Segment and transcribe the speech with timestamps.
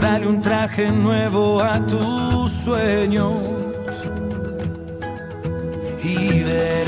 [0.00, 3.34] Dale un traje nuevo a tus sueños
[6.02, 6.87] y verás.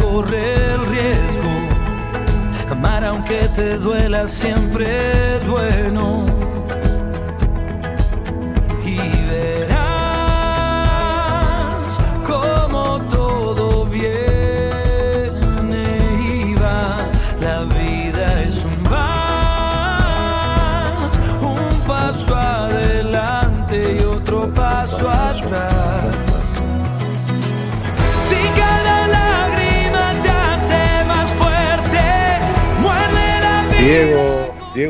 [0.00, 1.52] Corre el riesgo.
[2.70, 4.86] Amar aunque te duela siempre
[5.36, 6.51] es bueno.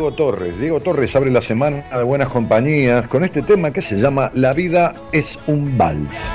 [0.03, 0.59] Diego, Torres.
[0.59, 4.53] Diego Torres abre la semana de buenas compañías con este tema que se llama La
[4.53, 6.29] vida es un vals.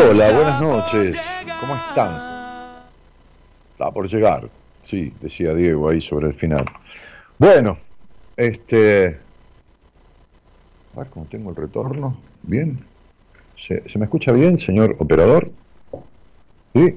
[0.00, 1.16] Hola, buenas noches.
[1.60, 2.14] ¿Cómo están?
[3.72, 4.48] Está por llegar.
[4.80, 6.64] Sí, decía Diego ahí sobre el final.
[7.36, 7.78] Bueno,
[8.36, 9.18] este.
[10.94, 12.16] A ver cómo tengo el retorno.
[12.42, 12.78] Bien.
[13.56, 15.50] ¿Se, me escucha bien, señor operador?
[16.74, 16.96] ¿Sí?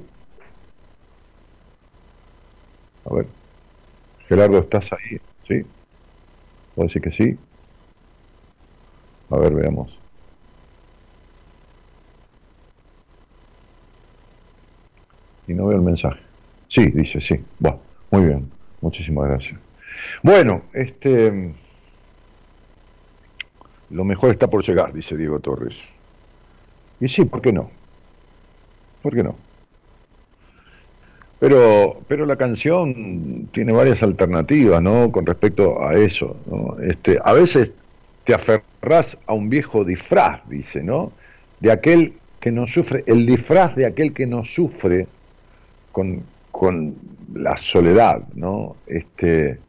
[3.09, 3.25] A ver.
[4.27, 5.19] Gerardo, ¿estás ahí?
[5.47, 5.65] ¿Sí?
[6.75, 7.35] ¿Puedo decir que sí?
[9.31, 10.00] A ver, veamos.
[15.47, 16.19] Y no veo el mensaje.
[16.67, 17.43] Sí, dice, sí.
[17.59, 17.79] Bueno,
[18.11, 18.51] muy bien.
[18.81, 19.59] Muchísimas gracias.
[20.23, 21.53] Bueno, este.
[23.89, 25.83] Lo mejor está por llegar, dice Diego Torres.
[26.99, 27.69] Y sí, ¿por qué no?
[29.01, 29.35] ¿Por qué no?
[31.39, 35.11] Pero, pero la canción tiene varias alternativas, ¿no?
[35.11, 36.37] Con respecto a eso.
[36.83, 37.71] Este, a veces
[38.23, 41.11] te aferrás a un viejo disfraz, dice, ¿no?
[41.59, 45.07] De aquel que no sufre, el disfraz de aquel que no sufre
[45.91, 46.95] con, con
[47.33, 48.75] la soledad, ¿no?
[48.87, 49.59] Este,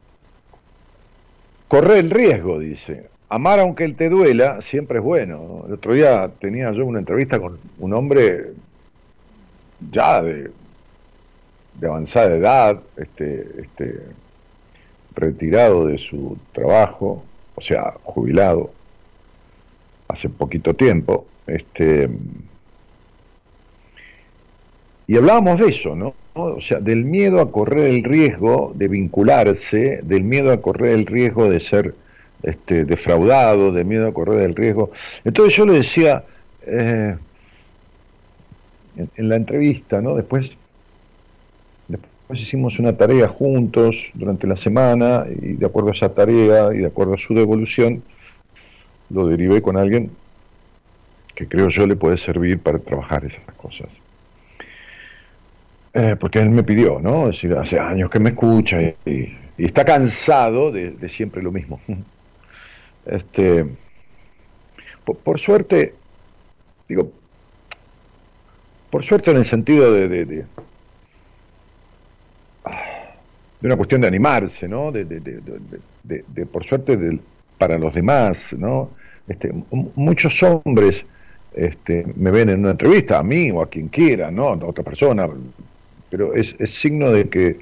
[1.69, 3.08] corre el riesgo, dice.
[3.28, 5.64] Amar aunque él te duela siempre es bueno.
[5.66, 8.52] El otro día tenía yo una entrevista con un hombre
[9.90, 10.50] ya de,
[11.80, 14.00] de avanzada edad, este, este,
[15.14, 17.24] retirado de su trabajo,
[17.54, 18.70] o sea, jubilado,
[20.08, 22.10] hace poquito tiempo, este,
[25.06, 26.14] y hablábamos de eso, ¿no?
[26.34, 31.06] O sea, del miedo a correr el riesgo de vincularse, del miedo a correr el
[31.06, 31.94] riesgo de ser
[32.43, 34.90] este, defraudado, del miedo a correr el riesgo.
[35.25, 36.25] Entonces yo le decía,
[36.66, 37.16] eh,
[38.96, 40.14] en, la entrevista, ¿no?
[40.14, 40.56] Después,
[41.88, 46.78] después hicimos una tarea juntos durante la semana y de acuerdo a esa tarea y
[46.78, 48.02] de acuerdo a su devolución,
[49.10, 50.10] lo derivé con alguien
[51.34, 53.88] que creo yo le puede servir para trabajar esas cosas.
[55.94, 57.29] Eh, porque él me pidió, ¿no?
[57.29, 61.81] Es decir, hace años que me escucha y, está cansado de, siempre lo mismo.
[63.05, 63.67] Este,
[65.25, 65.93] por, suerte,
[66.89, 67.11] digo,
[68.91, 70.44] por suerte en el sentido de, de, de,
[73.61, 74.93] una cuestión de animarse, ¿no?
[74.93, 76.97] De, de por suerte
[77.59, 78.91] para los demás, ¿no?
[79.29, 79.53] Este,
[79.94, 81.06] muchos hombres
[81.55, 84.49] este, me ven en una entrevista, a mí o a quien quiera, ¿no?
[84.49, 85.29] A otra persona,
[86.12, 87.56] pero es, signo de que,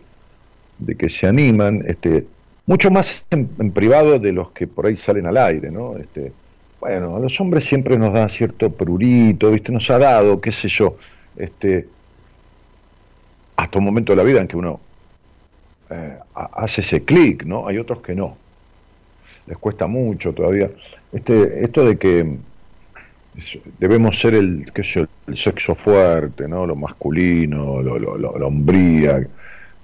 [0.80, 2.26] de que se animan, este,
[2.66, 5.96] mucho más en, privado de los que por ahí salen al aire, ¿no?
[5.96, 6.32] Este,
[6.80, 9.70] bueno, a los hombres siempre nos da cierto prurito, ¿viste?
[9.70, 10.96] Nos ha dado, qué sé yo,
[11.36, 11.86] este,
[13.54, 14.80] hasta un momento de la vida en que uno
[15.88, 17.68] eh, hace ese clic, ¿no?
[17.68, 18.36] Hay otros que no.
[19.46, 20.68] Les cuesta mucho todavía.
[21.12, 22.36] Este, esto de que
[23.78, 26.66] debemos ser el, qué sé, el sexo fuerte, ¿no?
[26.66, 29.26] Lo masculino, lo, lo, lo, hombría,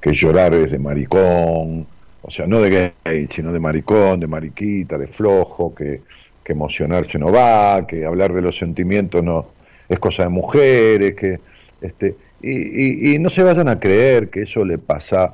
[0.01, 1.87] que llorar es de maricón,
[2.23, 6.03] o sea, no de gay, sino de maricón, de mariquita, de flojo, que,
[6.43, 9.47] que emocionarse no va, que hablar de los sentimientos no
[9.89, 11.41] es cosa de mujeres, que
[11.81, 15.33] este y, y, no se vayan a creer que eso le pasa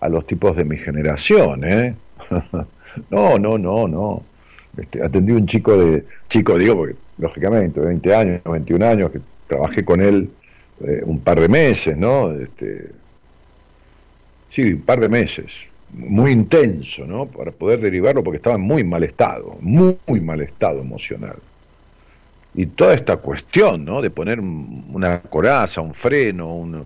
[0.00, 1.94] a los tipos de mi generación, ¿eh?
[3.10, 4.22] no, no, no, no.
[4.76, 9.84] Este, atendí un chico de, chico digo porque lógicamente, 20 años, 21 años, que trabajé
[9.84, 10.30] con él
[10.82, 12.32] eh, un par de meses, ¿no?
[12.32, 12.90] Este,
[14.48, 17.26] sí, un par de meses, muy intenso, ¿no?
[17.26, 21.36] Para poder derivarlo porque estaba en muy mal estado, muy, mal estado emocional.
[22.54, 24.00] Y toda esta cuestión, ¿no?
[24.00, 26.84] De poner una coraza, un freno, un,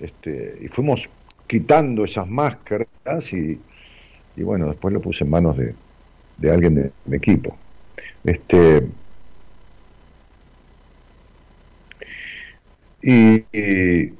[0.00, 1.08] este, y fuimos
[1.46, 3.58] quitando esas máscaras y,
[4.36, 5.74] y bueno, después lo puse en manos de,
[6.38, 7.56] de alguien de mi equipo.
[8.24, 8.86] Este,
[13.02, 14.12] y, y,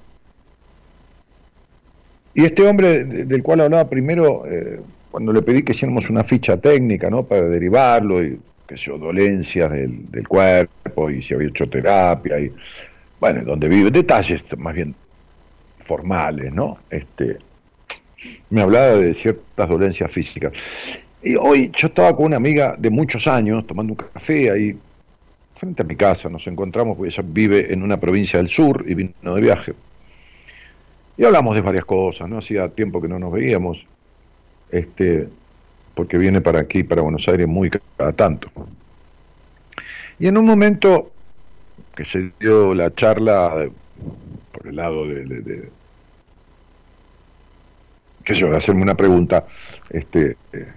[2.35, 4.81] este hombre del cual hablaba primero, eh,
[5.11, 7.25] cuando le pedí que hiciéramos una ficha técnica ¿no?
[7.25, 12.53] para derivarlo, y que sé dolencias del, del, cuerpo, y si había hecho terapia, y
[13.19, 14.95] bueno, donde vive, detalles más bien
[15.81, 16.79] formales, ¿no?
[16.91, 17.39] Este,
[18.51, 20.53] me hablaba de ciertas dolencias físicas.
[21.23, 24.79] Y hoy yo estaba con una amiga de muchos años tomando un café ahí
[25.55, 28.95] frente a mi casa, nos encontramos porque ella vive en una provincia del sur y
[28.95, 29.75] vino de viaje.
[31.17, 32.39] Y hablamos de varias cosas, ¿no?
[32.39, 33.85] Hacía tiempo que no nos veíamos,
[34.71, 35.29] este,
[35.95, 38.49] porque viene para aquí, para Buenos Aires, muy cada tanto.
[40.21, 41.11] Y en un momento
[41.97, 43.69] que se dio la charla
[44.53, 45.71] por el lado de, de,
[48.25, 49.45] qué sé yo, de hacerme una pregunta,
[49.91, 50.69] este, eh,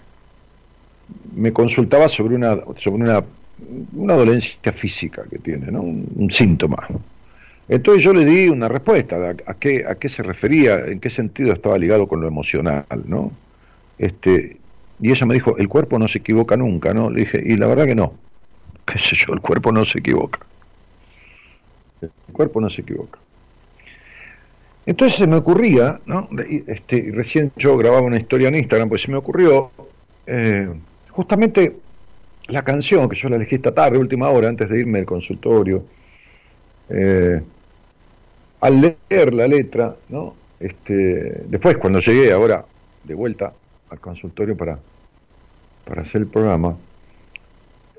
[1.35, 3.23] me consultaba sobre una, sobre una,
[3.93, 5.81] una dolencia física que tiene, ¿no?
[5.81, 6.87] un, síntoma.
[7.69, 11.53] Entonces yo le di una respuesta a, qué, a qué se refería, en qué sentido
[11.53, 13.31] estaba ligado con lo emocional, ¿no?
[13.97, 14.57] Este,
[14.99, 17.09] y ella me dijo, el cuerpo no se equivoca nunca, ¿no?
[17.09, 18.13] Le dije, y la verdad que no,
[18.85, 20.39] qué sé yo, el cuerpo no se equivoca.
[22.01, 23.19] El cuerpo no se equivoca.
[24.85, 26.27] Entonces se me ocurría, ¿no?
[26.67, 29.71] Este, recién yo grababa una historia en Instagram, pues se me ocurrió
[30.25, 30.67] eh,
[31.21, 31.77] justamente
[32.47, 35.83] la canción que yo la elegí esta tarde, última hora, antes de irme al consultorio,
[36.89, 37.39] eh,
[38.59, 40.33] al leer la letra, ¿no?
[40.59, 42.65] Este, después cuando llegué ahora
[43.03, 43.53] de vuelta
[43.91, 44.79] al consultorio para,
[45.85, 46.75] para hacer el programa,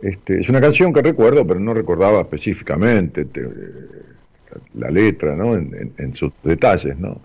[0.03, 3.25] este, es una canción que recuerdo, pero no recordaba específicamente,
[4.75, 5.55] la letra, ¿no?
[5.55, 7.21] En, sus detalles, ¿no?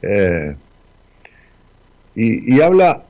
[0.00, 0.54] Eh,
[2.14, 3.02] y, habla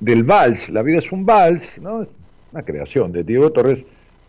[0.00, 2.06] del vals, la vida es un vals, ¿no?
[2.52, 3.84] Una creación de Diego Torres,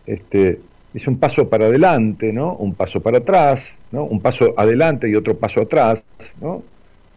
[0.06, 0.60] este,
[0.94, 2.54] es un paso para adelante, ¿no?
[2.54, 4.04] Un paso para atrás, ¿no?
[4.04, 6.04] Un paso adelante y otro paso atrás,
[6.40, 6.62] ¿no?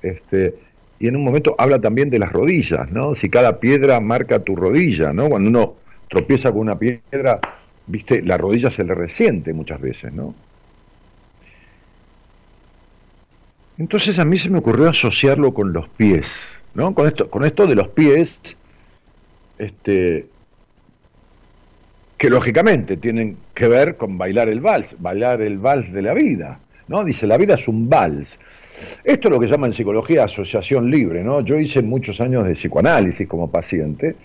[0.01, 0.55] Este,
[1.00, 3.15] y en un momento habla también de las rodillas, ¿no?
[3.15, 5.29] Si cada piedra marca tu rodilla, ¿no?
[5.29, 5.75] Cuando uno
[6.10, 7.39] tropieza con una piedra,
[7.88, 10.36] viste, la rodilla se le resiente muchas veces, ¿no?
[13.77, 16.94] Entonces a mí se me ocurrió asociarlo con los pies, ¿no?
[16.94, 18.40] Con esto, con esto de los pies,
[19.58, 20.28] este,
[22.18, 26.60] que lógicamente tienen que ver con bailar el vals, bailar el vals de la vida,
[26.88, 27.04] ¿no?
[27.04, 28.38] Dice, la vida es un vals.
[29.04, 31.42] Esto es lo que llama en psicología asociación libre, ¿no?
[31.42, 34.16] Yo hice muchos años de psicoanálisis como paciente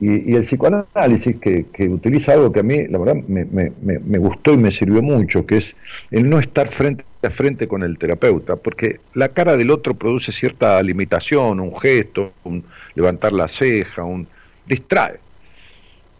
[0.00, 4.70] y, el psicoanálisis que, utiliza algo que a mí, la verdad, me, gustó y me
[4.70, 5.76] sirvió mucho, que es
[6.10, 10.32] el no estar frente a frente con el terapeuta, porque la cara del otro produce
[10.32, 14.26] cierta limitación, un gesto, un levantar la ceja, un
[14.66, 15.20] distrae.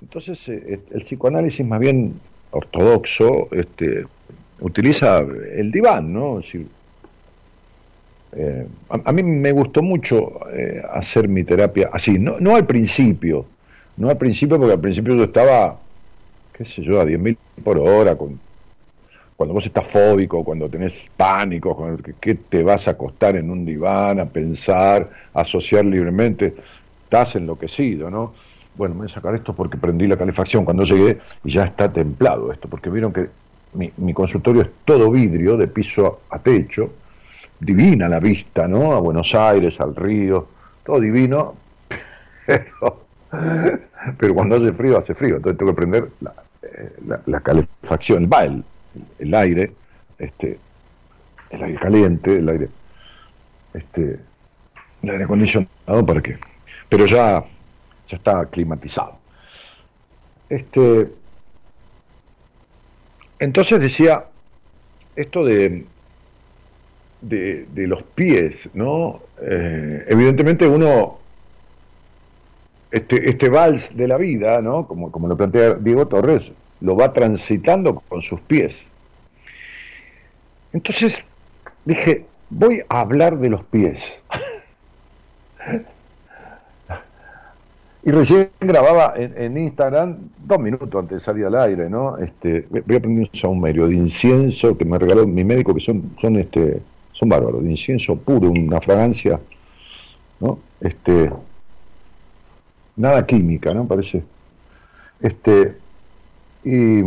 [0.01, 2.15] Entonces, eh, el psicoanálisis más bien
[2.53, 4.07] ortodoxo este,
[4.61, 6.41] utiliza el diván, ¿no?
[8.37, 13.47] Eh, a, mí me gustó mucho eh, hacer mi terapia así, no, no al principio,
[13.97, 15.79] no al principio, porque al principio yo estaba,
[16.53, 18.39] qué sé yo, a 10.000 por hora, con,
[19.37, 23.65] cuando vos estás fóbico, cuando tenés pánico, con que, te vas a acostar en un
[23.65, 26.55] diván a pensar, a asociar libremente,
[27.05, 28.33] estás enloquecido, ¿no?
[28.77, 31.93] Bueno, me voy a sacar esto porque prendí la calefacción cuando llegué y ya está
[31.93, 33.29] templado esto, porque vieron que
[33.75, 36.91] mi, mi consultorio es todo vidrio, de piso a techo,
[37.61, 38.93] divina la vista, ¿no?
[38.93, 40.49] A Buenos Aires, al río,
[40.85, 41.55] todo divino,
[42.47, 43.04] pero
[44.19, 48.65] pero cuando hace frío, hace frío, entonces tengo que prender la, eh, calefacción, va el,
[49.19, 49.73] el, aire,
[50.19, 50.59] este,
[51.51, 52.69] el aire caliente, el aire,
[53.73, 54.19] este,
[55.03, 56.39] el aire acondicionado para qué,
[56.89, 57.45] pero ya,
[58.09, 59.19] ya está climatizado.
[60.49, 61.09] Este,
[63.39, 64.25] entonces decía
[65.17, 65.87] esto de,
[67.21, 69.23] de, de los pies, ¿no?
[69.41, 71.24] Eh, evidentemente uno
[72.95, 74.87] este, este vals de la vida, ¿no?
[74.87, 78.89] como, como lo plantea Diego Torres, lo va transitando con sus pies.
[80.73, 81.25] Entonces
[81.85, 84.23] dije, voy a hablar de los pies.
[88.05, 92.17] y recién grababa en, Instagram dos minutos antes de salir al aire, ¿no?
[92.19, 96.15] Este, voy a prender un saumerio de incienso que me regaló mi médico, que son,
[96.21, 99.41] son, este, son bárbaros, de incienso puro, una fragancia,
[100.39, 100.61] ¿no?
[100.81, 101.31] Este,
[102.97, 103.87] nada química, ¿no?
[103.87, 104.23] Parece.
[105.21, 105.77] Este,
[106.65, 107.03] y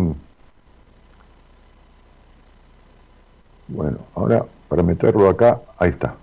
[3.68, 6.16] bueno, ahora para meterlo acá, ahí está.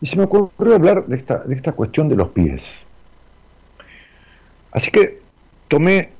[0.00, 2.86] Y se me ocurrió hablar de esta, de esta cuestión de los pies.
[4.72, 5.20] Así que
[5.68, 6.10] tomé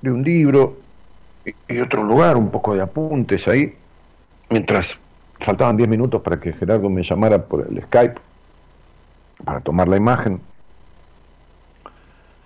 [0.00, 0.78] de un libro
[1.66, 3.74] y otro lugar un poco de apuntes ahí,
[4.50, 5.00] mientras
[5.40, 8.20] faltaban 10 minutos para que Gerardo me llamara por el Skype
[9.44, 10.40] para tomar la imagen.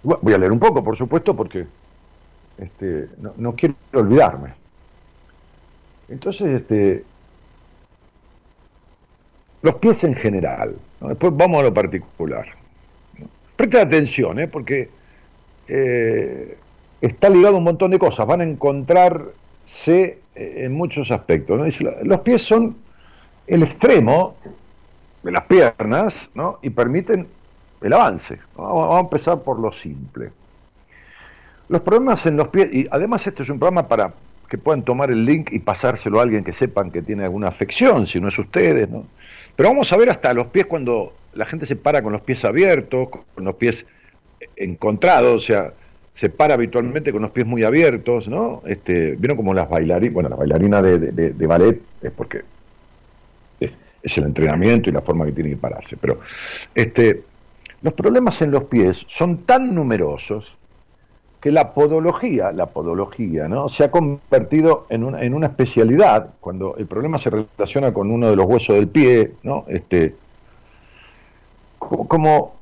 [0.02, 1.66] Voy a leer un poco, por supuesto, porque
[2.58, 4.54] este, no, quiero olvidarme.
[6.08, 7.04] Entonces, este,
[9.62, 10.76] los pies en general.
[11.00, 12.46] Después vamos a lo particular.
[13.56, 14.48] Presta atención, ¿eh?
[14.48, 14.90] porque
[15.68, 16.58] eh,
[17.00, 18.26] está ligado a un montón de cosas.
[18.26, 19.32] Van a encontrarse
[19.86, 21.80] eh, en muchos aspectos.
[22.02, 22.76] Los pies son
[23.46, 24.36] el extremo
[25.22, 26.58] de las piernas ¿no?
[26.62, 27.26] y permiten
[27.80, 28.38] el avance.
[28.56, 30.30] Vamos a empezar por lo simple.
[31.68, 34.12] Los problemas en los pies, y además este es un programa para
[34.48, 38.06] que puedan tomar el link y pasárselo a alguien que sepan que tiene alguna afección,
[38.06, 39.06] si no es ustedes, ¿no?
[39.56, 42.44] Pero vamos a ver hasta los pies cuando la gente se para con los pies
[42.44, 43.86] abiertos, con los pies
[44.56, 45.72] encontrados, o sea,
[46.12, 48.62] se para habitualmente con los pies muy abiertos, ¿no?
[48.66, 52.42] Este, Vieron como las bailarinas, bueno, la bailarina de, de ballet es porque
[54.02, 55.96] es, el entrenamiento y la forma que tiene que pararse.
[55.96, 56.20] Pero
[56.74, 57.22] este,
[57.82, 60.56] los problemas en los pies son tan numerosos
[61.40, 63.68] que la podología, la podología, ¿no?
[63.68, 68.30] se ha convertido en una, en una especialidad cuando el problema se relaciona con uno
[68.30, 69.64] de los huesos del pie, ¿no?
[69.66, 70.14] Este,
[71.80, 72.54] como,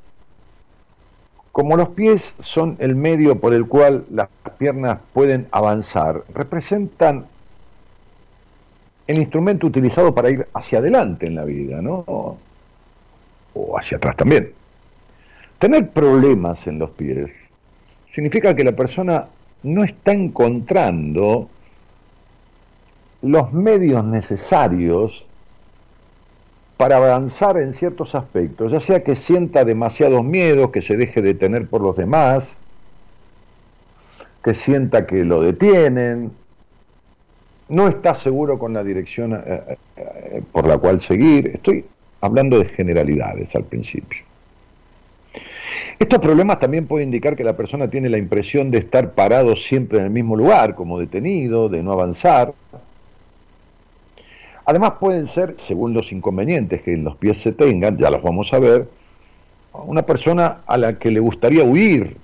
[1.52, 7.26] como los pies son el medio por el cual las piernas pueden avanzar, representan
[9.10, 12.04] el instrumento utilizado para ir hacia adelante en la vida, ¿no?
[13.54, 14.52] O hacia atrás también.
[15.58, 17.30] Tener problemas en los pies
[18.14, 19.26] significa que la persona
[19.64, 21.48] no está encontrando
[23.22, 25.26] los medios necesarios
[26.76, 31.66] para avanzar en ciertos aspectos, ya sea que sienta demasiados miedos, que se deje detener
[31.66, 32.56] por los demás,
[34.42, 36.32] que sienta que lo detienen,
[37.70, 41.52] no está seguro con la dirección eh, eh, por la cual seguir.
[41.54, 41.84] Estoy
[42.20, 44.24] hablando de generalidades al principio.
[45.98, 49.98] Estos problemas también pueden indicar que la persona tiene la impresión de estar parado siempre
[49.98, 52.52] en el mismo lugar, como detenido, de no avanzar.
[54.64, 58.52] Además pueden ser, según los inconvenientes que en los pies se tengan, ya los vamos
[58.52, 58.88] a ver,
[59.72, 62.16] una persona a la que le gustaría huir,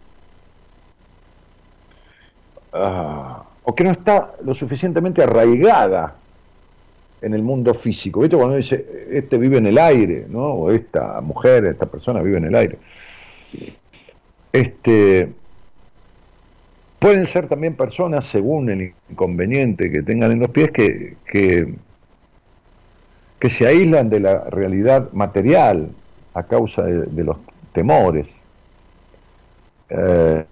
[2.72, 3.35] ah,
[3.68, 6.14] o que no está lo suficientemente arraigada
[7.20, 8.20] en el mundo físico.
[8.20, 10.52] ¿Viste cuando dice, este vive en el aire, ¿no?
[10.52, 12.78] O esta mujer, esta persona vive en el aire.
[14.52, 15.32] Este,
[17.00, 21.74] pueden ser también personas, según el inconveniente que tengan en los pies, que, que,
[23.48, 25.90] se aíslan de la realidad material
[26.34, 27.36] a causa de, los
[27.72, 28.42] temores.
[29.88, 30.44] Eh,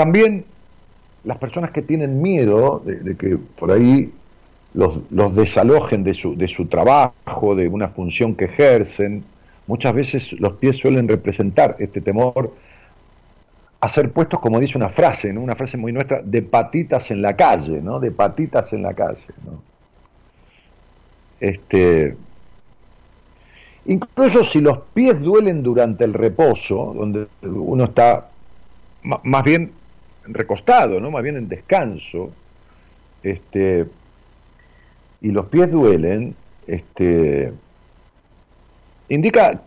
[0.00, 0.46] también
[1.24, 4.10] las personas que tienen miedo de, que por ahí
[4.72, 5.02] los,
[5.34, 9.22] desalojen de su, de su trabajo, de una función que ejercen,
[9.66, 12.54] muchas veces los pies suelen representar este temor
[13.78, 17.36] a ser puestos, como dice una frase, una frase muy nuestra, de patitas en la
[17.36, 18.00] calle, ¿no?
[18.00, 19.60] De patitas en la calle, ¿no?
[21.40, 22.16] Este,
[23.84, 28.30] incluso si los pies duelen durante el reposo, donde uno está
[29.02, 29.72] más bien
[30.34, 31.10] recostado, ¿no?
[31.10, 32.30] Más bien en descanso,
[33.22, 33.86] este,
[35.20, 36.34] y los pies duelen,
[36.66, 37.52] este,
[39.08, 39.60] indica,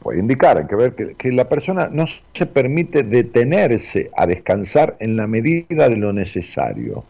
[0.00, 5.26] puede indicar, que ver que, la persona no se permite detenerse a descansar en la
[5.26, 7.04] medida de lo necesario.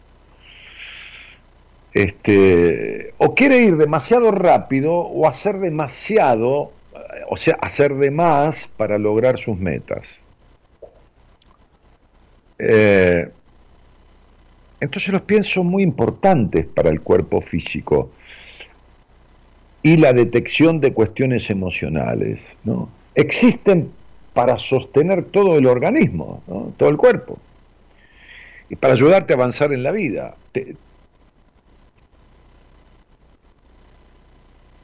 [1.93, 6.71] Este, o quiere ir demasiado rápido o hacer demasiado,
[7.29, 10.22] o sea, hacer de más para lograr sus metas.
[12.65, 13.29] Eh,
[14.79, 18.11] entonces los pies son muy importantes para el cuerpo físico
[19.81, 22.57] y la detección de cuestiones emocionales.
[22.63, 22.89] ¿no?
[23.15, 23.91] Existen
[24.33, 26.41] para sostener todo el organismo,
[26.77, 27.37] todo el cuerpo,
[28.69, 30.35] y para ayudarte a avanzar en la vida.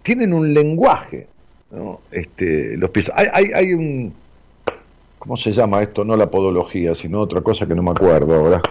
[0.03, 1.27] tienen un lenguaje,
[2.11, 3.11] este, los pies.
[3.15, 4.13] hay un
[5.19, 6.03] ¿cómo se llama esto?
[6.03, 8.61] No la podología, sino otra cosa que no me acuerdo ahora.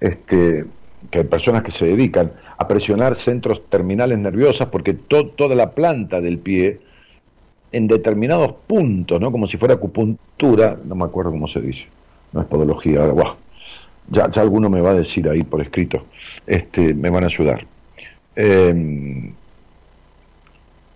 [0.00, 0.66] Este,
[1.10, 6.20] que hay personas que se dedican a presionar centros terminales nerviosas porque toda la planta
[6.20, 6.80] del pie
[7.72, 9.30] en determinados puntos, ¿no?
[9.32, 11.86] como si fuera acupuntura, no me acuerdo cómo se dice,
[12.32, 13.12] no es podología,
[14.08, 16.06] ya, ya alguno me va a decir ahí por escrito,
[16.46, 17.66] este, me van a ayudar.
[18.34, 19.32] Em,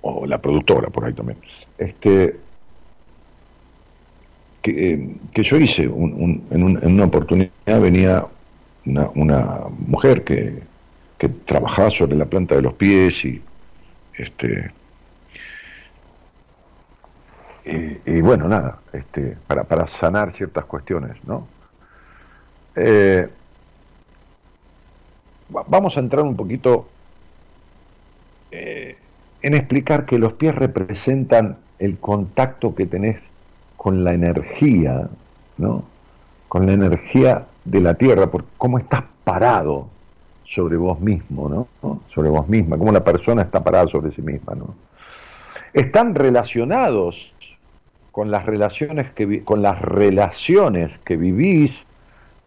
[0.02, 1.38] o la productora por ahí también.
[1.76, 2.36] Este,
[4.62, 5.84] eh, que, yo hice.
[5.84, 8.26] en, una oportunidad venía
[8.84, 10.62] una, mujer que,
[11.44, 13.42] trabajaba sobre la planta de los pies y
[14.14, 14.72] este
[17.66, 21.46] y, bueno nada este para, para sanar ciertas cuestiones no
[22.74, 23.28] eh,
[25.50, 26.88] vamos a entrar un poquito
[28.50, 28.96] eh,
[29.42, 33.29] en explicar que los pies representan el contacto que tenés
[33.80, 35.08] con la energía,
[35.56, 35.84] ¿no?
[36.48, 39.86] Con la energía de la tierra, por cómo estás parado
[40.44, 41.98] sobre vos mismo, ¿no?
[42.08, 44.74] Sobre vos misma, cómo la persona está parada sobre sí misma, ¿no?
[45.72, 47.32] Están relacionados
[48.12, 51.86] con las relaciones que con las relaciones que vivís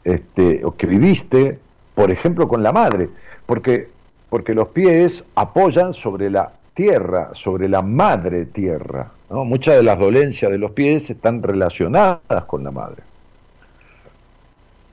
[0.04, 1.58] este, o que viviste,
[1.96, 3.10] por ejemplo, con la madre,
[3.48, 3.90] porque
[4.30, 9.10] porque los pies apoyan sobre la tierra, sobre la madre tierra.
[9.30, 13.02] Muchas de las dolencias de los pies están relacionadas con la madre.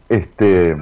[0.09, 0.77] Este,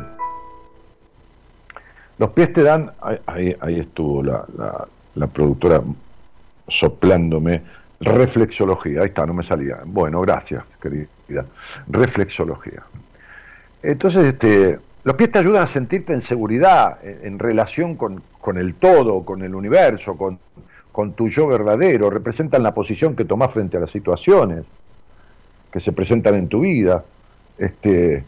[2.18, 2.92] los pies te dan,
[3.26, 4.44] ahí, estuvo la,
[5.14, 5.82] la, productora
[6.66, 7.62] soplándome,
[8.00, 9.80] reflexología, ahí está, no me salía.
[9.84, 11.44] Bueno, gracias, querida.
[11.88, 12.82] Reflexología.
[13.82, 18.74] Entonces, este, los pies te ayudan a sentirte en seguridad, en, relación con, con, el
[18.74, 20.38] todo, con el universo, con,
[20.92, 24.64] con tu yo verdadero, representan la posición que tomás frente a las situaciones
[25.72, 27.04] que se presentan en tu vida.
[27.58, 28.24] Este,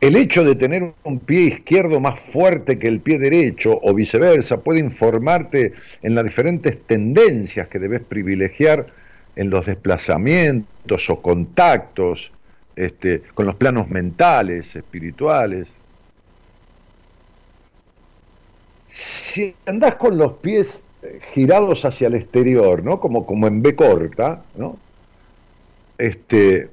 [0.00, 4.58] el hecho de tener un pie izquierdo más fuerte que el pie derecho o viceversa
[4.58, 8.86] puede informarte en las diferentes tendencias que debes privilegiar
[9.34, 12.32] en los desplazamientos o contactos
[12.76, 15.72] este, con los planos mentales, espirituales.
[18.88, 22.98] Si andás con los pies eh, girados hacia el exterior, ¿no?
[23.00, 24.78] Como, como en B corta, ¿no?
[25.98, 26.70] Este,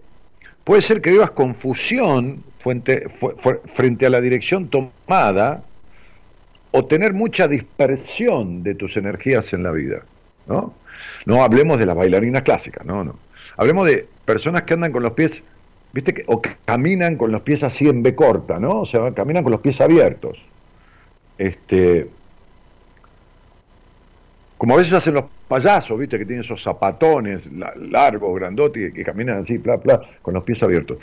[0.64, 5.64] puede ser que vivas confusión frente, a la dirección tomada
[6.72, 10.02] o tener mucha dispersión de tus energías en la vida,
[10.48, 10.74] ¿no?
[11.26, 13.16] No hablemos de las bailarinas clásicas, no, no.
[13.58, 15.44] Hablemos de personas que andan con los pies,
[15.94, 18.82] viste, o que caminan con los pies así en B corta, ¿no?
[18.82, 20.44] O sea, caminan con los pies abiertos.
[21.38, 22.08] Este,
[24.58, 29.44] como a veces hacen los payasos, viste, que tienen esos zapatones largos, grandotes, que, caminan
[29.44, 30.98] así, bla, bla, con los pies abiertos.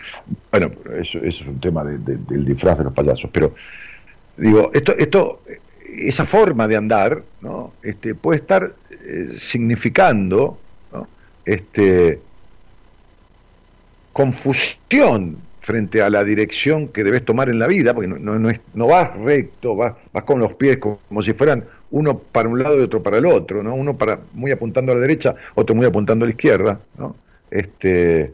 [0.51, 3.55] Bueno, eso, es un tema del disfraz de los payasos, pero
[4.37, 5.43] digo, esto, esto,
[5.85, 7.73] esa forma de andar, ¿no?
[7.83, 10.59] Este, puede estar eh, significando,
[11.45, 12.21] Este,
[14.13, 18.87] confusión frente a la dirección que debes tomar en la vida, porque no, no, no
[18.87, 22.83] vas recto, vas, vas con los pies como, si fueran uno para un lado y
[22.83, 23.75] otro para el otro, ¿no?
[23.75, 27.15] Uno para muy apuntando a la derecha, otro muy apuntando a la izquierda, ¿no?
[27.51, 28.33] Este,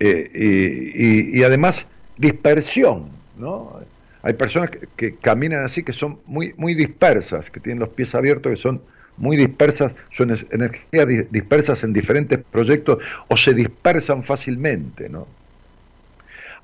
[0.00, 3.80] eh, y, y, además dispersión, ¿no?
[4.22, 8.14] Hay personas que, que, caminan así que son muy, muy dispersas, que tienen los pies
[8.14, 8.80] abiertos, que son
[9.18, 15.26] muy dispersas, son energías dispersas en diferentes proyectos o se dispersan fácilmente, ¿no?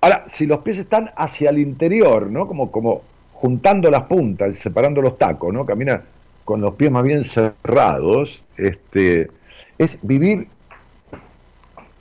[0.01, 2.47] Ahora, si los pies están hacia el interior, ¿no?
[2.47, 5.65] Como, como juntando las puntas, separando los tacos, ¿no?
[5.65, 6.03] Camina
[6.45, 9.31] con los pies más bien cerrados, este,
[9.79, 10.49] es vivir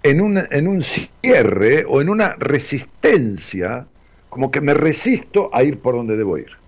[0.03, 3.85] en un, en un cierre o en una resistencia,
[4.29, 6.62] como que me resisto a ir por donde debo ir.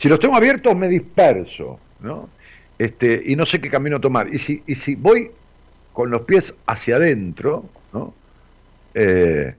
[0.00, 2.30] Si los tengo abiertos me disperso, ¿no?
[2.78, 4.28] Este, y no sé qué camino tomar.
[4.32, 5.30] Y si, y si voy
[5.92, 8.14] con los pies hacia adentro, ¿no?
[8.94, 9.54] Eh,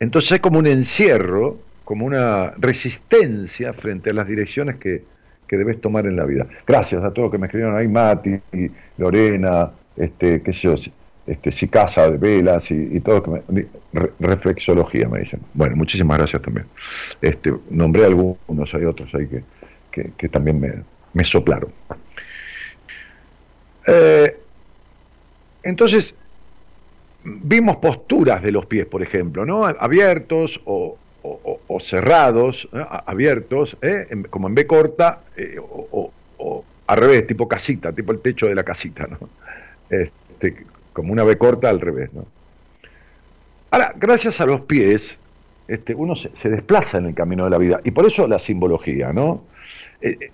[0.00, 5.04] entonces es como un encierro, como una resistencia frente a las direcciones que,
[5.46, 6.46] que debes tomar en la vida.
[6.66, 8.40] Gracias a todos que me escribieron ahí, Mati,
[8.96, 10.74] Lorena, este, qué sé yo,
[11.30, 13.66] este, si casa de velas y, todo, que me,
[14.18, 15.40] reflexología me dicen.
[15.54, 16.66] Bueno, muchísimas gracias también.
[17.22, 19.28] Este, nombré algunos, hay otros ahí
[19.92, 21.70] que, que, también me, me soplaron.
[23.86, 24.36] Eh,
[25.62, 26.16] entonces,
[27.22, 29.66] vimos posturas de los pies, por ejemplo, ¿no?
[29.66, 32.68] Abiertos o, o, cerrados,
[33.06, 34.08] abiertos, ¿eh?
[34.30, 36.12] como en B corta, eh, o,
[36.88, 39.28] al revés, tipo casita, tipo el techo de la casita, ¿no?
[39.88, 40.66] Este,
[41.00, 42.12] como una B corta al revés.
[42.12, 42.26] ¿no?
[43.70, 45.18] Ahora, gracias a los pies,
[45.68, 49.12] este, uno se, desplaza en el camino de la vida, y por eso la simbología,
[49.12, 49.44] ¿no?
[50.00, 50.30] Eh,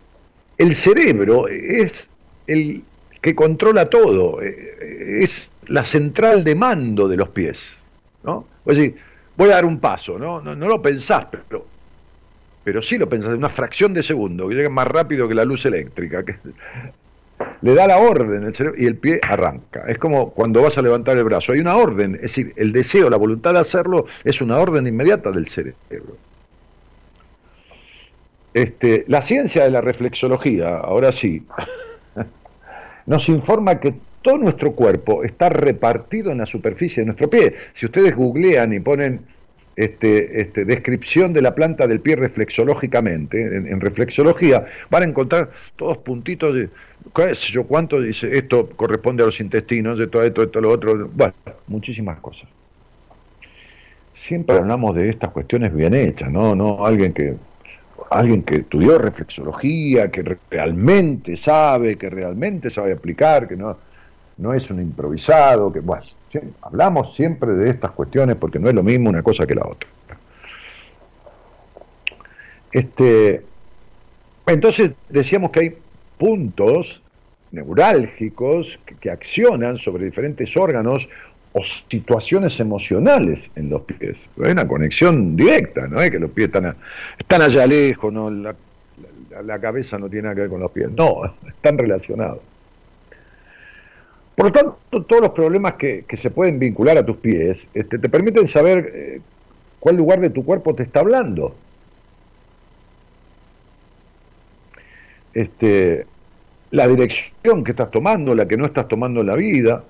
[0.59, 2.09] el cerebro es
[2.47, 2.83] el
[3.21, 7.79] que controla todo, eh, es la central de mando de los pies,
[8.25, 8.47] ¿no?
[8.65, 8.97] Decir,
[9.37, 10.41] voy a dar un paso, ¿no?
[10.41, 11.67] No, lo pensás, pero,
[12.65, 15.45] pero sí lo pensás en una fracción de segundo, que llega más rápido que la
[15.45, 16.25] luz eléctrica.
[17.67, 19.85] Le da la orden el cerebro y el pie arranca.
[19.89, 21.51] Es como cuando vas a levantar el brazo.
[21.53, 25.33] Hay una orden, es decir, el deseo, la voluntad de hacerlo es una orden inmediata
[25.33, 26.17] del cerebro.
[28.55, 31.45] Este, la ciencia de la reflexología, ahora sí,
[33.07, 37.57] nos informa que todo nuestro cuerpo está repartido en la superficie de nuestro pie.
[37.75, 39.27] Si ustedes googlean y ponen
[39.77, 45.99] este, este, descripción de la planta del pie reflexológicamente, en, reflexología, van a encontrar todos
[45.99, 46.71] puntitos de,
[47.51, 51.35] yo, cuánto dice, esto corresponde a los intestinos, de todo esto, esto, lo otro, bueno,
[51.67, 52.49] muchísimas cosas.
[54.15, 56.57] Siempre hablamos de estas cuestiones bien hechas, ¿no?
[56.57, 57.37] No alguien que
[58.11, 63.77] alguien que estudió reflexología, que realmente sabe, que realmente sabe aplicar, que no,
[64.39, 66.05] no es un improvisado, que bueno,
[66.63, 69.89] hablamos siempre de estas cuestiones porque no es lo mismo una cosa que la otra.
[72.73, 73.43] Este,
[74.47, 75.77] entonces decíamos que hay
[76.19, 77.03] puntos
[77.53, 81.09] neurálgicos que, accionan sobre diferentes órganos
[81.53, 84.19] o situaciones emocionales en los pies.
[84.45, 86.77] Hay una conexión directa, no es que los pies están,
[87.19, 88.31] están allá lejos, ¿no?
[88.31, 88.55] La,
[89.43, 92.41] la cabeza no tiene nada que ver con los pies, no, están relacionados.
[94.37, 98.09] Por lo tanto, todos los problemas que, se pueden vincular a tus pies este, te
[98.11, 99.21] permiten saber eh,
[99.81, 101.55] cuál lugar de tu cuerpo te está hablando.
[105.33, 106.07] Este,
[106.71, 109.85] la dirección que estás tomando, la que no estás tomando en la vida,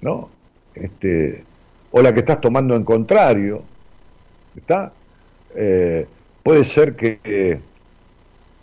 [0.00, 0.30] ¿no?
[0.76, 1.42] Este,
[1.90, 3.64] o la que estás tomando en contrario,
[4.56, 4.92] ¿está?
[5.56, 6.06] Eh,
[6.44, 7.58] puede ser que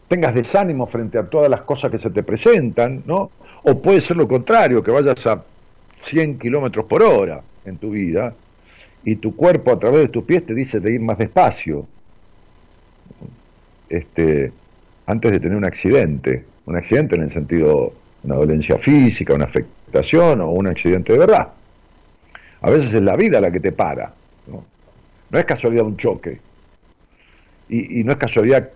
[0.08, 3.30] tengas desánimo frente a todas las cosas que se te presentan, ¿no?
[3.64, 5.44] O puede ser lo contrario, que vayas a
[6.00, 8.34] 100 kilómetros por hora en tu vida
[9.04, 11.88] y tu cuerpo a través de tus pies te dice de ir más despacio.
[13.90, 14.52] Este,
[15.06, 17.94] antes de tener un accidente, un accidente en el sentido
[18.24, 21.50] una dolencia física, una afectación o un accidente de verdad.
[22.62, 24.14] A veces es la vida la que te para.
[24.48, 26.40] No, es casualidad un choque.
[27.70, 28.70] Y, y, no es casualidad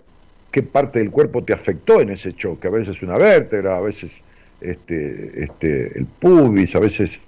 [0.52, 2.68] qué parte del cuerpo te afectó en ese choque.
[2.68, 4.24] A veces una vértebra, a veces
[4.62, 7.20] este, este, el pubis, a veces,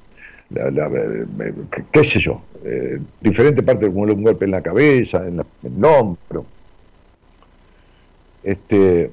[0.50, 0.89] la,
[1.91, 6.46] qué sé yo, eh, diferente parte como un golpe en la cabeza, en, el hombro.
[8.43, 9.10] Este,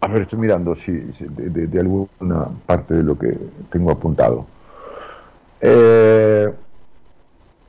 [0.00, 3.36] a ver, estoy mirando si, de, alguna parte de lo que
[3.70, 4.46] tengo apuntado.
[5.60, 6.50] Eh,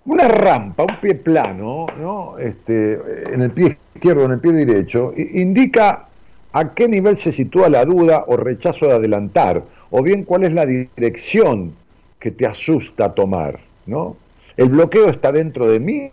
[0.06, 2.38] una rampa, un pie plano, ¿no?
[2.40, 3.00] este,
[3.34, 6.08] en el pie izquierdo, en el pie derecho, indica
[6.54, 10.54] a qué nivel se sitúa la duda o rechazo de adelantar, o bien cuál es
[10.54, 11.74] la dirección
[12.20, 13.60] que te asusta tomar.
[13.86, 14.18] ¿no?
[14.58, 16.12] El bloqueo está dentro de mí,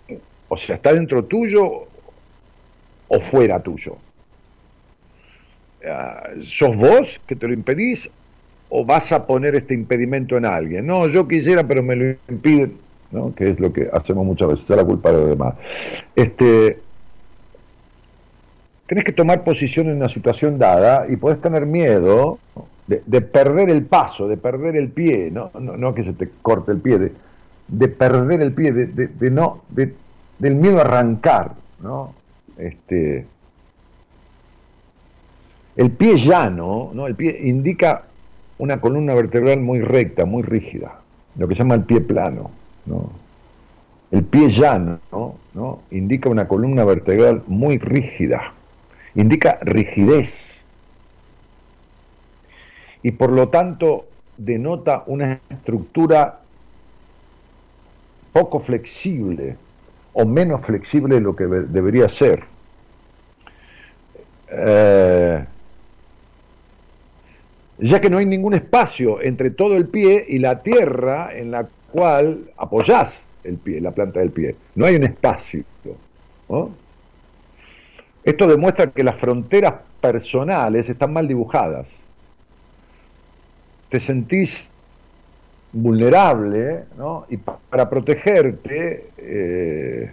[0.49, 1.87] o sea, está dentro tuyo
[3.09, 3.97] o fuera tuyo.
[5.87, 8.11] Ah, ¿Sos vos que te lo impedís
[8.69, 10.87] o vas a poner este impedimento en alguien?
[10.87, 12.88] No, yo quisiera, pero me lo impiden
[13.37, 15.55] que es lo que hacemos muchas veces, la culpa de los demás.
[16.15, 16.81] Este,
[18.87, 22.39] tenés que tomar posición en una situación dada y podés tener miedo
[22.87, 26.79] de, perder el paso, de perder el pie, no, no, que se te corte el
[26.79, 27.13] pie,
[27.69, 32.15] de, perder el pie, de, no, del miedo a arrancar, ¿no?
[32.57, 33.27] Este,
[35.77, 37.07] el pie llano, ¿no?
[37.07, 38.05] El pie indica
[38.59, 41.01] una columna vertebral muy recta, muy rígida,
[41.37, 42.51] lo que se llama el pie plano.
[44.11, 45.01] El pie llano
[45.55, 45.83] ¿no?
[45.91, 48.55] indica una columna vertebral muy rígida,
[49.15, 50.63] indica rigidez
[53.03, 56.41] y por lo tanto denota una estructura
[58.33, 59.57] poco flexible
[60.13, 62.45] o menos flexible de lo que debería ser.
[64.51, 65.45] Eh,
[67.79, 71.69] ya que no hay ningún espacio entre todo el pie y la tierra en la
[71.93, 74.57] cual apoyás el pie, la planta del pie.
[74.75, 75.65] No hay un espacio.
[78.25, 81.91] Esto demuestra que las fronteras personales están mal dibujadas.
[83.89, 84.69] Te sentís
[85.73, 87.27] vulnerable, ¿no?
[87.29, 90.13] Y para protegerte eh,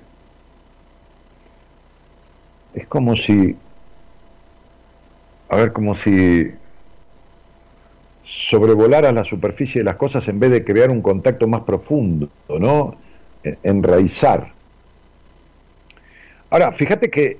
[2.73, 3.55] es como si,
[5.49, 6.53] a ver, como si
[8.25, 12.27] sobrevolar a la superficie de las cosas en vez de crear un contacto más profundo,
[12.49, 12.95] ¿no?
[13.43, 14.51] E, enraizar.
[16.49, 17.37] Ahora, fíjate que,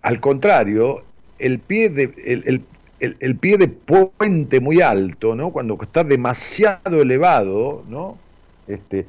[0.00, 1.02] al contrario,
[1.38, 2.62] el pie de,
[3.00, 5.50] el, pie de puente muy alto, ¿no?
[5.50, 8.16] Cuando está demasiado elevado, ¿no?
[8.66, 9.06] Este,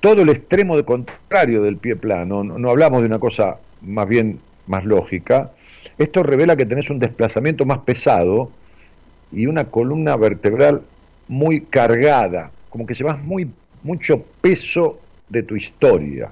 [0.00, 4.06] todo el extremo de contrario del pie plano, no, no hablamos de una cosa más
[4.06, 5.52] bien más lógica,
[5.98, 8.50] esto revela que tenés un desplazamiento más pesado
[9.32, 10.82] y una columna vertebral
[11.28, 13.50] muy cargada, como que llevas muy,
[13.82, 16.30] mucho peso de tu historia.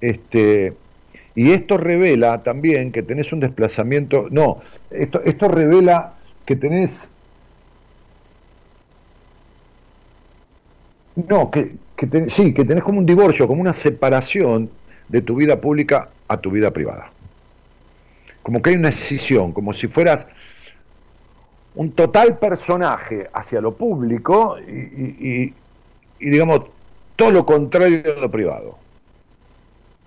[0.00, 0.72] Este,
[1.34, 4.60] y esto revela también que tenés un desplazamiento, no,
[4.90, 6.14] esto, esto revela
[6.46, 7.08] que tenés,
[11.16, 14.70] no, que, que sí, que tenés como un divorcio, como una separación
[15.08, 17.10] de tu vida pública a tu vida privada.
[18.42, 20.26] Como que hay una escisión, como si fueras
[21.80, 25.54] un total personaje hacia lo público y,
[26.20, 26.64] digamos,
[27.16, 28.76] todo lo contrario de lo privado.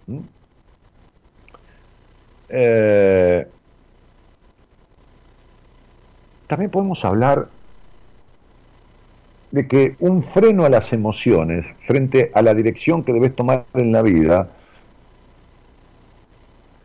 [0.06, 0.20] ¿Mm?
[2.50, 3.48] Eh,
[6.46, 7.48] también podemos hablar
[9.50, 13.92] de que un freno a las emociones frente a la dirección que debes tomar en
[13.92, 14.48] la vida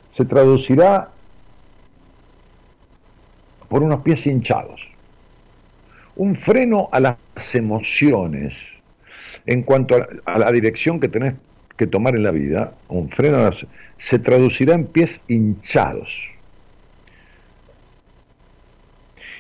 [0.09, 1.11] se traducirá
[3.69, 4.89] por unos pies hinchados.
[6.17, 8.79] Un freno a las emociones
[9.47, 11.35] en cuanto a la dirección que tenés
[11.77, 13.51] que tomar en la vida, un freno
[13.97, 16.31] se traducirá en pies hinchados.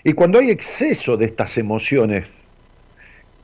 [0.05, 2.38] Y cuando hay exceso de estas emociones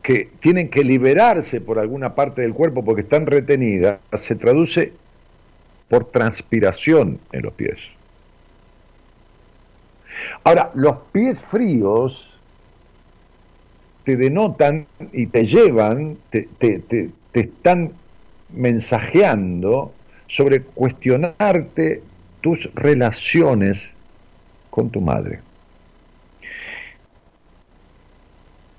[0.03, 4.92] que tienen que liberarse por alguna parte del cuerpo porque están retenidas, se traduce
[5.88, 7.93] por transpiración en los pies.
[10.44, 12.34] Ahora, los pies fríos
[14.04, 16.48] te denotan y te llevan, te,
[17.32, 17.92] están
[18.50, 19.92] mensajeando
[20.26, 22.02] sobre cuestionarte
[22.40, 23.90] tus relaciones
[24.70, 25.40] con tu madre.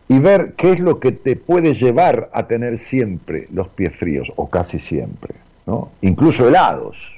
[0.08, 4.32] Y ver qué es lo que te puede llevar a tener siempre los pies fríos,
[4.36, 5.34] o casi siempre,
[5.66, 5.92] ¿no?
[6.02, 7.15] incluso helados.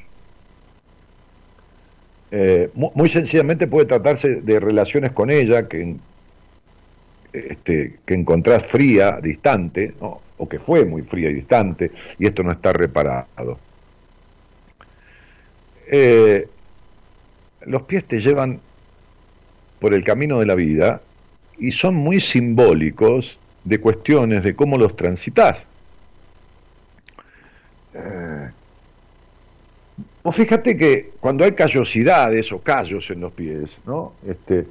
[2.31, 5.95] Eh, muy, sencillamente puede tratarse de relaciones con ella que,
[7.33, 12.51] este, que encontrás fría, distante, o que fue muy fría y distante, y esto no
[12.51, 13.57] está reparado.
[15.89, 16.47] Eh,
[17.65, 18.59] los pies te llevan
[19.79, 21.01] por el camino de la vida
[21.57, 25.65] y son muy simbólicos de cuestiones de cómo los transitas.
[27.93, 28.49] Eh,
[30.31, 34.13] fíjate que cuando hay callosidades o callos en los pies, ¿no?
[34.27, 34.65] Este,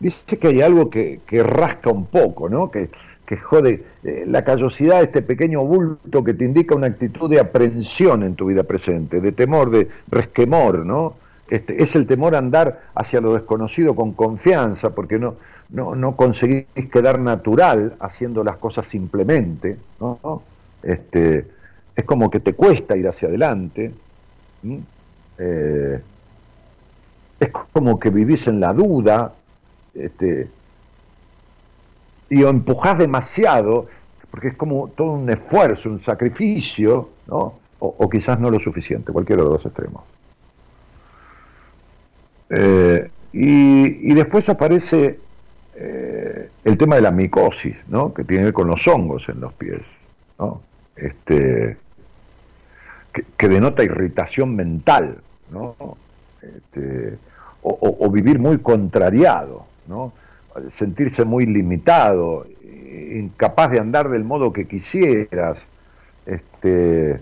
[0.00, 2.70] dice que hay algo que, rasca un poco, ¿no?
[2.70, 2.90] Que,
[3.24, 8.22] que jode eh, la callosidad, este pequeño bulto que te indica una actitud de aprensión
[8.22, 11.14] en tu vida presente, de temor, de resquemor, ¿no?
[11.48, 15.36] Este, es el temor a andar hacia lo desconocido con confianza, porque no,
[15.70, 20.42] no, no conseguís quedar natural haciendo las cosas simplemente, ¿no?
[20.82, 21.46] Este,
[21.96, 23.92] es como que te cuesta ir hacia adelante,
[25.38, 26.00] eh,
[27.40, 29.32] es como que vivís en la duda,
[29.94, 30.48] este,
[32.28, 33.86] y o empujás demasiado,
[34.30, 37.54] porque es como todo un esfuerzo, un sacrificio, ¿no?
[37.80, 40.02] o, quizás no lo suficiente, cualquiera de los dos extremos.
[42.50, 45.20] Eh, y, después aparece
[45.74, 48.12] eh, el tema de la micosis, ¿no?
[48.12, 49.82] que tiene que ver con los hongos en los pies,
[50.38, 50.60] ¿no?
[50.96, 51.76] este,
[53.36, 55.18] que, denota irritación mental,
[55.50, 55.76] ¿no?
[56.42, 57.18] Este,
[57.62, 60.12] o, vivir muy contrariado, ¿no?
[60.68, 62.46] sentirse muy limitado,
[63.10, 65.66] incapaz de andar del modo que quisieras,
[66.24, 67.20] este,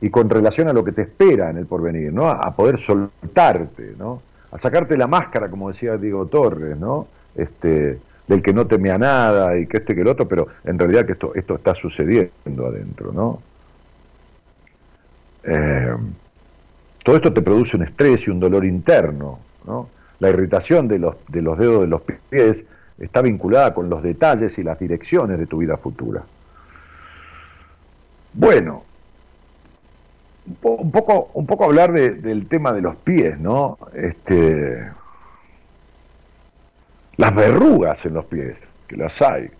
[0.00, 2.28] y con relación a lo que te espera en el porvenir, ¿no?
[2.28, 4.20] a poder soltarte, ¿no?
[4.54, 7.08] a sacarte la máscara, como decía Diego Torres, ¿no?
[7.34, 10.78] Este, del que no teme a nada y que este que el otro, pero en
[10.78, 13.42] realidad que esto, esto está sucediendo adentro, ¿no?
[15.42, 15.94] Eh,
[17.04, 19.88] todo esto te produce un estrés y un dolor interno, ¿no?
[20.18, 22.64] La irritación de los, de los dedos de los pies
[22.98, 26.22] está vinculada con los detalles y las direcciones de tu vida futura.
[28.32, 28.84] Bueno,
[30.62, 33.78] un poco, un poco hablar del tema de los pies, ¿no?
[33.92, 34.90] Este,
[37.16, 39.50] las verrugas en los pies, que las hay,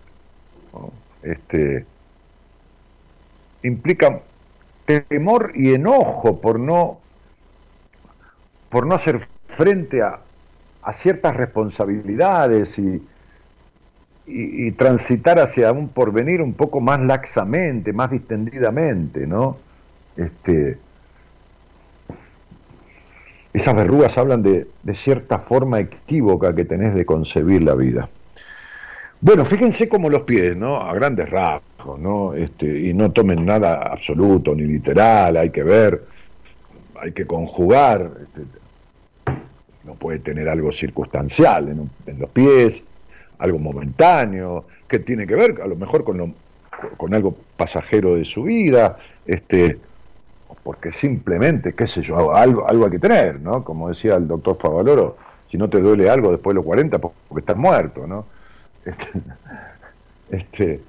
[1.21, 1.85] este,
[3.61, 4.21] implican
[4.85, 6.99] temor y enojo por no,
[8.75, 10.19] por no hacer frente a,
[10.91, 19.55] ciertas responsabilidades y, transitar hacia un porvenir un poco más laxamente, más distendidamente, ¿no?
[20.17, 20.77] Este,
[23.53, 28.09] esas verrugas hablan de, cierta forma equívoca que tenés de concebir la vida.
[29.21, 30.81] Bueno, fíjense como los pies, ¿no?
[30.81, 32.33] A grandes rasgos, ¿no?
[32.33, 36.03] Este, y no tomen nada absoluto ni literal, hay que ver,
[36.99, 38.11] hay que conjugar.
[38.21, 38.64] Este,
[39.85, 42.83] no puede tener algo circunstancial en, los pies,
[43.37, 46.31] algo momentáneo, que tiene que ver a lo mejor con, lo,
[46.97, 49.77] con algo pasajero de su vida, este,
[50.63, 53.63] porque simplemente, qué sé yo, algo, algo hay que tener, ¿no?
[53.63, 55.17] Como decía el doctor Favaloro,
[55.49, 58.25] si no te duele algo después de los 40, porque estás muerto, ¿no?
[58.85, 59.07] Este,
[60.31, 60.79] este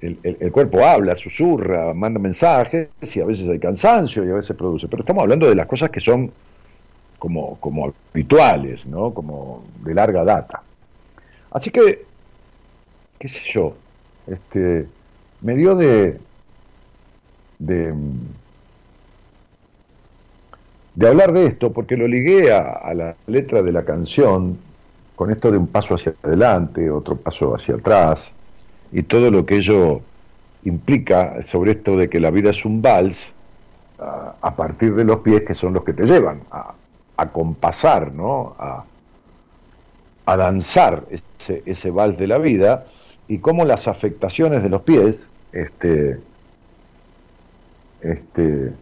[0.00, 4.86] el, cuerpo habla, susurra, manda mensajes, y a veces hay cansancio y a veces produce,
[4.88, 6.30] pero estamos hablando de las cosas que son
[7.18, 9.12] como, como habituales, ¿no?
[9.12, 10.62] Como de larga data.
[11.50, 12.04] Así que,
[13.18, 13.74] qué sé yo,
[14.26, 14.86] este,
[15.40, 16.18] me dio de,
[17.58, 17.94] de,
[20.94, 24.58] de hablar de esto, porque lo ligué a, la letra de la canción,
[25.16, 28.32] con esto de un paso hacia adelante, otro paso hacia atrás,
[28.90, 30.00] y todo lo que ello
[30.64, 33.32] implica sobre esto de que la vida es un vals,
[33.98, 36.74] a, partir de los pies que son los que te llevan a,
[37.16, 38.54] a compasar, ¿no?
[38.58, 38.84] a,
[40.26, 42.86] a danzar ese, ese vals de la vida,
[43.28, 46.18] y cómo las afectaciones de los pies, este,
[48.00, 48.72] este,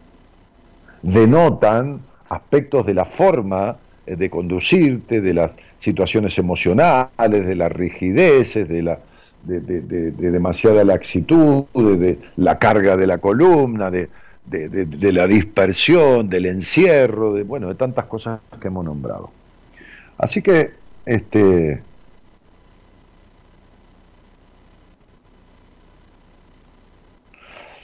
[1.01, 8.67] denotan aspectos de la forma eh, de conducirte, de las situaciones emocionales, de las rigideces,
[8.67, 8.99] de la
[9.43, 14.09] de, demasiada laxitud, de, la carga de la columna, de,
[14.49, 19.31] la dispersión, del encierro, de bueno, de tantas cosas que hemos nombrado.
[20.17, 20.71] Así que
[21.05, 21.81] este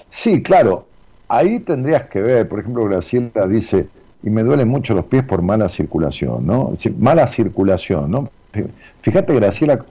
[0.09, 0.85] Sí, claro,
[1.29, 3.87] ahí tendrías que ver, por ejemplo, Graciela dice,
[4.21, 6.73] y me duelen mucho los pies por mala circulación, ¿no?
[6.97, 8.25] Mala circulación, ¿no?
[9.01, 9.85] Fíjate, Graciela,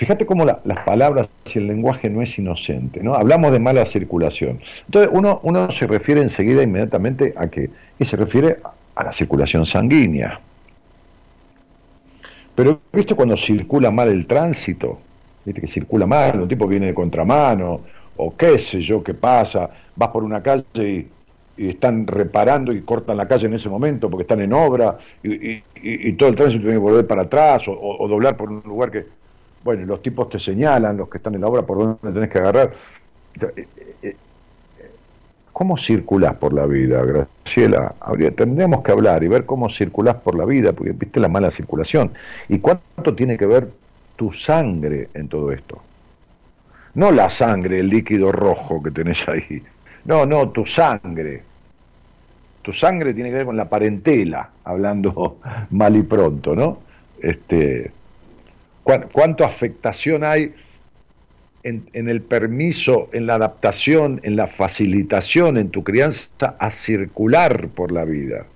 [0.00, 3.12] Fíjate cómo las palabras y el lenguaje no es inocente, ¿no?
[3.12, 4.58] Hablamos de mala circulación.
[4.86, 7.68] Entonces uno, se refiere enseguida inmediatamente a qué?
[7.98, 8.60] Y se refiere
[8.94, 10.40] a la circulación sanguínea.
[12.54, 14.98] Pero ¿viste cuando circula mal el tránsito?
[15.44, 16.40] ¿Viste que circula mal?
[16.40, 17.82] Un tipo viene de contramano,
[18.16, 20.64] o qué sé yo qué pasa, vas por una calle
[21.58, 26.12] y, están reparando y cortan la calle en ese momento porque están en obra y,
[26.14, 29.19] todo el tránsito tiene que volver para atrás o doblar por un lugar que
[29.62, 32.38] bueno, los tipos te señalan, los que están en la obra, por dónde tenés que
[32.38, 32.72] agarrar.
[33.40, 33.66] Eh,
[34.02, 34.16] eh,
[35.52, 37.94] ¿Cómo circulás por la vida, Graciela?
[38.00, 41.50] Habría, tendríamos que hablar y ver cómo circulás por la vida, porque viste la mala
[41.50, 42.12] circulación.
[42.48, 43.68] ¿Y cuánto tiene que ver
[44.16, 45.82] tu sangre en todo esto?
[46.94, 49.62] No la sangre, el líquido rojo que tenés ahí.
[50.06, 51.42] No, no, tu sangre.
[52.62, 55.38] Tu sangre tiene que ver con la parentela, hablando
[55.70, 56.78] mal y pronto, ¿no?
[57.20, 57.92] Este,
[58.84, 60.54] cuánta afectación hay
[61.62, 67.92] en, el permiso, en la adaptación, en la facilitación en tu crianza a circular por
[67.92, 68.46] la vida.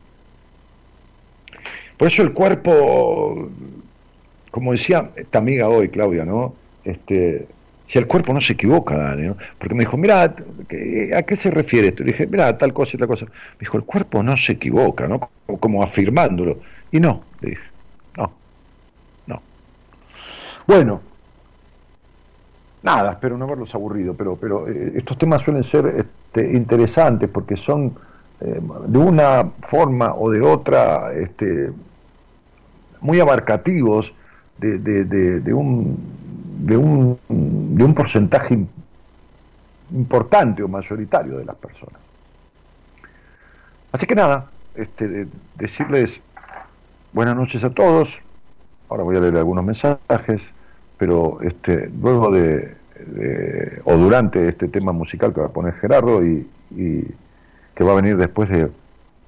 [1.97, 3.51] Por eso el cuerpo,
[4.51, 6.55] como decía esta amiga hoy, Claudia, ¿no?
[6.85, 7.47] Este,
[7.87, 9.37] si el cuerpo no se equivoca, Dani, ¿no?
[9.59, 12.03] Porque me dijo, mira, ¿a qué se refiere esto?
[12.03, 13.27] Le dije, mira, tal cosa y tal cosa.
[13.27, 15.29] Me dijo, el cuerpo no se equivoca, ¿no?
[15.61, 16.59] Como afirmándolo.
[16.91, 17.62] Y no, le dije,
[20.67, 21.01] bueno,
[22.83, 27.57] nada, espero no haberlos aburrido, pero, pero eh, estos temas suelen ser este, interesantes porque
[27.57, 27.95] son
[28.41, 31.71] eh, de una forma o de otra este,
[33.01, 34.12] muy abarcativos
[34.59, 35.99] de, un,
[36.61, 38.59] de, un, de un porcentaje
[39.93, 42.01] importante o mayoritario de las personas.
[43.93, 46.21] Así que nada, este, decirles
[47.12, 48.19] buenas noches a todos,
[48.89, 50.53] Ahora voy a leer algunos mensajes,
[50.99, 52.74] pero este, luego de,
[53.85, 56.47] o durante este tema musical que va a poner Gerardo y,
[57.74, 58.70] que va a venir después de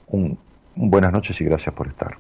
[0.09, 0.39] un
[0.77, 2.17] buenas noches y gracias por estar.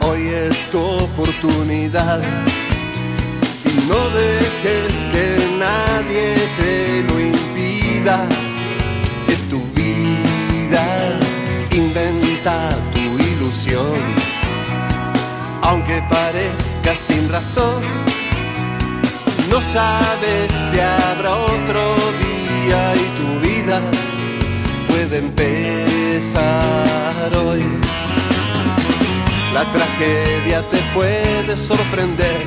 [0.00, 2.22] Hoy es tu oportunidad
[3.62, 8.26] y no dejes que nadie te lo impida.
[9.28, 10.82] Es tu vida,
[11.72, 14.00] inventa tu ilusión,
[15.60, 17.82] aunque parezca sin razón.
[19.50, 23.82] No sabes si habrá otro día y tu vida
[25.18, 26.34] empezar
[27.46, 27.62] hoy.
[29.52, 32.42] La tragedia te puede sorprender,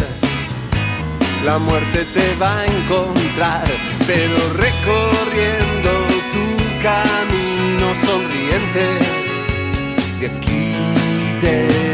[1.46, 3.64] la muerte te va a encontrar,
[4.06, 5.90] pero recorriendo
[6.34, 6.46] tu
[6.84, 8.86] camino sonriente,
[10.20, 10.76] de aquí
[11.40, 11.87] te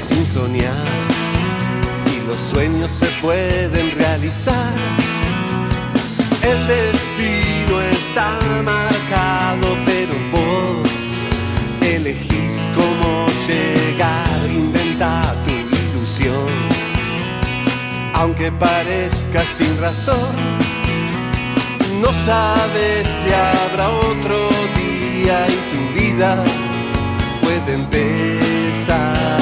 [0.00, 0.86] sin soñar
[2.06, 4.72] y los sueños se pueden realizar.
[6.42, 10.88] El destino está marcado, pero vos
[11.82, 16.48] elegís cómo llegar, inventa tu ilusión.
[18.14, 20.34] Aunque parezca sin razón,
[22.00, 26.44] no sabes si habrá otro día y tu vida
[27.42, 29.38] puede empezar.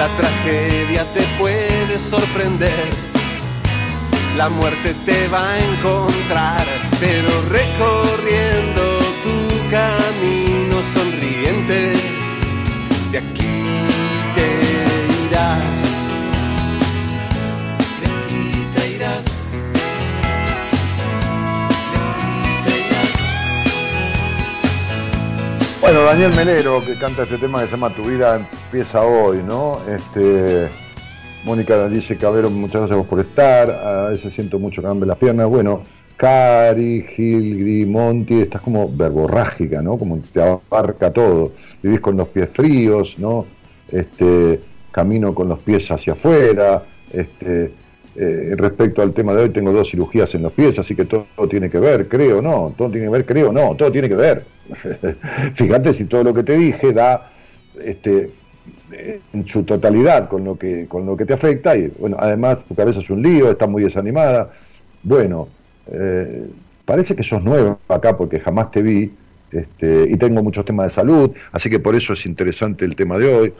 [0.00, 2.88] La tragedia te puede sorprender,
[4.38, 6.19] la muerte te va a encontrar,
[26.10, 29.78] Daniel Melero, que canta este tema que se llama Tu vida empieza hoy, ¿no?
[29.88, 30.66] Este,
[31.44, 35.46] Mónica dice, Cabero, muchas gracias por estar, a veces siento mucho que me las piernas.
[35.46, 35.84] Bueno,
[36.16, 39.96] Cari, Gil, Monti, estás como verborrágica, ¿no?
[39.96, 41.52] Como te abarca todo.
[41.80, 43.46] Vivís con los pies fríos, ¿no?
[43.92, 46.82] Este, camino con los pies hacia afuera,
[47.12, 47.72] este,
[48.22, 51.24] eh, respecto al tema de hoy, tengo dos cirugías en los pies, así que todo,
[51.48, 54.42] tiene que ver, creo, no, todo tiene que ver, creo, no, todo tiene que ver.
[55.54, 57.30] Fíjate si todo lo que te dije da
[57.82, 58.30] este,
[59.32, 62.74] en su totalidad con lo que con lo que te afecta y bueno, además tu
[62.74, 64.52] cabeza es un lío, está muy desanimada.
[65.02, 65.48] Bueno,
[65.90, 66.46] eh,
[66.84, 69.12] parece que sos nuevo acá porque jamás te vi
[69.50, 73.16] este, y tengo muchos temas de salud, así que por eso es interesante el tema
[73.16, 73.54] de hoy.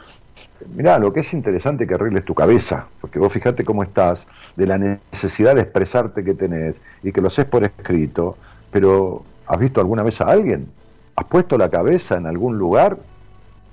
[0.75, 4.67] Mirá, lo que es interesante que arregles tu cabeza, porque vos fijate cómo estás, de
[4.67, 8.37] la necesidad de expresarte que tenés y que lo haces por escrito,
[8.71, 10.67] pero ¿has visto alguna vez a alguien?
[11.15, 12.97] ¿Has puesto la cabeza en algún lugar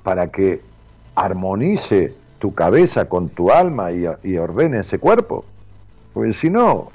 [0.03, 0.61] para que
[1.15, 5.45] armonice tu cabeza con tu alma y, y ordene ese cuerpo?
[6.15, 6.91] Porque si no,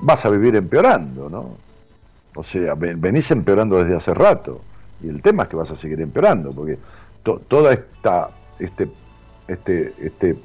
[0.00, 1.56] vas a vivir empeorando, ¿no?
[2.34, 4.60] O sea, venís empeorando desde hace rato.
[5.02, 6.78] Y el tema es que vas a seguir empeorando, porque
[7.22, 8.30] toda esta
[8.64, 8.88] este,
[9.48, 10.36] este, este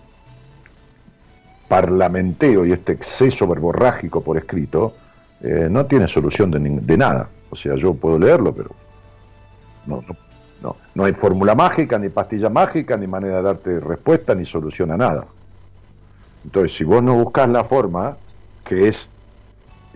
[1.68, 4.94] parlamenteo y este exceso verborrágico por escrito
[5.42, 7.30] eh, no tiene solución de, nada.
[7.50, 8.72] O sea, yo puedo leerlo, pero
[9.86, 10.16] no, no,
[10.62, 14.92] no, no hay fórmula mágica, ni pastilla mágica, ni manera de darte respuesta, ni solución
[14.92, 15.26] a nada.
[16.44, 18.18] Entonces, si vos no buscas la forma,
[18.64, 19.10] que es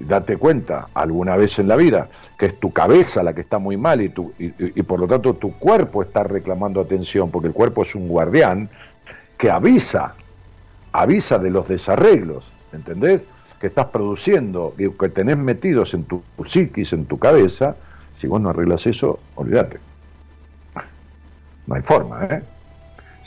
[0.07, 3.77] date cuenta alguna vez en la vida que es tu cabeza la que está muy
[3.77, 7.83] mal y, tu, y, por lo tanto tu cuerpo está reclamando atención, porque el cuerpo
[7.83, 8.69] es un guardián
[9.37, 10.15] que avisa,
[10.91, 13.23] avisa de los desarreglos, ¿entendés?
[13.59, 17.75] Que estás produciendo, que, que tenés metidos en tu psiquis, en tu cabeza,
[18.19, 19.77] si vos no arreglas eso, olvídate.
[21.67, 22.41] No hay forma, ¿eh?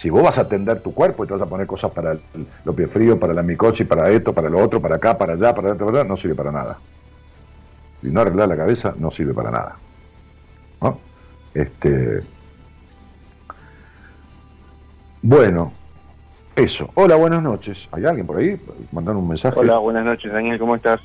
[0.04, 2.20] Si vos vas a atender tu cuerpo y te vas a poner cosas para el,
[2.66, 5.54] los pies fríos, para la micosis, para esto, para lo otro, para acá, para allá,
[5.54, 6.78] para allá, no sirve para nada.
[8.02, 9.76] Si no arreglar la cabeza, no sirve para nada.
[10.82, 10.98] ¿No?
[11.54, 12.22] Este.
[15.22, 15.72] Bueno,
[16.54, 16.90] eso.
[16.96, 17.88] Hola, buenas noches.
[17.90, 18.60] ¿Hay alguien por ahí?
[18.92, 19.58] Mandar un mensaje.
[19.58, 21.00] Hola, buenas noches, Daniel, ¿cómo estás?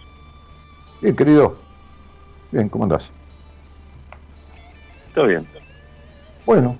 [1.02, 1.56] Bien, querido.
[2.52, 3.14] Bien, ¿cómo andás?
[5.16, 5.48] Todo bien.
[6.46, 6.76] Bueno,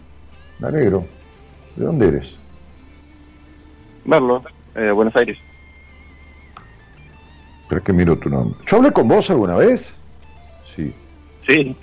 [0.60, 1.06] me alegro.
[1.80, 2.34] ¿De dónde eres?
[4.04, 4.44] Merlo,
[4.76, 5.38] eh, Buenos Aires.
[7.70, 8.60] Pero es que miro tu nombre.
[8.68, 9.96] ¿Yo hablé con vos alguna vez?
[10.66, 10.94] Sí.
[11.48, 11.74] Sí.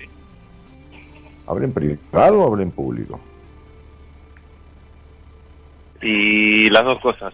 [1.47, 3.18] ¿Hablé en privado o hablé en público?
[6.03, 7.32] Y las dos cosas.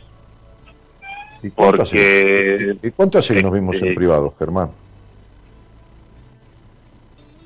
[1.42, 2.76] ¿Y cuánto Porque...
[2.78, 4.70] hace, ¿Y cuánto hace que nos vimos en Este- privado, Germán?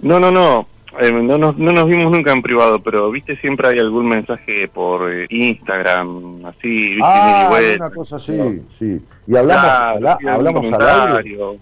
[0.01, 0.67] No, no, no.
[1.01, 4.69] Eh, no, nos, no nos vimos nunca en privado, pero viste, siempre hay algún mensaje
[4.69, 7.87] por eh, Instagram, así, viste, Ah, vuelta.
[7.87, 9.01] una cosa así, sí.
[9.27, 9.65] ¿Y hablamos,
[10.01, 11.59] Claro, algún hablamos al aire?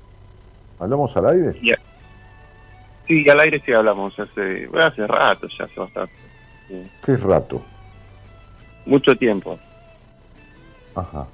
[0.78, 1.60] ¿Hablamos al aire?
[3.06, 6.12] Sí, al aire sí hablamos, hace, hace rato, ya hace bastante.
[6.68, 6.90] Sí.
[7.04, 7.62] ¿Qué rato?
[8.86, 9.58] Mucho tiempo.
[10.94, 11.26] Ajá.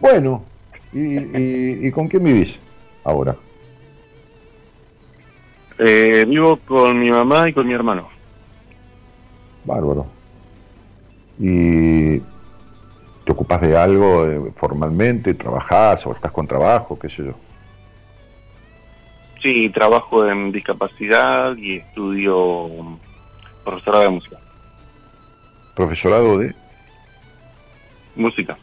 [0.00, 0.44] Bueno,
[0.92, 2.58] ¿y, y, y con quién vivís
[3.04, 3.36] ahora?
[5.78, 8.08] Eh, vivo con mi mamá y con mi hermano.
[9.64, 10.06] Bárbaro.
[11.38, 15.34] ¿Y te ocupas de algo eh, formalmente?
[15.34, 16.98] ¿Trabajás o estás con trabajo?
[16.98, 17.34] ¿Qué sé yo?
[19.42, 22.98] Sí, trabajo en discapacidad y estudio
[23.64, 24.38] profesorado de música.
[25.74, 26.54] ¿Profesorado de...?
[28.14, 28.56] Música.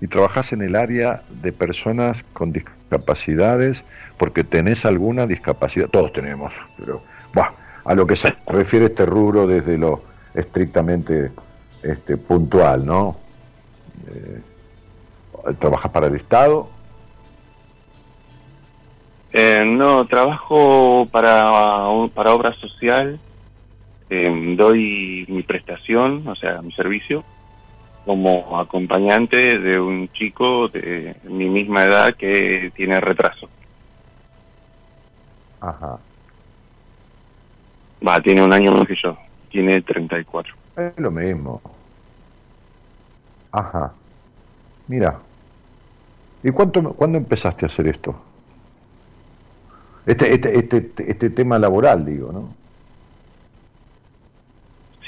[0.00, 2.52] y trabajás en el área de personas con
[2.90, 3.84] discapacidades
[4.16, 7.52] porque tenés alguna discapacidad, todos tenemos, pero bah,
[7.84, 10.02] a lo que se refiere este rubro desde lo
[10.34, 11.30] estrictamente
[11.82, 13.16] este, puntual, ¿no?
[14.08, 14.40] Eh,
[15.58, 16.68] ¿Trabajas para el Estado?
[19.32, 21.50] Eh, no, trabajo para,
[22.12, 23.18] para obra social.
[24.10, 27.24] eh, doy mi prestación, o sea, mi servicio,
[28.04, 33.48] como acompañante de un chico de mi misma edad que tiene retraso.
[35.60, 35.98] Ajá.
[38.06, 39.16] Va, tiene un año más que yo.
[39.50, 40.54] Tiene 34.
[40.76, 41.60] Es lo mismo.
[43.52, 43.92] Ajá.
[44.88, 45.18] Mira.
[46.42, 48.18] ¿Y cuánto, cuándo empezaste a hacer esto?
[50.06, 52.59] Este, este, este, este tema laboral, digo, ¿no?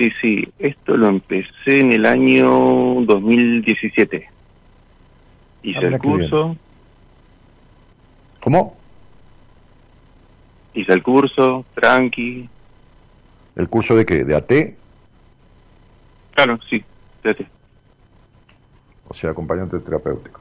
[0.03, 2.51] Sí, sí, esto lo empecé en el año
[3.03, 4.29] 2017.
[5.63, 6.57] Hice Ah, el curso,
[8.41, 8.77] ¿Cómo?
[10.75, 12.49] hice el curso, tranqui.
[13.55, 14.25] ¿El curso de qué?
[14.25, 14.53] ¿De AT?
[16.35, 16.83] Claro, sí,
[17.23, 17.47] fíjate.
[19.07, 20.41] O sea, acompañante terapéutico.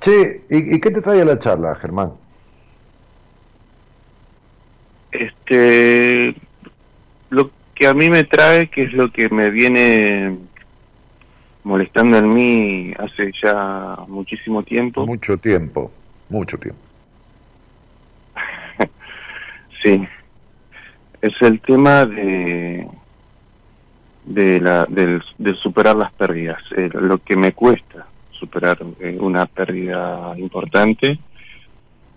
[0.00, 2.10] Che, ¿y, y qué te trae a la charla, Germán?
[5.12, 6.34] Este,
[7.30, 10.36] lo que a mí me trae, que es lo que me viene
[11.62, 15.06] molestando en mí hace ya muchísimo tiempo.
[15.06, 15.92] Mucho tiempo,
[16.28, 16.80] mucho tiempo.
[19.82, 20.04] sí,
[21.20, 22.88] es el tema de
[24.26, 25.20] de, la, de,
[25.62, 31.18] superar las pérdidas, eh, lo que me cuesta superar eh, una pérdida importante,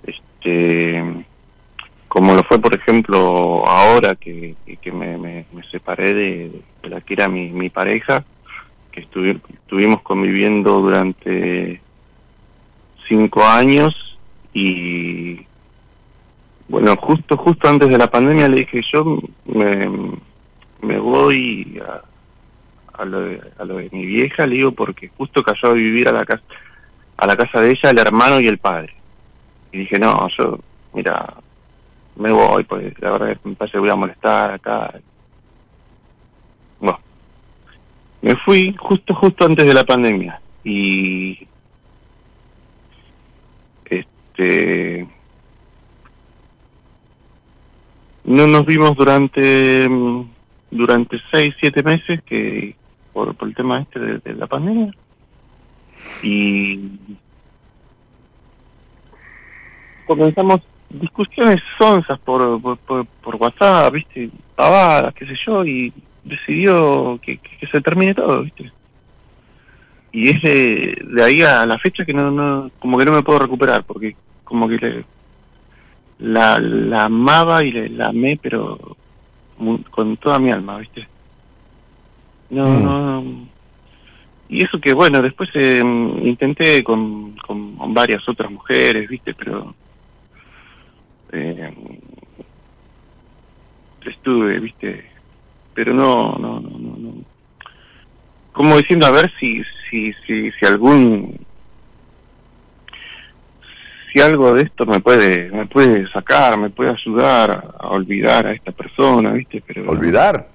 [0.04, 1.26] este,
[2.10, 7.30] como lo fue por ejemplo ahora que, que me, me, separé de, la que era
[7.30, 8.26] mi, mi pareja,
[8.92, 11.80] que estuvimos conviviendo durante
[13.08, 13.96] cinco años
[14.54, 15.46] y
[16.68, 20.18] bueno, justo justo antes de la pandemia le dije yo me,
[20.82, 25.44] me voy a, a, lo de, a lo de mi vieja, le digo porque justo
[25.44, 26.44] cayó a vivir a la casa
[27.18, 28.94] a la casa de ella el hermano y el padre.
[29.74, 30.58] Y dije, no, yo,
[30.94, 31.36] mira,
[32.20, 34.94] me voy, pues la verdad que me parece que voy a molestar acá.
[36.80, 37.00] Bueno,
[38.22, 40.42] me fui justo, justo antes de la pandemia.
[40.66, 41.48] Y
[43.86, 45.08] este
[48.26, 49.88] no nos vimos durante
[50.72, 52.76] durante seis siete meses que
[53.14, 54.92] por, por el tema este de, la pandemia
[56.22, 56.92] y
[60.06, 67.38] comenzamos discusiones sonsas por, por, por, WhatsApp, viste, pavadas, qué sé yo, y decidió que,
[67.38, 68.72] que, se termine todo, viste.
[70.12, 73.40] Y es de, ahí a la fecha que no, no, como que no me puedo
[73.40, 75.06] recuperar, porque como que le,
[76.20, 78.98] la, la amaba y le, la amé, pero
[79.92, 81.08] con toda mi alma, viste.
[82.50, 82.84] No, mm.
[82.84, 83.48] no,
[84.50, 85.80] y eso que bueno, después eh,
[86.24, 89.76] intenté con, con varias otras mujeres, viste, pero
[91.32, 91.74] eh,
[94.06, 95.06] estuve, viste,
[95.74, 97.14] pero no, no, no, no,
[98.52, 101.40] como diciendo a ver si, si, si, si algún,
[104.12, 108.54] si algo de esto me puede, me puede sacar, me puede ayudar a, olvidar a
[108.54, 110.50] esta persona, viste, pero olvidar.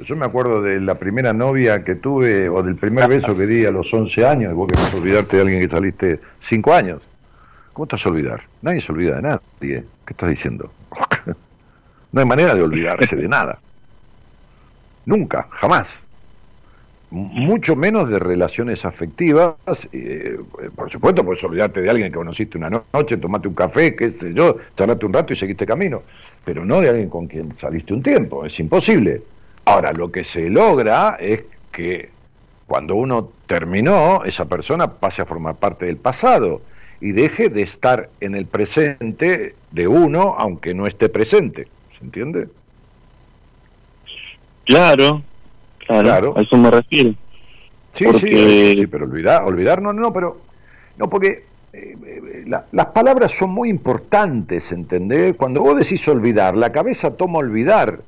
[0.00, 3.64] Yo me acuerdo de la primera novia que tuve o del primer beso que di
[3.64, 6.74] a los 11 años, y vos que vas a olvidarte de alguien que saliste 5
[6.74, 7.00] años.
[7.74, 8.42] ¿Cómo te vas a olvidar?
[8.62, 9.84] Nadie se olvida de nadie.
[10.06, 10.70] ¿Qué estás diciendo?
[12.12, 13.58] no hay manera de olvidarse de nada.
[15.04, 16.04] Nunca, jamás.
[17.10, 19.56] Mucho menos de relaciones afectivas.
[19.92, 20.38] Eh,
[20.76, 24.32] por supuesto, puedes olvidarte de alguien que conociste una noche, tomate un café, qué sé
[24.32, 26.02] yo, charlate un rato y seguiste camino.
[26.44, 28.46] Pero no de alguien con quien saliste un tiempo.
[28.46, 29.22] Es imposible.
[29.64, 32.10] Ahora, lo que se logra es que
[32.68, 36.62] cuando uno terminó, esa persona pase a formar parte del pasado
[37.04, 41.68] y deje de estar en el presente de uno, aunque no esté presente.
[41.98, 42.48] ¿Se entiende?
[44.64, 45.22] Claro,
[45.86, 47.14] claro, a eso me refiero.
[47.92, 50.40] Sí, sí, sí, pero olvidar, olvidar, no, no, pero,
[50.96, 51.44] no, porque
[51.74, 55.36] eh, eh, las palabras son muy importantes, ¿entendés?
[55.36, 58.00] Cuando vos decís olvidar, la cabeza toma olvidar,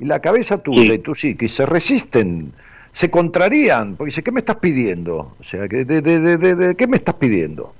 [0.00, 2.54] y la cabeza tuya y tu psique se resisten,
[2.92, 5.34] se contrarían, porque dice, ¿qué me estás pidiendo?
[5.38, 7.74] O sea, de, de, de, de ¿qué me estás pidiendo?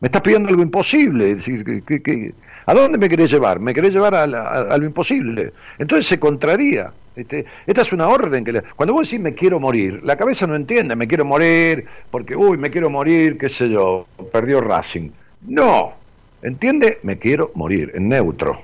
[0.00, 1.30] Me estás pidiendo algo imposible.
[1.30, 2.34] Es decir, que,
[2.66, 3.60] ¿a dónde me querés llevar?
[3.60, 5.52] Me querés llevar a, lo imposible.
[5.78, 6.92] Entonces se contraría.
[7.16, 10.54] Este, esta es una orden que cuando vos decís me quiero morir, la cabeza no
[10.54, 15.10] entiende, me quiero morir porque, uy, me quiero morir, qué sé yo, perdió Racing.
[15.48, 15.94] No,
[16.42, 18.62] entiende, me quiero morir, en neutro.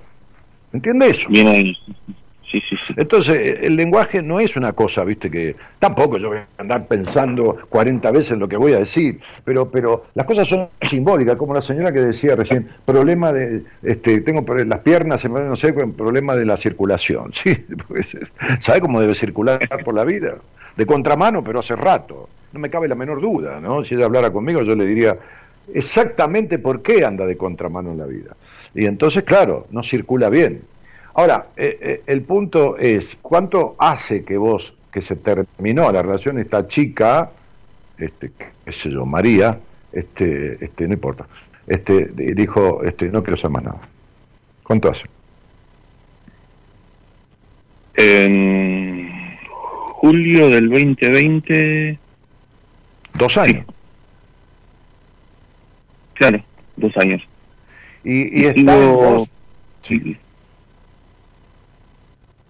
[0.73, 1.29] ¿Entiende eso?
[1.31, 1.75] Bien.
[2.97, 7.59] Entonces, el lenguaje no es una cosa, viste, que tampoco yo voy a andar pensando
[7.69, 11.61] 40 veces lo que voy a decir, pero, pero las cosas son simbólicas, como la
[11.61, 16.57] señora que decía recién, problema de, este, tengo las piernas, no sé, problema de la
[16.57, 17.55] circulación, ¿sí?
[17.89, 18.17] Pues,
[18.61, 20.37] ¿Sabe cómo debe circular por la vida?
[20.77, 23.85] De contramano, pero hace rato, no me cabe la menor duda, ¿no?
[23.85, 25.17] Si ella hablara conmigo, yo le diría
[25.73, 28.37] exactamente por qué anda de contramano en la vida.
[28.75, 30.63] Y entonces, claro, no circula bien.
[31.15, 36.39] Ahora, eh, eh, el punto es, ¿cuánto hace que vos, que se terminó la relación
[36.41, 37.31] esta chica,
[37.97, 38.33] este,
[38.65, 39.59] qué sé yo, María,
[39.93, 41.27] este, este, no importa,
[41.69, 43.81] este, dijo, este, no quiero hacer más nada?
[44.65, 45.05] ¿Cuánto hace?
[47.95, 49.39] En
[49.93, 51.99] julio del 2020.
[53.15, 53.65] Dos años.
[56.15, 56.43] Claro,
[56.77, 57.23] dos años.
[58.03, 58.77] Y, y está
[59.83, 60.19] sí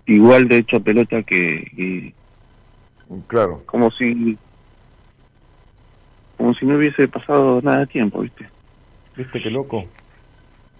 [0.06, 2.12] igual de hecha pelota que,
[3.26, 4.36] claro como si
[6.36, 8.48] como si no hubiese pasado nada de tiempo viste
[9.16, 9.84] viste qué loco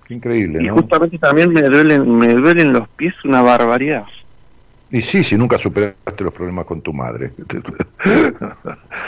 [0.06, 4.04] qué increíble y justamente también me duelen me duelen los pies una barbaridad
[4.90, 7.32] Y sí, si nunca superaste los problemas con tu madre.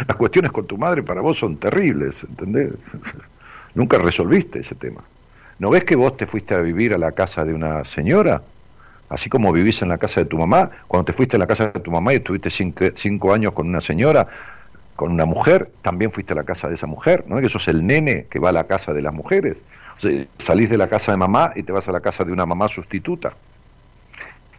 [0.09, 2.73] Las cuestiones con tu madre para vos son terribles, ¿entendés?
[3.75, 5.05] Nunca resolviste ese tema.
[5.61, 8.43] ¿No ves que vos te fuiste a vivir a la casa de una señora?
[9.09, 11.69] Así como vivís en la casa de tu mamá, cuando te fuiste a la casa
[11.69, 14.27] de tu mamá y estuviste cinco, años con una señora,
[14.97, 17.87] con una mujer, también fuiste a la casa de esa mujer, ¿no que sos el
[17.87, 19.57] nene que va a la casa de las mujeres?
[20.39, 22.69] salís de la casa de mamá y te vas a la casa de una mamá
[22.69, 23.35] sustituta.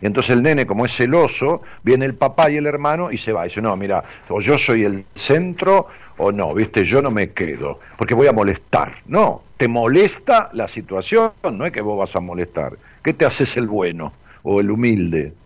[0.02, 3.34] Y entonces el nene, como es celoso, viene el papá y el hermano y se
[3.34, 3.46] va.
[3.46, 5.88] Y dice, no, mira, o yo soy el centro
[6.18, 8.94] o no, viste, yo no me quedo, porque voy a molestar.
[9.06, 12.78] No, te molesta la situación, no es que vos vas a molestar.
[13.04, 14.14] ¿Qué te haces el bueno
[14.48, 15.34] o el humilde?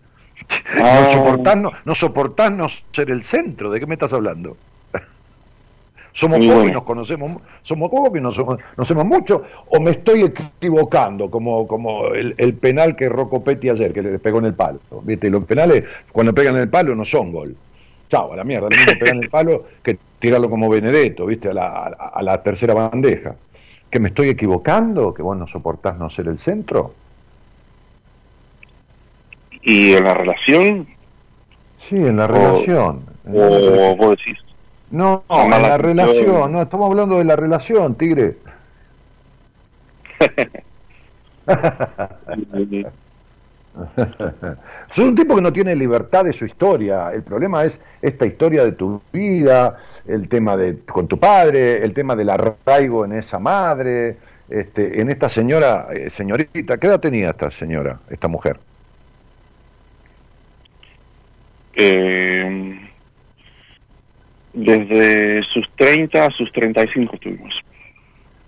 [0.76, 1.10] No, ah.
[1.12, 4.58] soportás, no, no soportás no ser el centro, ¿de qué me estás hablando?
[6.14, 11.30] somos pocos y nos conocemos, somos pocos y nos conocemos mucho, o me estoy equivocando,
[11.30, 14.80] como, como el, penal que Rocco Petti ayer, que le pegó en el palo.
[15.04, 15.30] ¿viste?
[15.30, 17.56] los penales, cuando pegan en el palo, no son gol.
[18.10, 21.49] Chao, a la mierda, lo mismo pegan en el palo que tirarlo como Benedetto, ¿viste?
[21.49, 23.36] A la, a, la tercera bandeja.
[23.89, 25.14] ¿Que me estoy equivocando?
[25.14, 26.93] ¿Que vos no soportás no ser el centro?
[29.62, 30.88] ¿Y en la relación?
[31.80, 33.05] Sí, en la relación.
[33.28, 34.38] o vos decís,
[34.91, 38.38] no, en la relación, no, estamos hablando de la relación, Tigre.
[44.91, 47.12] Es un tipo que no tiene libertad de su historia.
[47.14, 51.93] El problema es esta historia de tu vida, el tema de con tu padre, el
[51.93, 54.18] tema del arraigo en esa madre,
[54.49, 56.78] este, en esta señora, eh, señorita.
[56.78, 58.59] ¿Qué edad tenía esta señora, esta mujer?
[61.74, 62.90] Eh,
[64.54, 67.54] desde sus 30 a sus 35 estuvimos.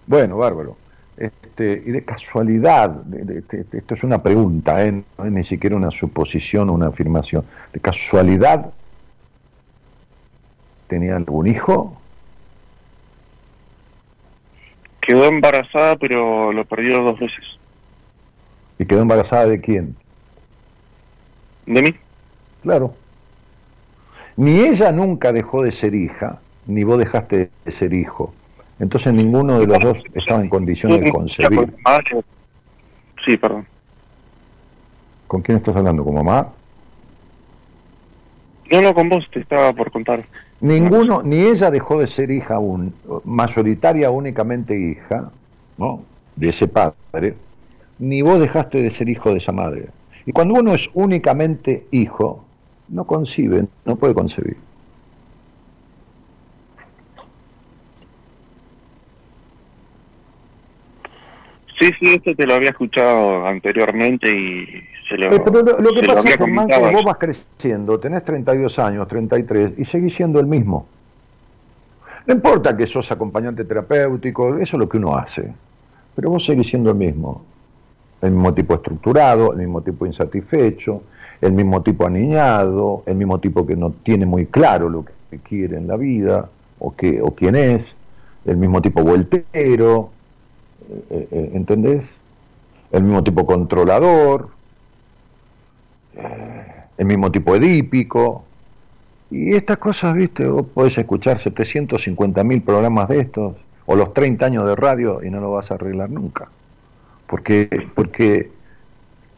[0.06, 0.78] Bueno, bárbaro.
[1.16, 3.04] Este, y de casualidad,
[3.72, 4.92] esto es una pregunta, ¿eh?
[4.92, 7.46] no es ni siquiera una suposición o una afirmación.
[7.72, 8.74] ¿De casualidad
[10.88, 12.02] tenía algún hijo?
[15.02, 17.46] Quedó embarazada, pero lo perdió dos veces.
[18.80, 19.96] ¿Y quedó embarazada de quién?
[21.66, 21.96] De mí.
[22.64, 22.96] Claro.
[24.36, 28.34] Ni ella nunca dejó de ser hija, ni vos dejaste de ser hijo.
[28.80, 31.74] Entonces ninguno de los dos estaba en condiciones de concebir.
[33.26, 33.66] Sí, perdón.
[35.28, 36.04] ¿Con quién estás hablando?
[36.04, 36.50] ¿Con mamá?
[38.72, 40.24] No, no, con vos te estaba por contar.
[40.60, 45.30] Ninguno, ni ella dejó de ser hija aún, mayoritaria únicamente hija,
[45.78, 46.02] ¿no?
[46.36, 47.36] De ese padre,
[48.00, 49.90] ni vos dejaste de ser hijo de esa madre.
[50.26, 52.44] Y cuando uno es únicamente hijo,
[52.90, 54.58] no concibe, no puede concebir.
[61.80, 64.66] Sí, sí, esto te lo había escuchado anteriormente y
[65.10, 69.08] se lo, eh, pero lo, que pasa es que vos vas creciendo, tenés 32 años,
[69.08, 70.88] 33 y seguís siendo el mismo.
[72.26, 75.54] No importa que sos acompañante terapéutico, eso es lo que uno hace,
[76.16, 77.44] pero vos seguís siendo el mismo.
[78.22, 81.04] El mismo tipo estructurado, el mismo tipo insatisfecho,
[81.44, 85.78] el mismo tipo aniñado, el mismo tipo que no tiene muy claro lo que quiere
[85.78, 86.88] en la vida o,
[87.22, 87.98] o quién es,
[88.46, 90.10] el mismo tipo vueltero,
[90.90, 92.10] eh, eh, eh, ¿entendés?
[92.94, 94.50] El mismo tipo controlador,
[96.98, 98.46] el mismo tipo edípico.
[99.30, 104.46] Y estas cosas, viste, vos podés escuchar 750 mil programas de estos, o los 30
[104.46, 106.48] años de radio y no lo vas a arreglar nunca.
[107.28, 108.50] Porque, porque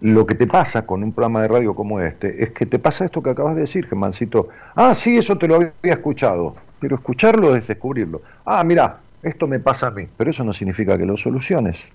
[0.05, 3.05] lo que te pasa con un programa de radio como este es que te pasa
[3.05, 4.49] esto que acabas de decir, Germancito.
[4.75, 8.21] Ah, sí, eso te lo había escuchado, pero escucharlo es descubrirlo.
[8.45, 11.89] Ah, mira, esto me pasa a mí, pero eso no significa que lo soluciones.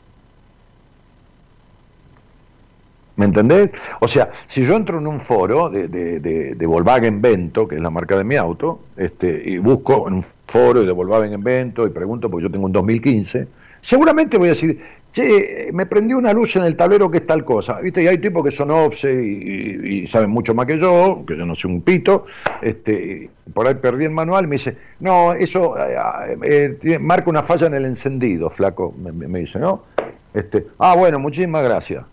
[3.14, 3.70] ¿Me entendés?
[4.00, 7.80] O sea, si yo entro en un foro de, de, de, Volkswagen Vento, que es
[7.80, 11.90] la marca de mi auto, este, y busco en un foro de Volkswagen Vento y
[11.90, 13.46] pregunto, porque yo tengo un 2015,
[13.80, 14.80] seguramente voy a decir,
[15.12, 18.02] che, me prendió una luz en el tablero que es tal cosa, ¿viste?
[18.02, 21.54] Y hay tipos que son obse y, saben mucho más que yo, que yo no
[21.54, 22.26] sé un pito,
[22.62, 27.66] este, por ahí perdí el manual, me dice, no, eso eh, eh, marca una falla
[27.66, 29.84] en el encendido, flaco, me, dice, ¿no?
[30.32, 32.04] Este, ah, bueno, muchísimas gracias.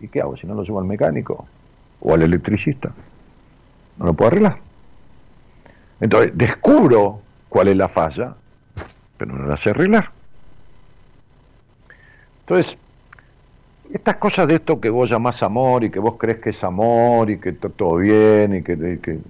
[0.00, 1.46] ¿Y qué hago si no lo subo al mecánico
[2.00, 2.90] o al electricista?
[3.98, 4.56] No lo puedo arreglar.
[6.00, 8.34] Entonces, descubro cuál es la falla,
[9.18, 10.10] pero no la sé arreglar.
[12.50, 12.76] Entonces,
[13.92, 17.30] estas cosas de esto que vos llamás amor y que vos crees que es amor
[17.30, 19.20] y que todo bien y que,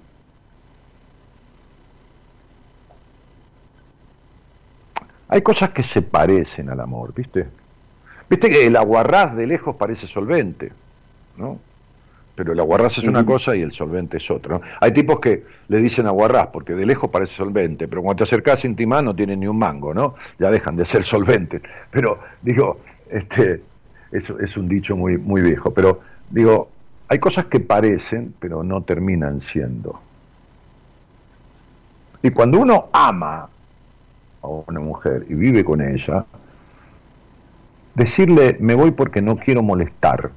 [5.27, 7.45] Hay cosas que se parecen al amor, ¿viste?
[8.27, 10.71] Viste que el aguarrás de lejos parece solvente,
[11.37, 11.59] ¿no?
[12.33, 14.57] pero el aguarrás es una cosa y el solvente es otra.
[14.57, 14.61] ¿no?
[14.79, 18.65] Hay tipos que le dicen aguarrás porque de lejos parece solvente, pero cuando te acercás
[18.65, 20.15] intimás no tienen ni un mango, ¿no?
[20.39, 21.61] Ya dejan de ser solventes.
[21.91, 22.79] Pero digo,
[23.11, 23.61] este,
[24.11, 26.69] eso es un dicho muy, muy viejo, pero digo,
[27.07, 29.99] hay cosas que parecen, pero no terminan siendo.
[32.23, 33.49] Y cuando uno ama
[34.41, 36.25] a una mujer y vive con ella,
[37.95, 40.31] decirle me voy porque no quiero molestar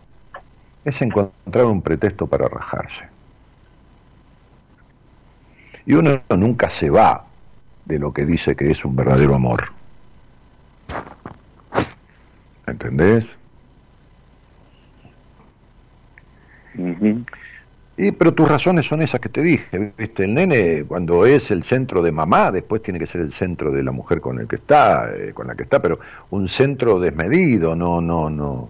[0.84, 3.06] es encontrar un pretexto para rajarse.
[5.86, 7.24] Y uno nunca se va
[7.84, 9.64] de lo que dice que es un verdadero amor.
[12.66, 13.38] ¿Entendés?
[17.96, 20.24] Y, pero tus razones son esas que te dije, ¿viste?
[20.24, 23.84] El nene cuando es el centro de mamá, después tiene que ser el centro de
[23.84, 26.00] la mujer con el que está, eh, con la que está, pero
[26.30, 28.68] un centro desmedido, no, no, no,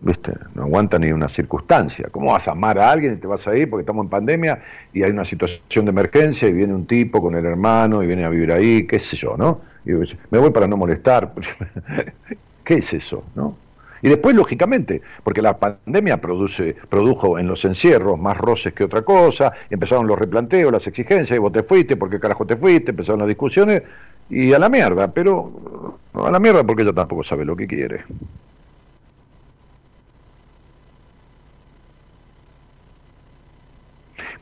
[0.00, 0.32] ¿viste?
[0.54, 2.08] No aguanta ni una circunstancia.
[2.12, 4.62] ¿Cómo vas a amar a alguien y te vas a ir porque estamos en pandemia
[4.92, 8.24] y hay una situación de emergencia y viene un tipo con el hermano y viene
[8.24, 9.60] a vivir ahí, qué sé yo, ¿no?
[9.84, 11.32] Y me voy para no molestar.
[12.70, 13.56] ¿Qué es eso, no?
[14.00, 19.02] Y después, lógicamente, porque la pandemia produce, produjo en los encierros más roces que otra
[19.02, 22.92] cosa, empezaron los replanteos, las exigencias, y vos te fuiste, ¿por qué carajo te fuiste?
[22.92, 23.82] Empezaron las discusiones,
[24.28, 28.04] y a la mierda, pero a la mierda porque ella tampoco sabe lo que quiere.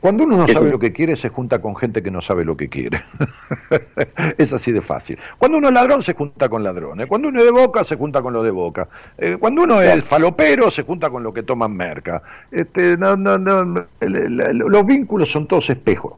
[0.01, 2.55] Cuando uno no sabe lo que quiere, se junta con gente que no sabe lo
[2.55, 3.03] que quiere.
[4.37, 5.19] es así de fácil.
[5.37, 7.07] Cuando uno es ladrón, se junta con ladrones.
[7.07, 8.87] Cuando uno es de boca, se junta con lo de boca.
[9.17, 12.21] Eh, cuando uno es falopero, se junta con lo que toman merca.
[12.49, 16.13] Este, no, no, no, los vínculos son todos espejos.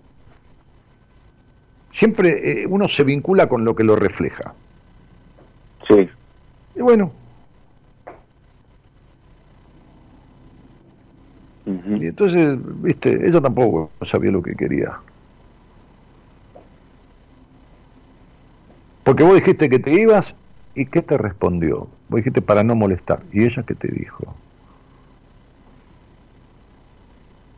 [1.90, 4.54] Siempre eh, uno se vincula con lo que lo refleja.
[5.88, 6.08] Sí.
[6.76, 7.12] Y bueno,
[12.00, 14.98] Y entonces, viste, ella tampoco sabía lo que quería.
[19.04, 20.36] Porque vos dijiste que te ibas
[20.76, 21.88] y ¿qué te respondió?
[22.10, 23.22] Vos dijiste para no molestar.
[23.32, 24.36] ¿Y ella qué te dijo?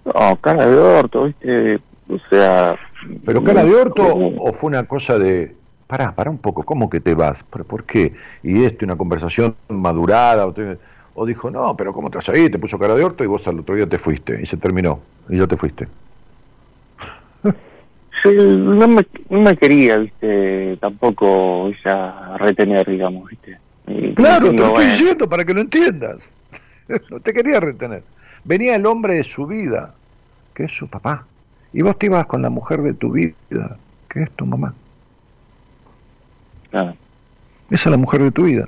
[0.05, 1.75] No, cara de orto, viste,
[2.09, 2.77] o sea...
[3.25, 5.55] ¿Pero cara de orto o fue una cosa de...
[5.87, 7.43] Pará, pará un poco, ¿cómo que te vas?
[7.43, 8.13] ¿Por, por qué?
[8.41, 10.45] Y esto, una conversación madurada...
[10.45, 10.53] O
[11.15, 12.49] o dijo, no, pero ¿cómo te vas ahí?
[12.49, 14.99] Te puso cara de orto y vos al otro día te fuiste y se terminó
[15.29, 15.87] y ya te fuiste.
[18.21, 23.57] Sí, no me, no me quería, viste, tampoco ella retener, digamos, viste.
[24.15, 26.31] claro, te lo estoy diciendo para que lo entiendas.
[27.09, 28.03] no te quería retener.
[28.45, 29.93] Venía el hombre de su vida,
[30.53, 31.25] que es su papá.
[31.73, 33.33] Y vos te ibas con la mujer de tu vida,
[34.09, 34.73] que es tu mamá.
[36.71, 36.95] Esa
[37.69, 38.67] es la mujer de tu vida.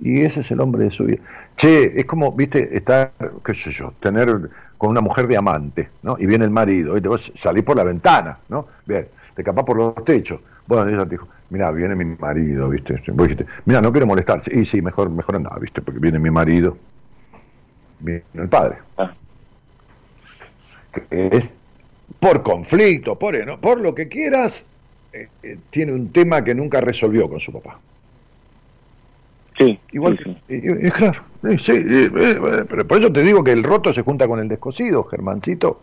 [0.00, 1.20] Y ese es el hombre de su vida.
[1.56, 3.12] Che, es como, viste, estar,
[3.44, 6.16] qué sé yo, tener con una mujer de amante, ¿no?
[6.18, 8.66] Y viene el marido, y te vas salir por la ventana, ¿no?
[8.84, 10.40] Bien, te capaz por los techos.
[10.66, 13.02] Bueno, ella te dijo, mira, viene mi marido, ¿viste?
[13.08, 14.54] Vos dijiste, mira, no quiero molestarse.
[14.54, 15.80] Y sí, mejor, mejor anda, ¿viste?
[15.80, 16.76] Porque viene mi marido,
[18.00, 18.76] viene el padre.
[18.98, 19.14] Ah.
[21.10, 21.48] Es
[22.20, 23.60] por conflicto, por, ¿no?
[23.60, 24.64] por lo que quieras,
[25.12, 27.78] eh, eh, tiene un tema que nunca resolvió con su papá.
[29.58, 29.78] Sí.
[29.92, 31.20] Igual que, Es claro,
[31.58, 32.10] sí,
[32.68, 35.80] pero por eso te digo que el roto se junta con el descosido, Germancito.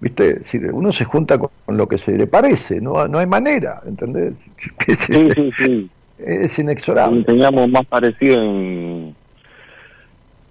[0.00, 0.42] ¿Viste?
[0.42, 4.46] Si uno se junta con, lo que se le parece, no, no hay manera, ¿entendés?
[4.86, 5.90] Es, sí, sí, sí.
[6.18, 7.24] Es inexorable.
[7.24, 9.14] Teníamos más parecido en,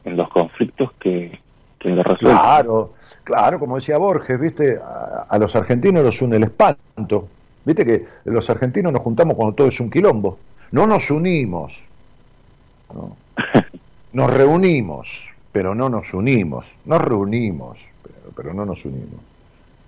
[0.06, 1.38] en los conflictos que,
[1.82, 2.40] en los resultados.
[2.40, 2.94] Claro,
[3.24, 4.78] claro, como decía Borges, ¿viste?
[4.78, 7.28] A, a los argentinos los une el espanto.
[7.66, 10.38] ¿Viste que los argentinos nos juntamos cuando todo es un quilombo?
[10.72, 11.84] No nos unimos,
[14.14, 15.08] Nos reunimos,
[15.52, 16.66] pero no nos unimos.
[16.86, 17.78] Nos reunimos,
[18.36, 19.22] pero, no nos unimos.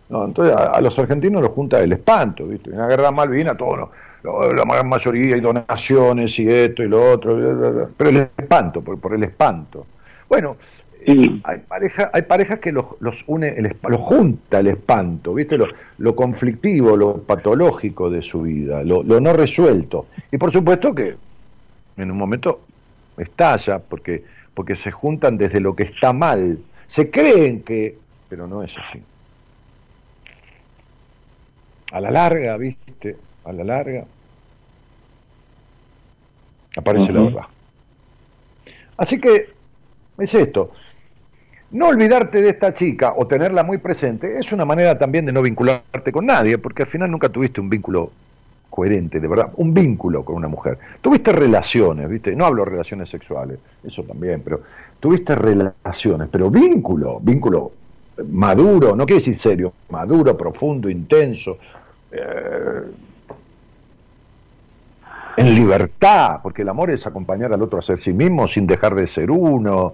[0.09, 2.69] No, entonces a, los argentinos los junta el espanto, ¿viste?
[2.69, 3.89] En la guerra Malvina, todo,
[4.23, 9.23] la gran mayoría hay donaciones y esto y lo otro, pero el espanto, por, el
[9.23, 9.85] espanto.
[10.29, 10.55] Bueno,
[11.05, 15.57] hay, pareja, hay parejas que los, los une, los junta el espanto, ¿viste?
[15.57, 20.07] Lo, lo, conflictivo, lo patológico de su vida, lo, lo no resuelto.
[20.31, 21.15] Y por supuesto que
[21.97, 22.61] en un momento
[23.17, 26.59] estalla, porque, porque se juntan desde lo que está mal.
[26.87, 27.97] Se creen que,
[28.29, 29.01] pero no es así.
[31.91, 34.05] A la larga, viste, a la larga,
[36.75, 37.45] aparece la verdad.
[38.97, 39.49] Así que
[40.17, 40.71] es esto.
[41.71, 45.41] No olvidarte de esta chica o tenerla muy presente es una manera también de no
[45.41, 48.11] vincularte con nadie, porque al final nunca tuviste un vínculo
[48.73, 50.79] coherente, de verdad, un vínculo con una mujer.
[50.99, 52.35] Tuviste relaciones, ¿viste?
[52.35, 54.61] No hablo de relaciones sexuales, eso también, pero
[54.99, 57.71] tuviste relaciones, pero vínculo, vínculo
[58.31, 61.59] maduro, no quiere decir serio, maduro, profundo, intenso,
[62.11, 62.81] eh,
[65.37, 68.95] en libertad, porque el amor es acompañar al otro a ser sí mismo sin dejar
[68.95, 69.93] de ser uno,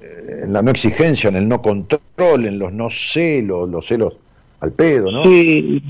[0.00, 4.16] eh, en la no exigencia, en el no control, en los no celos, los celos
[4.60, 5.24] al pedo, ¿no?
[5.24, 5.82] Sí,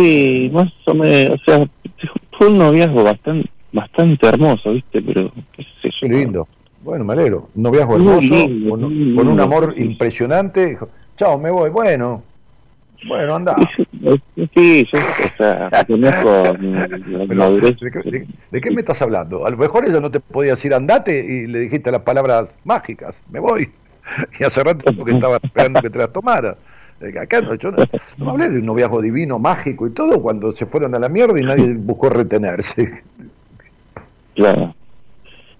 [0.00, 1.68] sí, más o menos, o sea,
[2.36, 5.02] fue un noviazgo bastante bastante hermoso, ¿viste?
[5.02, 6.48] Pero qué lindo.
[6.82, 7.48] Bueno, me alegro.
[7.54, 8.34] Un noviazgo hermoso,
[8.68, 10.78] con, con, un amor impresionante.
[11.16, 11.70] Chao, me voy.
[11.70, 12.22] Bueno,
[13.06, 13.56] bueno, anda.
[14.54, 16.54] Sí, yo, o sea, conozco
[18.50, 19.46] ¿de, qué, me estás hablando?
[19.46, 23.20] A lo mejor ella no te podía decir andate y le dijiste las palabras mágicas,
[23.30, 23.70] me voy.
[24.40, 26.56] Y hace rato porque estaba esperando que te las tomara.
[27.00, 30.94] Acá no, yo no, hablé de un noviazgo divino, mágico y todo cuando se fueron
[30.94, 33.02] a la mierda y nadie buscó retenerse.
[34.34, 34.74] Claro.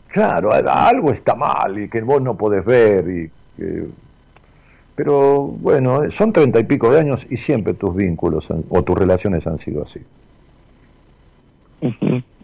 [0.09, 3.87] Claro, algo está mal y que vos no podés ver y que
[5.01, 9.47] pero bueno, son treinta y pico de años y siempre tus vínculos o tus relaciones
[9.47, 10.01] han sido así.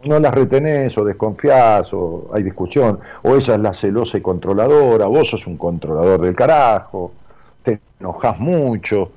[0.05, 5.05] No las retenés o desconfías o hay discusión, o ella es la celosa y controladora,
[5.05, 7.13] vos sos un controlador del carajo,
[7.67, 9.11] te enojas mucho.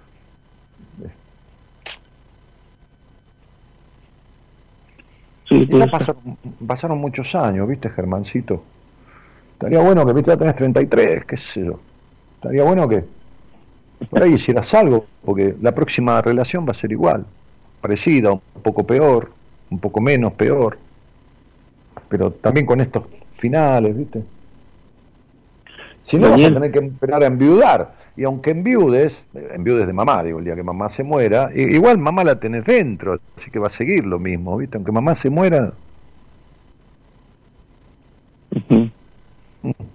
[5.47, 6.37] Sí, ya pasaron,
[6.67, 8.63] pasaron, muchos años, ¿viste, Germancito?
[9.53, 11.79] Estaría bueno que viste, ya tenés 33, qué sé yo.
[12.35, 13.03] Estaría bueno que
[14.09, 17.25] por ahí hicieras algo, porque la próxima relación va a ser igual,
[17.81, 19.31] parecida, un poco peor,
[19.69, 20.77] un poco menos peor,
[22.07, 23.03] pero también con estos
[23.37, 24.23] finales, ¿viste?
[26.01, 27.93] Si no, vas a tener que esperar a enviudar.
[28.19, 32.25] Y aunque enviudes, enviudes de mamá, digo, el día que mamá se muera, igual mamá
[32.25, 34.75] la tenés dentro, así que va a seguir lo mismo, ¿viste?
[34.75, 35.71] Aunque mamá se muera.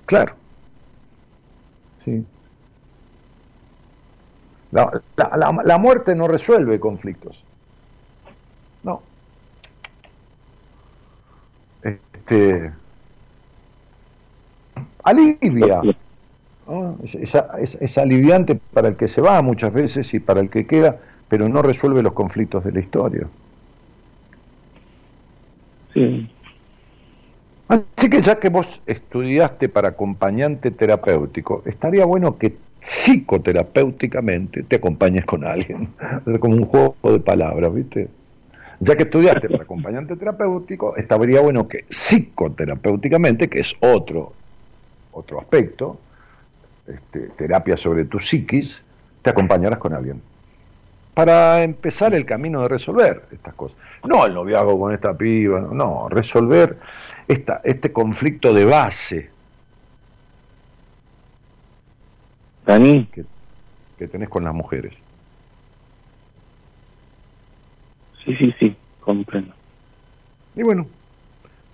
[0.06, 0.34] Claro.
[2.02, 2.24] Sí.
[4.70, 7.44] La, muerte no resuelve conflictos.
[8.82, 9.02] No.
[11.82, 12.72] Este,
[15.02, 15.82] alivia.
[17.02, 20.98] Es, aliviante para el que se va muchas veces y para el que queda,
[21.28, 23.26] pero no resuelve los conflictos de la historia.
[25.92, 26.30] Sí.
[27.68, 35.24] Así que ya que vos estudiaste para acompañante terapéutico, estaría bueno que psicoterapéuticamente te acompañes
[35.24, 35.88] con alguien.
[36.26, 38.08] Es como un juego de palabras, ¿viste?
[38.80, 44.32] Ya que estudiaste para acompañante terapéutico, estaría bueno que psicoterapéuticamente, que es otro,
[45.12, 45.98] otro aspecto,
[46.86, 48.82] este, terapia sobre tu psiquis,
[49.22, 50.22] te acompañaras con alguien.
[51.14, 53.78] Para empezar el camino de resolver estas cosas.
[54.04, 56.78] No el noviazgo con esta piba, no, resolver
[57.28, 59.34] esta, este conflicto de base
[62.66, 63.08] Dani.
[63.98, 64.92] Que, tenés con las mujeres.
[68.24, 69.54] Sí, sí, sí, comprendo.
[70.54, 70.86] Y bueno,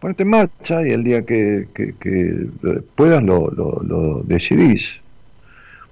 [0.01, 2.48] ponete en marcha y el día que, que,
[2.94, 5.01] puedas lo, lo, decidís.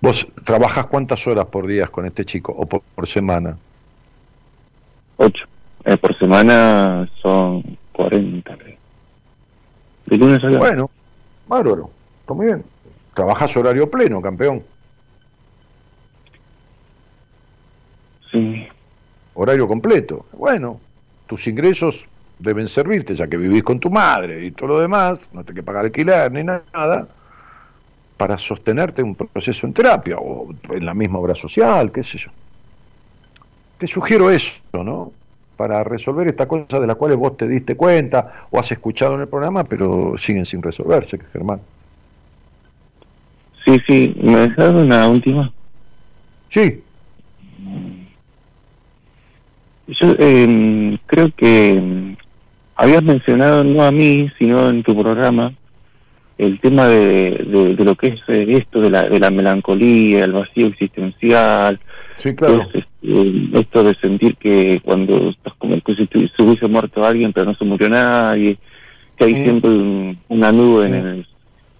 [0.01, 3.57] ¿Vos trabajas cuántas horas por día con este chico o por, semana?
[5.17, 5.45] Ocho.
[5.85, 8.57] Eh, por semana son cuarenta.
[10.07, 10.91] De lunes a Bueno,
[11.47, 11.91] bárbaro.
[12.21, 12.65] Está muy bien.
[13.15, 14.63] Trabajas horario pleno, campeón.
[18.31, 18.67] Sí.
[19.35, 20.27] Horario completo.
[20.33, 20.81] Bueno,
[21.27, 22.07] tus ingresos
[22.39, 25.63] deben servirte, ya que vivís con tu madre y todo lo demás, no te que
[25.63, 27.09] pagar alquiler ni nada,
[28.17, 32.31] para sostenerte un proceso en terapia o en la misma obra social, qué sé yo.
[33.79, 35.13] Te sugiero eso, ¿no?
[35.57, 39.23] Para resolver esta cosa de las cuales vos te diste cuenta o has escuchado en
[39.23, 41.61] el programa, pero siguen sin resolverse, Germán.
[43.65, 45.53] Sí, sí, me dejaron una última.
[46.49, 46.83] Sí.
[49.89, 52.17] Yo eh, creo que
[52.79, 55.53] habías mencionado, no a mí, sino en tu programa,
[56.39, 60.33] el tema de, de, lo que es eh, esto de la, de la melancolía, el
[60.33, 61.81] vacío existencial.
[62.19, 62.69] Sí, claro.
[62.73, 67.47] Este, esto de sentir que cuando estás como que si se hubiese muerto alguien, pero
[67.47, 68.57] no se murió nadie,
[69.17, 71.27] que hay siempre una nube en, el,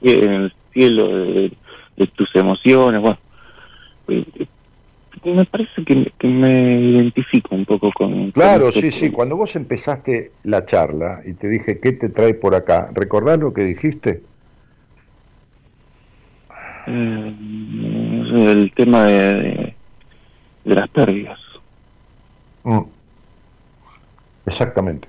[0.03, 1.53] en el cielo de,
[1.97, 3.01] de tus emociones.
[3.01, 3.19] Bueno,
[4.09, 4.25] eh,
[5.35, 8.31] me parece que, me identifico un poco con...
[8.33, 12.55] Claro, sí, sí, cuando vos empezaste la charla y te dije, ¿qué te trae por
[12.55, 12.91] acá?
[12.93, 14.23] ¿Recordás lo que dijiste?
[16.87, 17.35] Eh,
[18.51, 19.75] el tema de,
[20.65, 21.39] de, las pérdidas.
[22.65, 22.81] Mm.
[24.47, 25.09] Exactamente.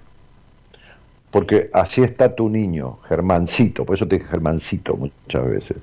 [1.32, 5.78] Porque así está tu niño, Germancito, por eso te dije Germancito muchas veces.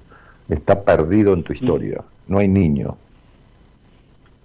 [0.48, 1.56] Está perdido en tu mm.
[1.56, 2.04] historia.
[2.28, 2.96] No hay niño.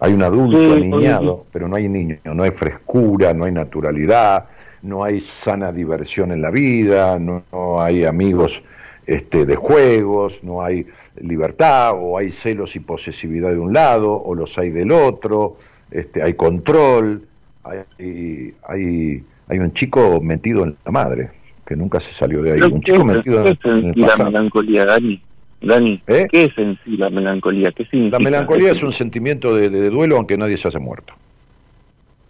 [0.02, 4.45] Hay un adulto aniñado, pero no hay niño, no hay frescura, no hay naturalidad,
[4.82, 7.43] no hay sana diversión en la vida, no,
[7.80, 8.64] hay amigos
[9.06, 10.88] este, de juegos, no hay
[11.22, 15.58] libertad, o hay celos y posesividad de un lado, o los hay del otro,
[15.91, 17.22] este, hay control,
[17.64, 21.30] hay, hay, hay un chico metido en la madre,
[21.64, 22.62] que nunca se salió de ahí.
[22.62, 25.22] un chico metido en, la melancolía, Dani?
[25.62, 26.28] Dani, ¿Eh?
[26.32, 27.72] ¿qué es en sí la melancolía?
[27.72, 31.14] ¿Qué La melancolía es un sentimiento de, duelo aunque nadie se hace muerto.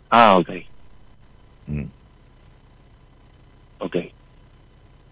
[0.09, 0.49] Ah, ok.
[1.67, 1.83] Mm.
[3.79, 3.95] Ok.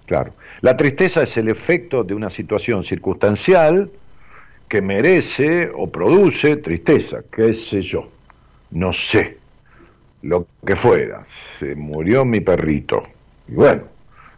[0.05, 0.33] Claro.
[0.61, 3.89] La tristeza es el efecto de una situación circunstancial
[4.67, 8.09] que merece o produce tristeza, qué sé yo,
[8.71, 9.37] no sé,
[10.21, 11.23] lo que fuera.
[11.57, 13.03] Se murió mi perrito.
[13.47, 13.83] Y bueno,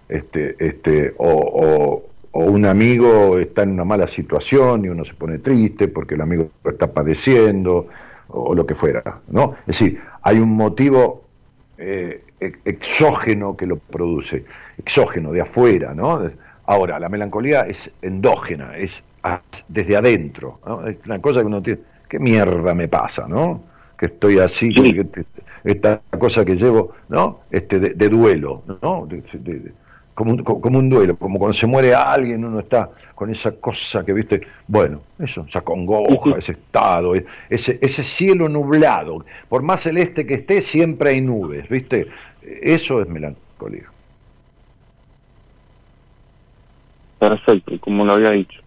[0.07, 5.39] este, este, o o un amigo está en una mala situación y uno se pone
[5.39, 7.87] triste porque el amigo está padeciendo
[8.27, 9.55] o lo que fuera, ¿no?
[9.61, 11.25] Es decir, hay un motivo
[11.77, 14.45] eh, exógeno que lo produce,
[14.77, 16.29] exógeno, de afuera, ¿no?
[16.65, 19.03] Ahora, la melancolía es endógena, es
[19.67, 20.87] desde adentro, ¿no?
[20.87, 23.63] Es una cosa que uno tiene, ¿qué mierda me pasa, no?
[23.97, 24.73] Que estoy así,
[25.63, 27.41] esta cosa que llevo, ¿no?
[27.51, 29.07] Este, de, duelo, ¿no?
[30.21, 34.05] Como un, como un duelo, como cuando se muere alguien, uno está con esa cosa
[34.05, 39.81] que, viste, bueno, eso, esa congoja, ese estado, e, ese, ese cielo nublado, por más
[39.81, 42.07] celeste que esté, siempre hay nubes, viste,
[42.43, 43.85] eso es melancolía.
[47.17, 48.61] Perfecto, como lo había dicho.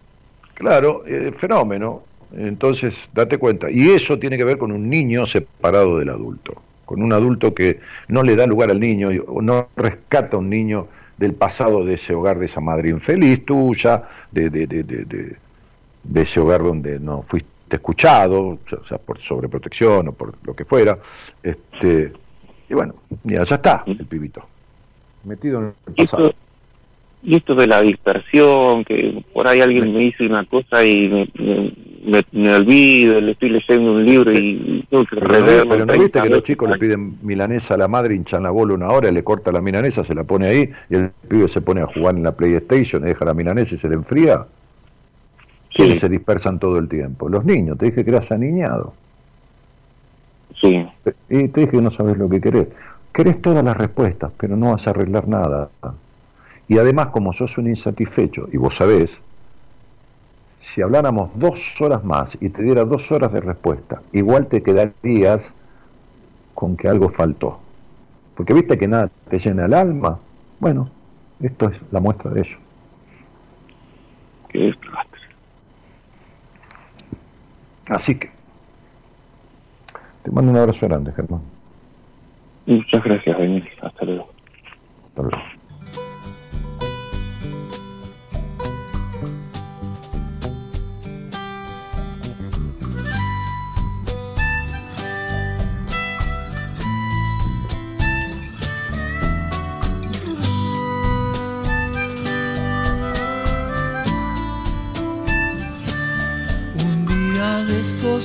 [0.55, 2.03] Claro, eh, fenómeno,
[2.35, 7.01] entonces date cuenta, y eso tiene que ver con un niño separado del adulto, con
[7.01, 7.79] un adulto que
[8.09, 9.09] no le da lugar al niño,
[9.41, 14.03] no rescata a un niño del pasado de ese hogar de esa madre infeliz tuya,
[14.31, 20.11] de, de, de, de, ese hogar donde no fuiste escuchado, o sea, por sobreprotección o
[20.11, 20.97] por lo que fuera.
[21.41, 22.11] Este,
[22.69, 24.45] y bueno, ya, ya está el pibito,
[25.23, 26.33] metido en el pasado.
[27.23, 31.29] Y esto de la dispersión, que por ahí alguien me dice una cosa y me,
[31.33, 31.73] me,
[32.05, 36.43] olvido, le estoy leyendo un libro y tengo que Pero, pero no viste que los
[36.43, 39.61] chicos le piden milanesa a la madre, hinchan la bola una hora, le corta la
[39.61, 43.03] milanesa, se la pone ahí y el pibe se pone a jugar en la PlayStation,
[43.03, 44.45] y deja la milanesa y se le enfría.
[45.75, 45.97] Sí.
[45.97, 47.27] se dispersan todo el tiempo.
[47.27, 48.93] Los niños, te dije que eras aniñado.
[50.61, 50.87] Sí.
[51.29, 52.67] Y te dije que no sabes lo que querés.
[53.13, 55.69] Querés todas las respuestas, pero no vas a arreglar nada.
[56.67, 59.21] Y además, como sos un insatisfecho, y vos sabés,
[60.75, 65.53] si habláramos dos horas más y te diera dos horas de respuesta, igual te quedarías
[66.53, 67.61] con que algo faltó.
[68.35, 70.19] Porque viste que nada te llena el alma.
[70.59, 70.89] Bueno,
[71.39, 72.57] esto es la muestra de ello.
[77.87, 78.29] Así que,
[80.23, 81.39] te mando un abrazo grande, Germán.
[82.65, 83.69] Muchas gracias, Daniel.
[83.81, 84.29] Hasta luego.
[85.07, 85.54] Hasta luego.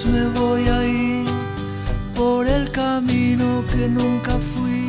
[0.06, 1.26] Me voy a ir
[2.16, 4.88] por el camino que nunca fui,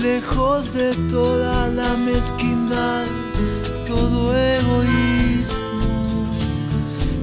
[0.00, 3.06] lejos de toda la mezquindad,
[3.84, 6.28] todo egoísmo,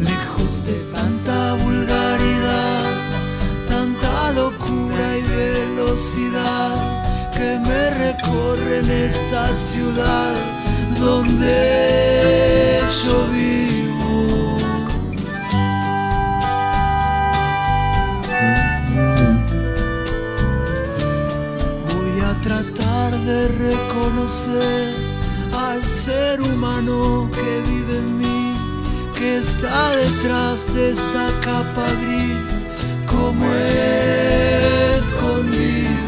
[0.02, 2.84] lejos de tanta vulgaridad,
[3.70, 10.34] tanta locura y velocidad que me recorren esta ciudad
[11.00, 13.79] donde yo vivo.
[23.30, 24.94] De reconocer
[25.56, 28.56] al ser humano que vive en mí,
[29.16, 32.66] que está detrás de esta capa gris,
[33.06, 33.46] como
[34.98, 35.99] escondido.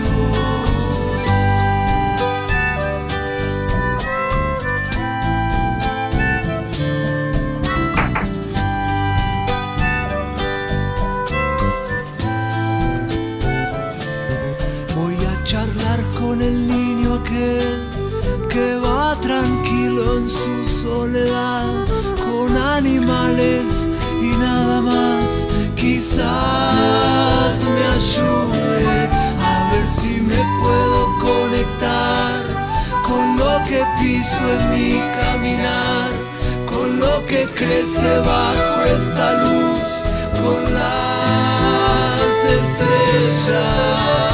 [19.20, 21.86] Tranquilo en su soledad
[22.24, 23.88] con animales
[24.22, 25.48] y nada más.
[25.76, 29.10] Quizás me ayude
[29.44, 31.02] a ver si me puedo
[33.72, 36.10] que piso en mi caminar,
[36.66, 40.04] con lo que crece bajo esta luz,
[40.42, 44.31] con las estrellas.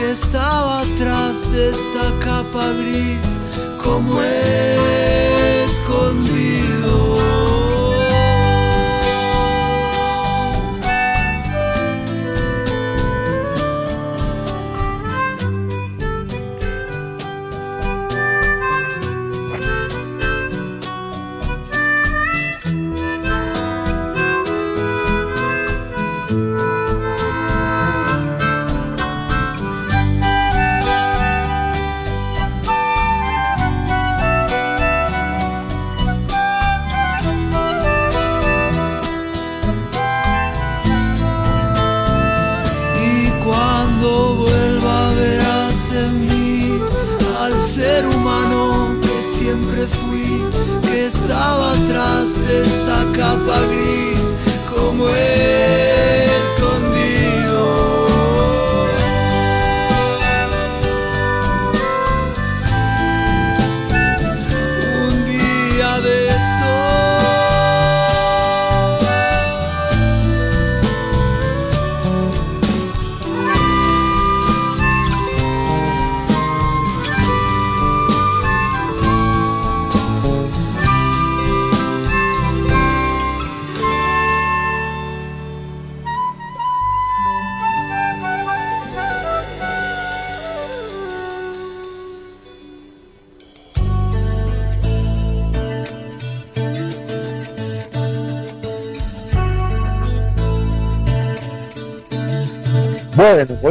[0.00, 3.38] Que estaba atrás de esta capa gris,
[3.82, 4.22] como
[5.66, 7.49] escondido.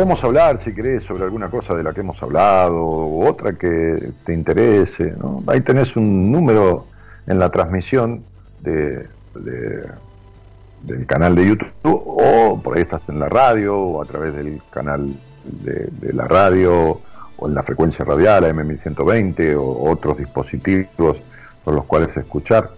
[0.10, 4.12] Podemos hablar, si querés, sobre alguna cosa de la que hemos hablado, o otra que
[4.26, 5.14] te interese.
[5.20, 5.44] ¿no?
[5.46, 6.88] Ahí tenés un número
[7.28, 8.24] en la transmisión
[8.60, 9.06] de,
[9.36, 14.60] del canal de YouTube, o por ahí estás en la radio, o a través del
[14.72, 15.16] canal
[15.46, 17.02] de, la radio,
[17.38, 21.18] o en la frecuencia radial, AM1120, o otros dispositivos
[21.64, 22.72] por los cuales escuchar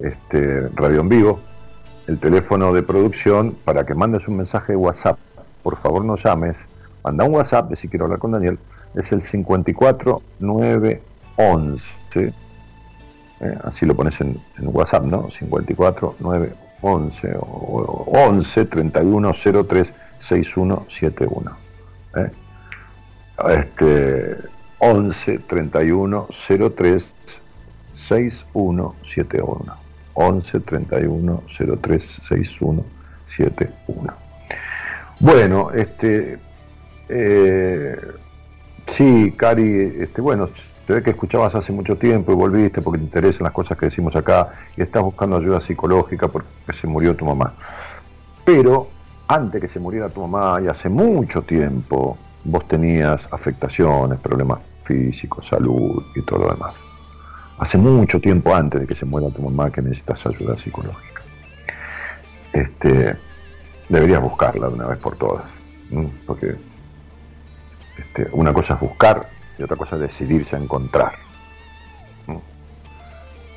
[0.00, 1.40] este, radio en vivo.
[2.08, 5.16] El teléfono de producción para que mandes un mensaje de WhatsApp
[5.62, 6.56] por favor no llames,
[7.02, 8.58] manda un WhatsApp de si quiero hablar con Daniel,
[8.94, 11.00] es el 54911,
[12.12, 12.30] ¿sí?
[13.40, 15.30] Eh, así lo pones en, WhatsApp, ¿no?
[15.30, 21.56] 54911 o 11 3103 6171.
[22.16, 22.30] ¿eh?
[23.48, 24.36] Este
[24.78, 27.14] 11 3103
[27.96, 29.82] 6171.
[30.14, 31.42] 11 31
[31.80, 34.14] 03 6171.
[35.20, 36.38] Bueno, este,
[37.08, 37.96] eh,
[38.96, 40.48] sí, Cari, este, bueno,
[40.86, 43.86] se ve que escuchabas hace mucho tiempo y volviste porque te interesan las cosas que
[43.86, 47.54] decimos acá y estás buscando ayuda psicológica porque se murió tu mamá.
[48.44, 48.88] Pero
[49.28, 55.46] antes que se muriera tu mamá y hace mucho tiempo, vos tenías afectaciones, problemas físicos,
[55.46, 56.74] salud y todo lo demás.
[57.58, 61.22] Hace mucho tiempo antes de que se muera tu mamá que necesitas ayuda psicológica.
[62.52, 63.16] Este,
[63.88, 65.44] deberías buscarla de una vez por todas,
[66.26, 66.56] porque
[68.14, 69.26] este, una cosa es buscar
[69.58, 71.12] y otra cosa es decidirse a encontrar.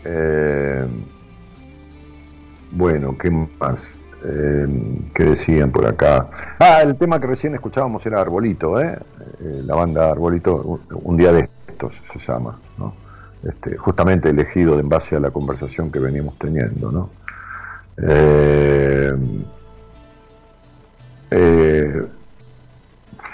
[0.07, 0.85] Eh,
[2.71, 3.93] bueno, ¿qué más?
[4.23, 6.29] Eh, ¿Qué decían por acá?
[6.59, 8.97] Ah, el tema que recién escuchábamos era Arbolito, ¿eh?
[9.41, 12.93] eh la banda Arbolito, un día de estos se llama, ¿no?
[13.43, 17.09] Este, justamente elegido en base a la conversación que veníamos teniendo, ¿no?
[17.97, 19.13] Eh,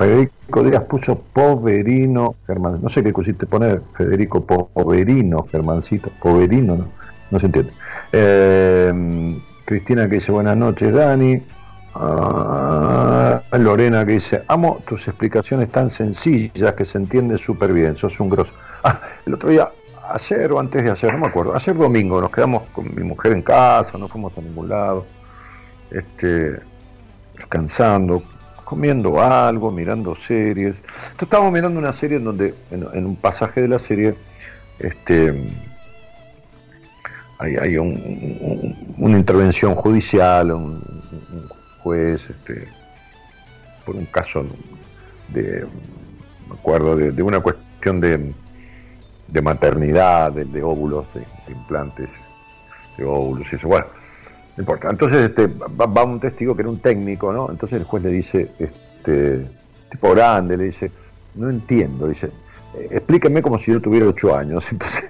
[0.02, 2.80] Federico Díaz puso Poverino Germán.
[2.82, 6.10] No sé qué quisiste poner, Federico Poverino Germancito.
[6.20, 6.88] Poverino, no,
[7.30, 7.72] no se entiende.
[8.12, 11.44] Eh, Cristina que dice buenas noches, Dani.
[11.94, 18.20] Ah, Lorena que dice, amo tus explicaciones tan sencillas que se entiende súper bien, sos
[18.20, 18.52] un grosso.
[18.84, 19.70] Ah, el otro día,
[20.12, 23.34] ayer o antes de ayer, no me acuerdo, ayer domingo nos quedamos con mi mujer
[23.34, 25.06] en casa, no fuimos a ningún lado.
[25.92, 26.60] Este,
[27.36, 28.24] descansando,
[28.72, 30.78] comiendo algo, mirando series.
[30.78, 34.16] Entonces estábamos mirando una serie en donde, en, un pasaje de la serie,
[34.80, 35.52] este,
[37.38, 40.82] hay, una intervención judicial, un,
[41.80, 42.70] juez este,
[43.86, 44.46] por un caso
[45.34, 45.66] de,
[46.48, 48.34] me acuerdo, de, una cuestión de,
[49.28, 52.08] de maternidad, de, óvulos, de, implantes
[52.98, 53.68] de óvulos y eso.
[53.68, 53.88] Bueno,
[54.58, 54.90] no importa.
[54.90, 57.50] Entonces este, va, un testigo que era un técnico, ¿no?
[57.50, 59.46] Entonces el juez le dice, este,
[59.90, 60.92] tipo grande, le dice,
[61.36, 62.32] no entiendo, dice,
[62.76, 64.66] eh, explíqueme como si yo tuviera ocho años.
[64.72, 65.06] Entonces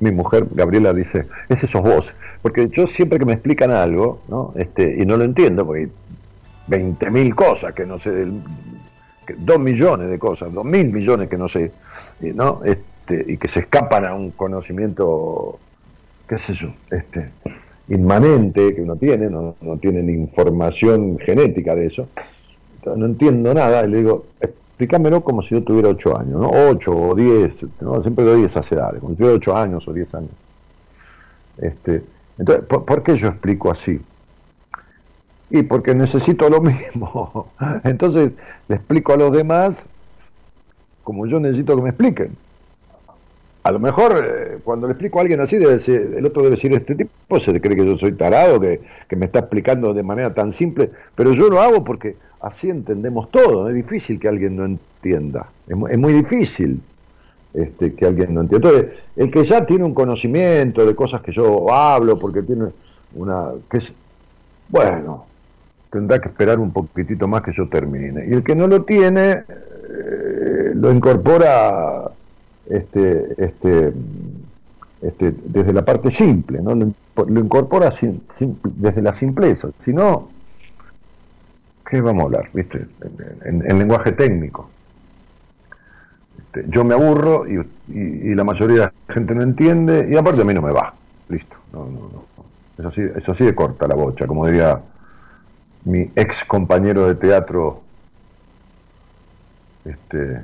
[0.00, 4.52] mi mujer Gabriela dice, ese sos vos, porque yo siempre que me explican algo, ¿no?
[4.56, 5.90] Este, y no lo entiendo, porque hay
[6.68, 8.26] 20.000 cosas que no sé,
[9.38, 11.72] dos millones de cosas, dos mil millones que no sé,
[12.20, 12.60] ¿no?
[12.64, 15.58] Este, y que se escapan a un conocimiento,
[16.28, 17.30] qué sé yo, este,
[17.88, 22.08] inmanente que uno tiene, no, no tienen información genética de eso,
[22.84, 26.50] no entiendo nada, y le digo, explícamelo como si yo tuviera 8 años, ¿no?
[26.70, 28.02] 8 o 10, ¿no?
[28.02, 30.30] siempre doy esas edades, como si tuviera 8 años o 10 años.
[31.58, 32.02] Este,
[32.38, 34.00] entonces, ¿por, qué yo explico así?
[35.50, 37.48] Y porque necesito lo mismo.
[37.84, 38.32] Entonces
[38.68, 39.86] le explico a los demás
[41.04, 42.36] como yo necesito que me expliquen.
[43.64, 46.96] A lo mejor eh, cuando le explico a alguien así, el otro debe decir, este
[46.96, 50.50] tipo se cree que yo soy tarado, que, que me está explicando de manera tan
[50.50, 53.68] simple, pero yo lo hago porque así entendemos todo.
[53.68, 55.46] Es difícil que alguien no entienda.
[55.68, 56.82] Es, muy, difícil
[57.54, 58.68] este, que alguien no entienda.
[58.68, 62.66] Entonces, el que ya tiene un conocimiento de cosas que yo hablo, porque tiene
[63.14, 63.50] una.
[63.70, 63.92] que es,
[64.68, 65.26] bueno,
[65.90, 68.26] tendrá que esperar un poquitito más que yo termine.
[68.28, 72.10] Y el que no lo tiene, eh, lo incorpora
[72.68, 73.92] este, este,
[75.02, 76.74] este, desde la parte simple, ¿no?
[76.74, 79.70] lo, incorpora desde la simpleza.
[79.78, 80.28] Si no,
[81.88, 82.50] ¿qué vamos a hablar?
[82.52, 82.86] ¿Viste?
[83.44, 84.70] En, lenguaje técnico.
[86.38, 90.44] Este, yo me aburro y, la mayoría de la gente no entiende y aparte a
[90.44, 90.94] mí no me va.
[91.28, 91.56] Listo.
[92.78, 94.80] Eso sí, eso sí de corta la bocha, como diría
[95.84, 97.82] mi ex compañero de teatro,
[99.84, 100.40] este,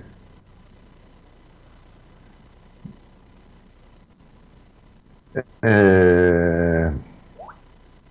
[5.62, 6.90] eh,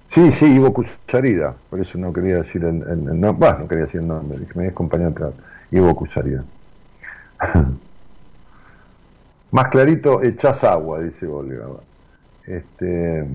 [0.09, 4.01] Sí, sí, Ivo Cucharida, por eso no quería decir el, el, no, no quería decir
[4.01, 5.33] el nombre, me acompañado atrás,
[5.69, 6.43] Ivo Cucharida.
[9.51, 11.67] Más clarito, echas agua, dice Olga.
[12.45, 13.27] Este,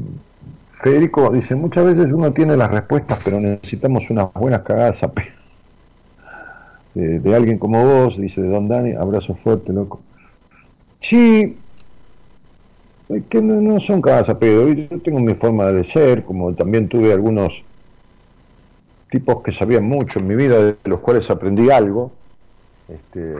[0.82, 5.30] Federico dice, muchas veces uno tiene las respuestas, pero necesitamos unas buenas cagadas a pedo.
[6.94, 10.00] De, alguien como vos, dice Don Dani, abrazo fuerte, loco.
[11.00, 11.58] Sí,
[13.20, 14.68] que no, son cagadas a pedo.
[14.68, 17.62] Yo tengo mi forma de ser, como también tuve algunos
[19.10, 22.12] tipos que sabían mucho en mi vida, de los cuales aprendí algo.
[22.88, 23.36] Este,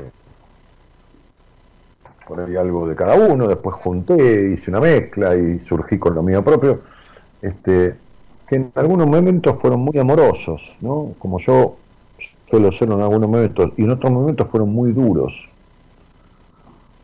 [2.27, 6.23] por ahí algo de cada uno, después junté, hice una mezcla y surgí con lo
[6.23, 6.81] mío propio.
[7.40, 7.94] Este,
[8.49, 11.15] que en algunos momentos fueron muy amorosos, ¿no?
[11.19, 11.77] Como yo
[12.47, 15.49] suelo ser en algunos momentos, y en otros momentos fueron muy duros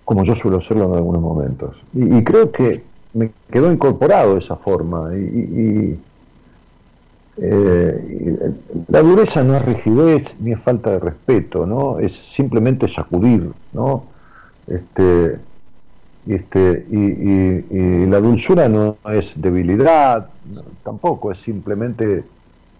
[0.08, 1.76] como yo suelo hacerlo en algunos momentos.
[1.92, 2.82] Y, creo que
[3.12, 5.14] me quedó incorporado esa forma.
[5.14, 5.98] Y,
[7.36, 8.52] eh,
[8.88, 11.98] la dureza no es rigidez ni es falta de respeto, ¿no?
[11.98, 14.04] Es simplemente sacudir, ¿no?
[14.66, 15.36] Este,
[16.26, 20.30] este, y, la dulzura no es debilidad,
[20.84, 22.24] tampoco, es simplemente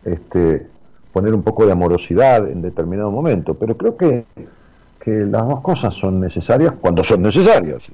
[0.03, 0.67] este,
[1.13, 3.53] poner un poco de amorosidad en determinado momento.
[3.53, 4.25] Pero creo que
[4.99, 7.91] que las dos cosas son necesarias cuando son necesarias.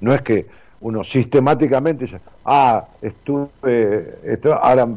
[0.00, 0.46] No, es que
[0.80, 4.18] uno sistemáticamente dice, ah, estuve,
[4.60, 4.88] ahora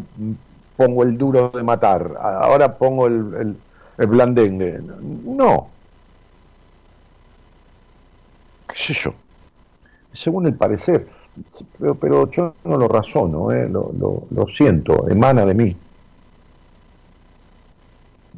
[0.76, 3.58] pongo el duro de matar, ahora pongo el,
[3.98, 4.80] el, blandengue.
[5.26, 5.70] No.
[8.68, 9.14] ¿Qué sé yo?
[10.14, 11.08] Según el parecer.
[11.78, 13.70] Pero, pero yo no lo razono, ¿eh?
[13.70, 15.76] lo, lo, lo siento, emana de mí.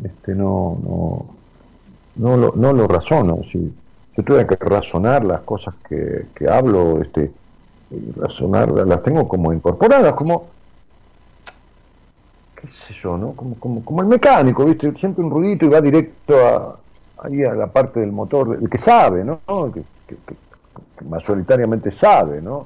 [0.03, 1.25] Este no, no,
[2.19, 3.41] no lo, no lo razono.
[3.51, 3.73] Si
[4.15, 7.31] yo que razonar las cosas que, hablo, este,
[8.17, 10.47] razonar, las tengo como incorporadas, como,
[12.55, 13.31] qué sé yo, ¿no?
[13.31, 14.93] Como, como, como el mecánico, ¿viste?
[14.95, 16.77] Siente un ruidito y va directo a,
[17.23, 19.39] ahí a la parte del motor, el que sabe, ¿no?
[19.71, 19.83] que,
[21.05, 22.65] mayoritariamente sabe, ¿no?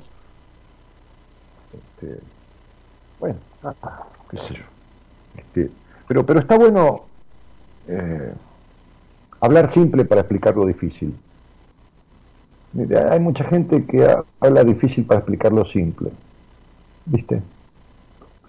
[1.71, 2.19] Este,
[3.19, 4.63] bueno, ah, qué sé yo.
[5.37, 5.69] Este,
[6.07, 7.03] pero, pero está bueno
[7.87, 8.33] eh,
[9.43, 11.13] Hablar simple para explicar lo difícil.
[13.11, 14.07] hay mucha gente que
[14.39, 16.11] habla difícil para explicar lo simple.
[17.05, 17.41] ¿Viste?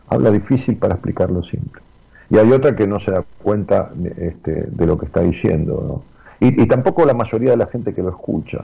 [0.09, 1.83] Habla difícil para explicar lo simple.
[2.31, 6.05] Y hay otra que no se da cuenta este, de lo que está diciendo.
[6.39, 8.63] Y, tampoco la mayoría de la gente que lo escucha.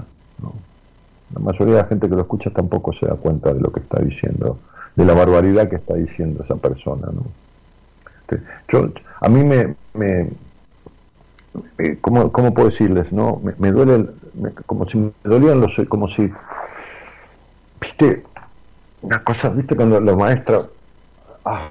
[1.35, 3.81] La mayoría de la gente que lo escucha tampoco se da cuenta de lo que
[3.81, 4.61] está diciendo,
[4.95, 7.09] de la barbaridad que está diciendo esa persona.
[7.13, 7.25] ¿no?
[8.21, 8.89] Este, yo,
[9.21, 9.75] a mí me,
[11.79, 13.13] eh, ¿cómo, ¿cómo, puedo decirles?
[13.13, 14.07] no Me, duele,
[14.67, 16.31] como si me dolían los, como si,
[17.81, 18.25] viste,
[19.03, 20.69] una cosa, viste, cuando los maestros,
[21.45, 21.71] ah,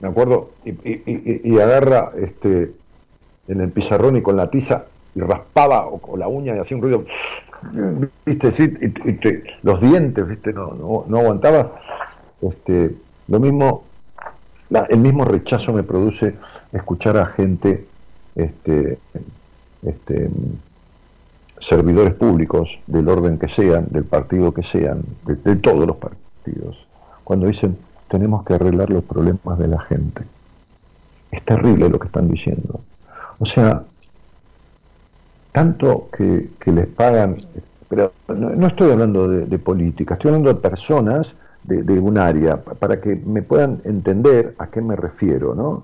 [0.00, 2.72] me acuerdo, y, agarra este
[3.48, 4.84] en el pizarrón y con la tiza
[5.14, 7.04] y raspaba o con la uña y hacía un ruido,
[8.24, 8.72] viste, sí,
[9.62, 11.80] los dientes, viste, no, no, no aguantaba.
[12.40, 12.94] Este,
[13.26, 13.84] lo mismo,
[14.88, 16.34] el mismo rechazo me produce
[16.72, 17.87] escuchar a gente,
[18.38, 18.98] este,
[19.82, 20.30] este,
[21.60, 26.86] servidores públicos del orden que sean, del partido que sean, de, todos los partidos,
[27.24, 27.76] cuando dicen
[28.08, 30.22] tenemos que arreglar los problemas de la gente.
[31.30, 32.80] Es terrible lo que están diciendo.
[33.38, 33.82] O sea,
[35.52, 37.36] tanto que, les pagan,
[37.88, 43.00] pero no, estoy hablando de, política, estoy hablando de personas de, de, un área, para
[43.00, 45.82] que me puedan entender a qué me refiero, ¿no?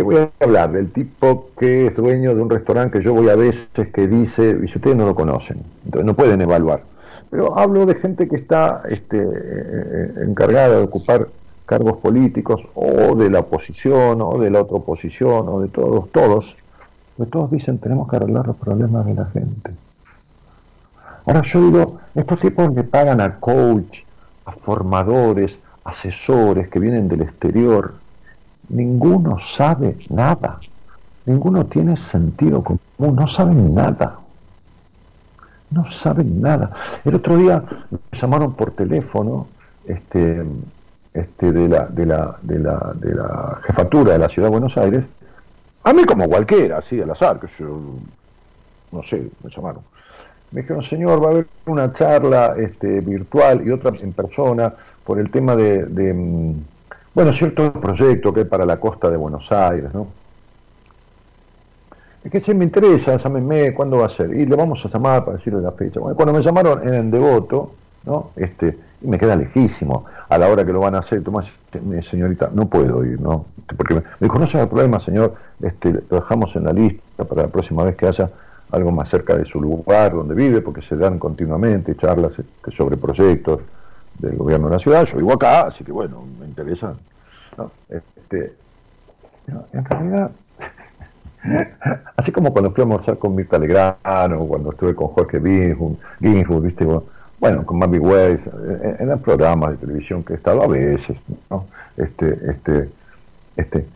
[0.00, 3.28] Que voy a hablar del tipo que es dueño de un restaurante que yo voy
[3.28, 6.84] a veces que dice, y si ustedes no lo conocen, entonces no pueden evaluar.
[7.28, 11.28] Pero hablo de gente que está este, eh, eh, encargada de ocupar
[11.66, 16.56] cargos políticos o de la oposición o de la otra oposición o de todos, todos,
[17.18, 19.72] pues todos dicen tenemos que arreglar los problemas de la gente.
[21.26, 23.98] Ahora yo digo, estos tipos le pagan a coach,
[24.46, 27.92] a formadores, asesores que vienen del exterior,
[28.70, 30.58] ninguno sabe nada,
[31.26, 34.20] ninguno tiene sentido común, no saben nada
[35.70, 36.72] no saben nada.
[37.04, 39.48] El otro día me llamaron por teléfono
[39.86, 40.44] este,
[41.14, 44.76] este, de, la, de, la, de, la, de la jefatura de la ciudad de Buenos
[44.76, 45.04] Aires,
[45.82, 47.80] a mí como cualquiera, así al azar, que yo,
[48.92, 49.82] no sé, me llamaron.
[50.50, 54.74] Me dijeron, señor, va a haber una charla este, virtual y otra en persona
[55.04, 56.54] por el tema de, de mm,
[57.14, 60.06] bueno, cierto proyecto que hay para la costa de Buenos Aires, ¿no?
[62.22, 64.34] Es que si me interesa, llámenme, ¿cuándo va a ser?
[64.34, 66.00] Y le vamos a llamar para decirle la fecha.
[66.00, 67.72] Bueno, cuando me llamaron en Devoto,
[68.04, 68.30] ¿no?
[68.36, 71.22] Este, y me queda lejísimo a la hora que lo van a hacer.
[71.24, 71.50] Tomás,
[72.02, 73.46] señorita, no puedo ir, ¿no?
[73.74, 77.42] Porque me, dijo, no se el problema, señor, este, lo dejamos en la lista para
[77.42, 78.30] la próxima vez que haya
[78.70, 82.98] algo más cerca de su lugar donde vive, porque se dan continuamente charlas este, sobre
[82.98, 83.60] proyectos
[84.20, 85.04] del gobierno de la ciudad.
[85.04, 86.94] Yo vivo acá, así que bueno, me interesa.
[87.88, 88.54] Este,
[89.72, 90.30] en realidad
[92.16, 95.40] Así como cuando fui a almorzar con Mirta Legrano, cuando estuve con Jorge
[96.20, 96.86] Ginsburg, ¿viste?
[97.38, 98.42] bueno, con Mami Weiss,
[98.98, 101.16] en, los programas de televisión que he estado a veces,
[101.48, 101.66] ¿no?
[101.96, 102.90] Este, este,
[103.56, 103.86] este,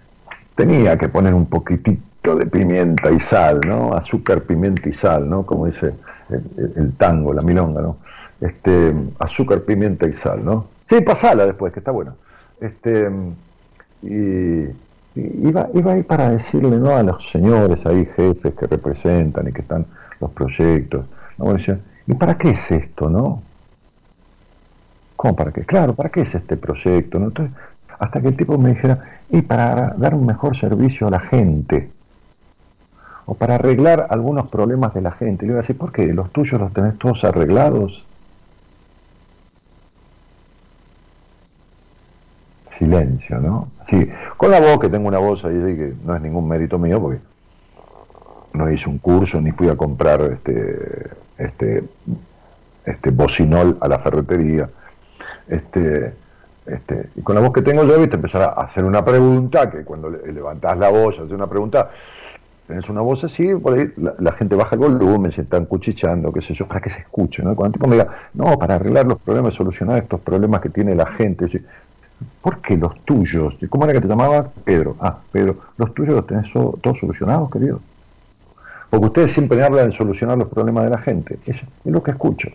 [0.55, 3.93] tenía que poner un poquitito de pimienta y sal, ¿no?
[3.93, 5.45] Azúcar, pimienta y sal, ¿no?
[5.45, 5.93] Como dice
[6.31, 7.97] el, tango, la milonga, ¿no?
[8.41, 10.67] Este, azúcar, pimienta y sal, ¿no?
[10.89, 12.15] Sí, pasala después, que está bueno.
[12.61, 13.11] Este,
[14.03, 14.69] y,
[15.15, 16.95] iba, iba a ir para decirle ¿no?
[16.95, 19.87] a los señores ahí, jefes que representan y que están
[20.21, 21.07] los proyectos,
[21.39, 21.57] ¿no?
[22.07, 23.43] ¿y para qué es esto, no?
[25.17, 25.63] ¿Cómo para qué?
[25.65, 27.33] Claro, ¿para qué es este proyecto?
[27.99, 31.91] hasta que el tipo me dijera, y para dar un mejor servicio a la gente,
[33.27, 35.47] o para arreglar algunos problemas de la gente.
[35.47, 36.07] Le iba a decir, ¿por qué?
[36.13, 38.07] ¿Los tuyos los tenés todos arreglados?
[42.79, 43.69] silencio, ¿no?
[43.89, 47.01] Sí, con la voz, que tengo una voz ahí que no es ningún mérito mío,
[47.01, 47.21] porque
[48.53, 51.85] no hice un curso ni fui a comprar este, este,
[52.85, 54.69] este bocinol a la ferretería.
[55.49, 56.15] Este,
[56.67, 59.85] este, y con la voz que tengo yo, viste, empezar a hacer una pregunta, que
[59.85, 61.91] cuando levantás la voz, haces una pregunta,
[62.67, 66.41] tenés una voz así, por ahí la, gente baja el volumen, se están cuchicheando, qué
[66.41, 67.55] sé yo, para que se escuche, ¿no?
[67.55, 70.95] Cuando el tipo me diga, no, para arreglar los problemas, solucionar estos problemas que tiene
[70.95, 71.49] la gente,
[72.41, 73.55] ¿Por qué los tuyos?
[73.69, 74.49] ¿Cómo era que te llamaba?
[74.65, 74.97] Pedro.
[75.01, 77.81] Ah, Pedro, los tuyos los tenés todos solucionados, querido.
[78.89, 81.39] Porque ustedes siempre hablan de solucionar los problemas de la gente.
[81.47, 82.49] Es, es lo que escucho.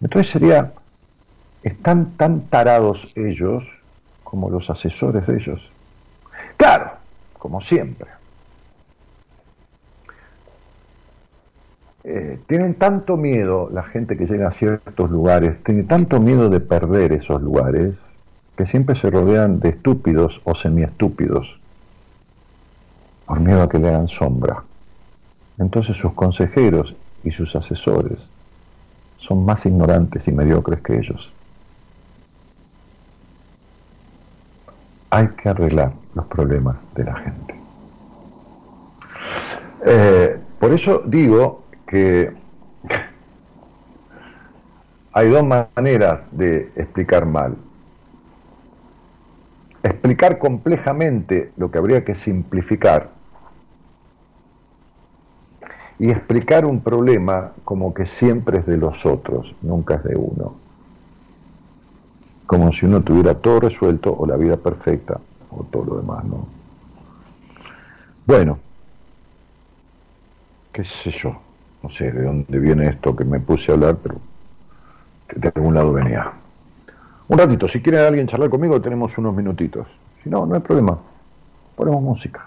[0.00, 0.72] Entonces sería,
[1.62, 3.70] están tan tarados ellos
[4.22, 5.70] como los asesores de ellos.
[6.56, 6.92] Claro,
[7.38, 8.08] como siempre.
[12.06, 16.60] Eh, tienen tanto miedo la gente que llega a ciertos lugares, tiene tanto miedo de
[16.60, 18.04] perder esos lugares,
[18.58, 21.58] que siempre se rodean de estúpidos o semiestúpidos,
[23.24, 24.62] por miedo a que le hagan sombra.
[25.58, 26.94] Entonces sus consejeros
[27.24, 28.28] y sus asesores
[29.16, 31.32] son más ignorantes y mediocres que ellos.
[35.08, 37.54] Hay que arreglar los problemas de la gente.
[39.86, 41.63] Eh, por eso digo
[41.94, 42.32] que
[45.12, 47.56] hay dos maneras de explicar mal
[49.84, 53.10] explicar complejamente lo que habría que simplificar
[56.00, 60.56] y explicar un problema como que siempre es de los otros, nunca es de uno.
[62.46, 66.46] Como si uno tuviera todo resuelto o la vida perfecta o todo lo demás, ¿no?
[68.26, 68.58] Bueno,
[70.72, 71.43] qué sé yo,
[71.84, 74.16] no sé de dónde viene esto que me puse a hablar, pero
[75.36, 76.32] de algún lado venía.
[77.28, 79.86] Un ratito, si quiere alguien charlar conmigo, tenemos unos minutitos.
[80.22, 80.98] Si no, no hay problema.
[81.76, 82.46] Ponemos música.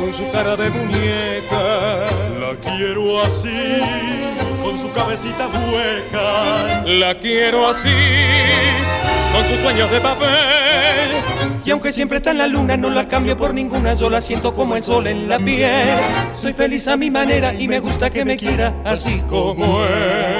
[0.00, 2.06] con su cara de muñeca.
[2.40, 3.80] La quiero así,
[4.62, 6.84] con su cabecita hueca.
[6.86, 7.94] La quiero así,
[9.32, 11.10] con sus sueños de papel.
[11.64, 13.92] Y aunque siempre está en la luna, no la cambio por ninguna.
[13.94, 15.88] Yo la siento como el sol en la piel.
[16.32, 20.39] Soy feliz a mi manera y me gusta que me quiera así como es.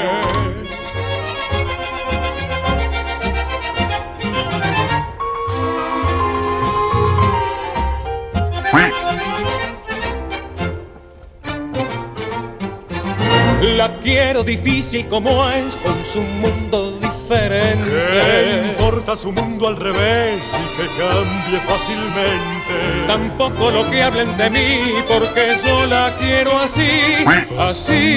[13.91, 18.73] La quiero difícil como es, con su mundo ¿Qué diferente.
[18.73, 23.07] importa su mundo al revés y que cambie fácilmente?
[23.07, 27.25] Tampoco lo que hablen de mí, porque yo la quiero así,
[27.59, 28.17] así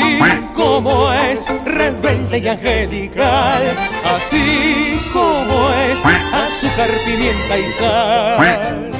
[0.53, 3.63] como es, rebelde y angelical,
[4.05, 5.99] así como es,
[6.33, 8.91] azúcar, pimienta y sal.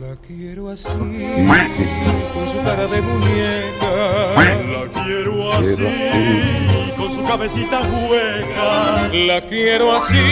[0.00, 2.17] La quiero así,
[2.68, 3.90] cara de muñeca.
[4.36, 9.08] La quiero así, con su cabecita hueca.
[9.12, 10.22] La quiero así,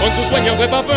[0.00, 0.96] con sus sueños de papel.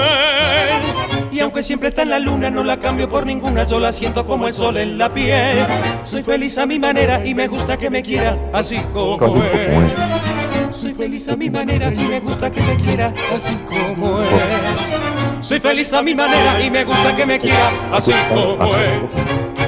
[1.31, 3.65] Y aunque siempre está en la luna, no la cambio por ninguna.
[3.65, 5.59] Yo la siento como el sol en la piel.
[6.03, 10.75] Soy feliz a mi manera y me gusta que me quiera así como es.
[10.75, 15.47] Soy feliz a mi manera y me gusta que me quiera así como es.
[15.47, 19.58] Soy feliz a mi manera y me gusta que me quiera así como es.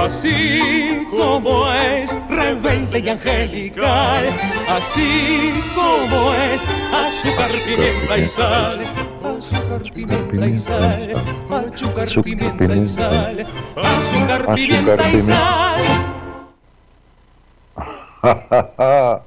[0.00, 4.24] Así como es, rebelde y angelical,
[4.66, 8.80] así como es, azúcar, pimienta y sal,
[9.22, 11.14] azúcar, pimienta y sal,
[11.50, 13.46] azúcar, pimienta y sal,
[13.76, 15.80] azúcar, pimienta y sal.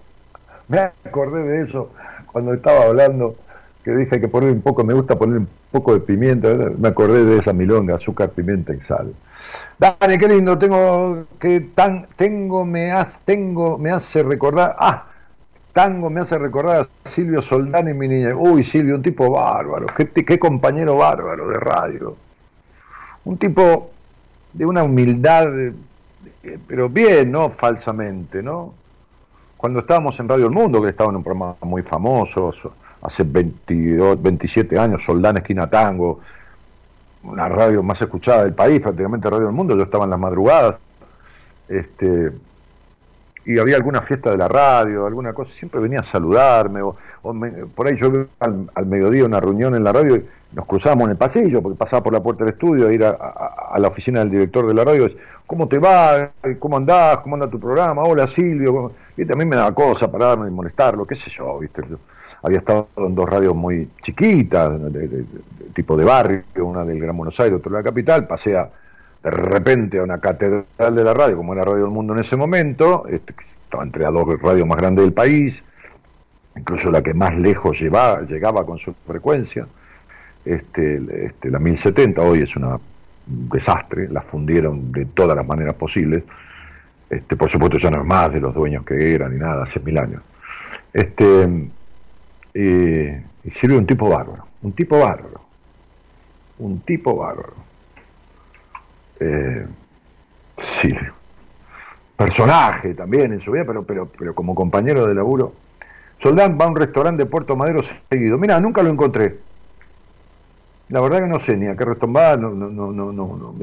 [0.68, 1.92] me acordé de eso
[2.32, 3.36] cuando estaba hablando,
[3.84, 6.72] que dije que poner un poco, me gusta poner un poco de pimienta, ¿verdad?
[6.72, 9.14] me acordé de esa milonga, azúcar, pimienta y sal.
[9.78, 15.06] Dani, qué lindo, tengo que tan, tengo, me hace, tengo, me hace recordar, ah,
[15.74, 18.36] tango me hace recordar a Silvio Soldani, mi niña.
[18.36, 22.16] Uy, Silvio, un tipo bárbaro, qué, qué compañero bárbaro de radio.
[23.26, 23.92] Un tipo
[24.54, 25.48] de una humildad,
[26.68, 28.74] pero bien, no falsamente, ¿no?
[29.58, 32.54] Cuando estábamos en Radio El Mundo, que estaba en un programa muy famoso,
[33.02, 36.20] hace 22, 27 años, Soldán Esquina Tango,
[37.24, 40.78] una radio más escuchada del país, prácticamente Radio del Mundo, yo estaba en las madrugadas,
[41.68, 42.32] este,
[43.46, 47.34] y había alguna fiesta de la radio, alguna cosa, siempre venía a saludarme, o, o
[47.34, 51.06] me, por ahí yo al, al, mediodía una reunión en la radio, y nos cruzábamos
[51.06, 54.20] en el pasillo, porque pasaba por la puerta del estudio, a ir a, la oficina
[54.20, 55.08] del director de la radio,
[55.48, 56.32] ¿cómo te va?
[56.60, 57.18] ¿Cómo andás?
[57.20, 58.04] ¿Cómo anda tu programa?
[58.04, 61.98] Hola Silvio, y también me daba cosa pararme y molestarlo, qué sé yo, viste, yo,
[62.44, 64.74] había estado en dos radios muy chiquitas,
[65.74, 70.00] tipo de barrio, una del Gran Buenos Aires, otra de la capital, pasé de repente
[70.00, 73.34] a una catedral de la radio, como era Radio del Mundo en ese momento, este,
[73.64, 75.64] estaba entre las dos radios más grandes del país,
[76.58, 79.66] incluso la que más lejos llevaba, llegaba con su frecuencia,
[80.44, 82.78] este, este, la 1070 hoy es un
[83.26, 86.26] desastre, la fundieron de todas las maneras posibles,
[87.10, 89.80] este, por supuesto ya no es más de los dueños que eran ni nada, hace
[89.80, 90.22] mil años.
[90.92, 91.48] Este,
[92.54, 95.42] eh, y sirve un tipo bárbaro, un tipo bárbaro,
[96.60, 97.54] un tipo bárbaro.
[99.20, 99.66] Eh,
[102.16, 105.54] personaje también en su vida, pero, pero, pero como compañero de laburo.
[106.20, 108.38] Soldán va a un restaurante de Puerto Madero seguido.
[108.38, 109.40] Mira, nunca lo encontré.
[110.90, 113.56] La verdad que no sé ni a qué restaurante no, no, no, no, no,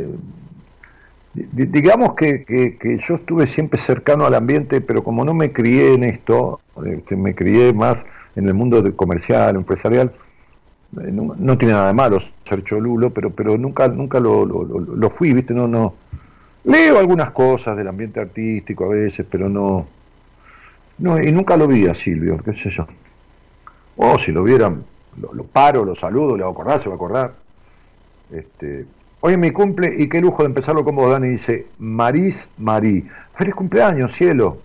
[1.33, 6.05] digamos que, que, yo estuve siempre cercano al ambiente, pero como no me crié en
[6.05, 7.99] esto, este, me crié más
[8.37, 10.13] en el mundo comercial, empresarial,
[11.01, 15.11] eh, no, tiene nada de malo ser cholulo, pero, pero nunca, nunca lo, lo, lo,
[15.11, 15.55] fui, ¿viste?
[15.55, 15.95] No, no.
[16.65, 19.87] Leo algunas cosas del ambiente artístico a veces, pero no.
[20.99, 22.87] No, y nunca lo vi a Silvio, qué sé yo.
[23.97, 24.83] O si lo vieran,
[25.17, 27.33] lo, paro, lo saludo, le va a acordar, se va a acordar.
[28.31, 28.85] Este,
[29.21, 31.29] hoy es mi cumple y qué lujo de empezarlo con vos, Dani.
[31.29, 33.09] Dice Maris Marí.
[33.35, 34.59] Feliz cumpleaños, cielo.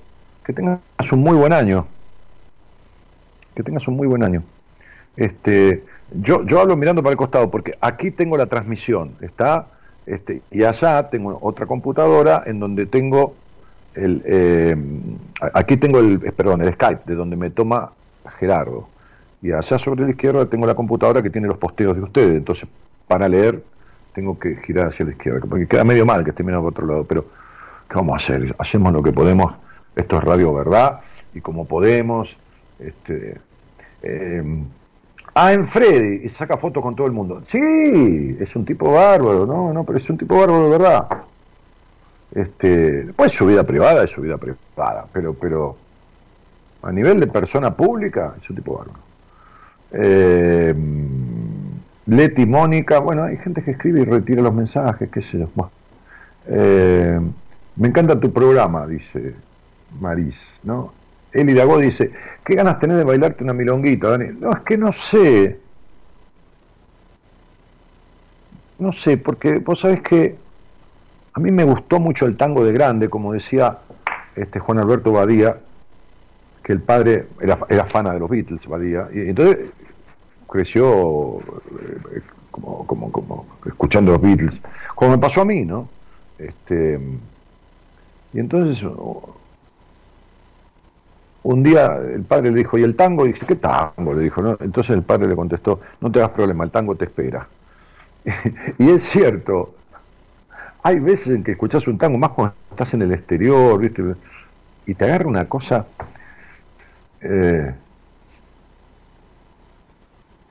[0.44, 0.80] Que tengas
[1.12, 1.88] un muy buen año.
[3.56, 4.44] Que tengas un muy buen año.
[5.18, 9.68] Este, yo, yo hablo mirando para el costado porque aquí tengo la transmisión, está,
[10.06, 13.34] este, y allá tengo otra computadora en donde tengo
[13.96, 14.76] el, eh,
[15.54, 17.92] aquí tengo el, eh, perdón, el Skype, de donde me toma
[18.40, 18.88] Gerardo.
[19.42, 22.36] Y allá sobre la izquierda tengo la computadora que tiene los posteos de ustedes.
[22.36, 22.68] Entonces,
[23.08, 23.64] para leer,
[24.14, 26.88] tengo que girar hacia la izquierda, porque queda medio mal que esté mirando por otro
[26.88, 27.04] lado.
[27.06, 27.26] Pero,
[27.90, 28.56] ¿qué vamos a hacer?
[28.58, 29.54] Hacemos lo que podemos.
[29.96, 31.02] Esto es radio verdad,
[31.34, 32.36] y como podemos.
[32.80, 33.38] Este,
[34.06, 34.64] eh,
[35.38, 37.44] Ah, en Freddy, y saca fotos con todo el mundo.
[37.46, 41.08] Sí, es un tipo bárbaro, no, no, pero es un tipo bárbaro de verdad.
[42.34, 45.76] Este, después su vida privada es su vida privada, pero, pero
[46.84, 49.00] a nivel de persona pública es un tipo bárbaro.
[49.92, 50.74] Eh,
[52.06, 55.50] Leti, Mónica, bueno, hay gente que escribe y retira los mensajes, qué sé yo.
[56.48, 57.20] Eh,
[57.76, 59.36] me encanta tu programa, dice
[60.00, 60.94] Maris, ¿no?
[61.36, 62.12] Eli Dagó dice,
[62.46, 64.28] ¿qué ganas tenés de bailarte una milonguita, Dani?
[64.40, 65.60] No, es que no sé.
[68.80, 70.36] No sé, porque vos sabés que
[71.34, 73.80] a mí me gustó mucho el tango de grande, como decía
[74.36, 75.58] este Juan Alberto Badía,
[76.64, 79.72] que el padre era, era fana de los Beatles, Badía, y entonces
[80.50, 82.22] creció eh,
[82.52, 84.60] como, como, como escuchando los Beatles,
[84.96, 85.90] como me pasó a mí, ¿no?
[86.40, 87.00] Este,
[88.34, 88.86] y entonces
[91.46, 93.26] un día el padre le dijo, ¿y el tango?
[93.26, 94.14] Y dice, ¿qué tango?
[94.16, 94.58] Le dijo, ¿no?
[94.60, 97.48] Entonces el padre le contestó, no te hagas problema, el tango te espera.
[98.80, 99.76] y es cierto,
[100.82, 104.04] hay veces en que escuchás un tango, más cuando estás en el exterior, ¿viste?
[104.88, 105.86] Y te agarra una cosa.
[107.22, 107.74] Eh,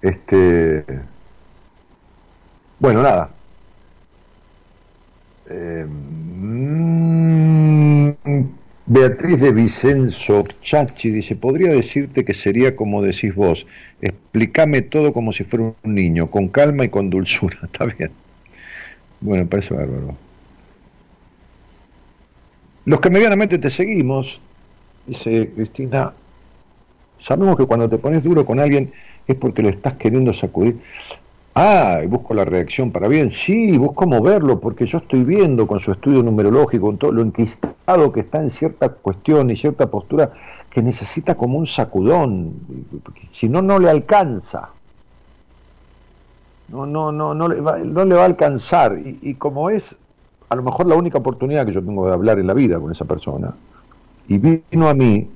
[0.01, 0.85] este.
[2.79, 3.31] Bueno, nada.
[5.49, 6.85] Eh, mm,
[8.86, 13.66] Beatriz de Vicenzo Chachi dice, podría decirte que sería como decís vos,
[14.02, 18.11] explícame todo como si fuera un niño, con calma y con dulzura, está bien.
[19.23, 20.16] Bueno, parece bárbaro.
[22.85, 24.39] Los que medianamente te seguimos,
[25.06, 26.12] dice Cristina,
[27.19, 28.93] sabemos que cuando te pones duro con alguien
[29.27, 30.77] es porque lo estás queriendo sacudir.
[31.56, 33.31] Ah, y busco la reacción para bien.
[33.31, 38.12] Sí, busco moverlo, porque yo estoy viendo con su estudio numerológico, con todo lo enquistado
[38.12, 40.32] que está en cierta cuestión y cierta postura,
[40.68, 42.55] que necesita como un sacudón.
[43.31, 44.70] Si no, no le alcanza.
[46.68, 48.98] No, no, no, no le va, no le va a alcanzar.
[48.98, 49.97] Y, y como es
[50.48, 52.90] a lo mejor la única oportunidad que yo tengo de hablar en la vida con
[52.90, 53.55] esa persona,
[54.26, 55.28] y vino a mí,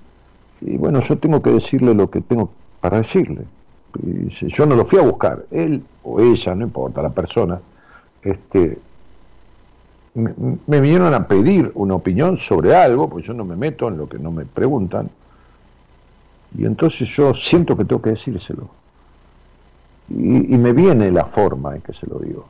[0.60, 2.50] y bueno, yo tengo que decirle lo que tengo
[2.80, 3.44] para decirle
[3.94, 7.60] yo no lo fui a buscar, él o ella, no importa, la persona,
[8.22, 8.78] este,
[10.14, 14.08] me, vinieron a pedir una opinión sobre algo, pues yo no me meto en lo
[14.08, 15.10] que no me preguntan,
[16.56, 18.68] y entonces yo siento que tengo que decírselo.
[20.08, 22.46] Y, y me viene la forma en que se lo digo.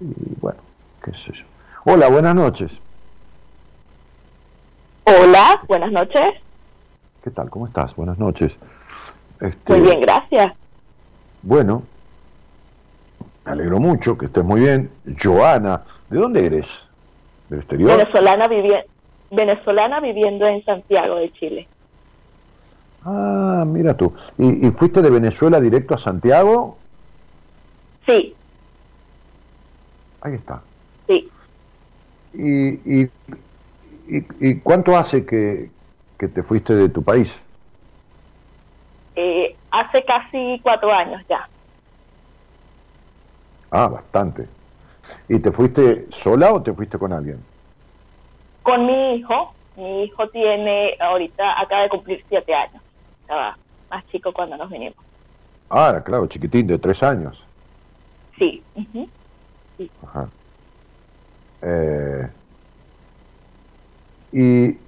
[0.00, 0.58] Y bueno,
[1.02, 1.44] qué sé yo.
[1.84, 2.72] Hola, buenas noches.
[5.04, 6.34] Hola, buenas noches.
[7.24, 7.48] ¿Qué tal?
[7.48, 7.96] ¿Cómo estás?
[7.96, 8.56] Buenas noches.
[9.40, 10.52] Este, Muy bien, gracias.
[11.42, 11.82] Bueno,
[13.44, 14.90] me alegro mucho que estés muy bien.
[15.22, 16.86] Joana, ¿de dónde eres?
[17.48, 17.96] ¿Del exterior?
[17.96, 18.48] Venezolana,
[19.30, 21.68] venezolana viviendo en Santiago de Chile.
[23.04, 24.12] Ah, mira tú.
[24.36, 26.76] ¿Y, fuiste de Venezuela directo a Santiago?
[28.06, 28.34] Sí.
[30.20, 30.60] Ahí está.
[31.06, 31.30] Sí.
[32.34, 33.10] y, y,
[34.40, 35.70] y, cuánto hace que,
[36.18, 37.42] que, te fuiste de tu país?
[39.20, 41.48] Eh, hace casi cuatro años ya.
[43.72, 44.46] Ah, bastante.
[45.28, 47.40] ¿Y te fuiste sola o te fuiste con alguien?
[48.62, 49.52] Con mi hijo.
[49.74, 52.80] Mi hijo tiene, ahorita acaba de cumplir siete años.
[53.22, 53.58] Estaba
[53.90, 55.04] más chico cuando nos vinimos.
[55.68, 57.44] Ah, claro, chiquitín, de tres años.
[58.38, 58.62] Sí.
[59.76, 59.90] sí.
[60.00, 60.28] Ajá.
[61.62, 62.30] Eh,
[64.30, 64.87] y,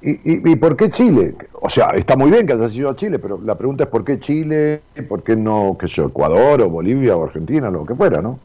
[0.00, 1.34] y, y, por qué Chile?
[1.60, 4.04] O sea, está muy bien que hayas ido a Chile, pero la pregunta es ¿por
[4.04, 4.80] qué Chile?
[5.08, 8.38] ¿Por qué no, qué sé yo, Ecuador o Bolivia o Argentina, lo que fuera, no?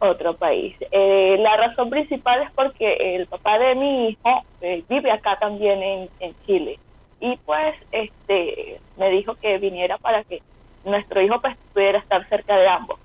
[0.00, 0.76] Otro país.
[0.90, 5.82] Eh, la razón principal es porque el papá de mi hijo eh, vive acá también
[5.82, 6.78] en, en Chile
[7.20, 10.42] y pues este me dijo que viniera para que
[10.84, 12.98] nuestro hijo pues pudiera estar cerca de ambos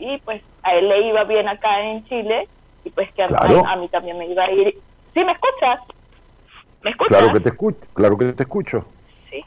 [0.00, 2.48] y pues a él le iba bien acá en Chile
[2.84, 4.76] y pues que a, mí también me iba a ir
[5.14, 5.78] ¿sí me escuchas?
[6.82, 7.18] ¿Me escuchas?
[7.18, 8.86] claro que te escucho claro que te escucho
[9.30, 9.44] sí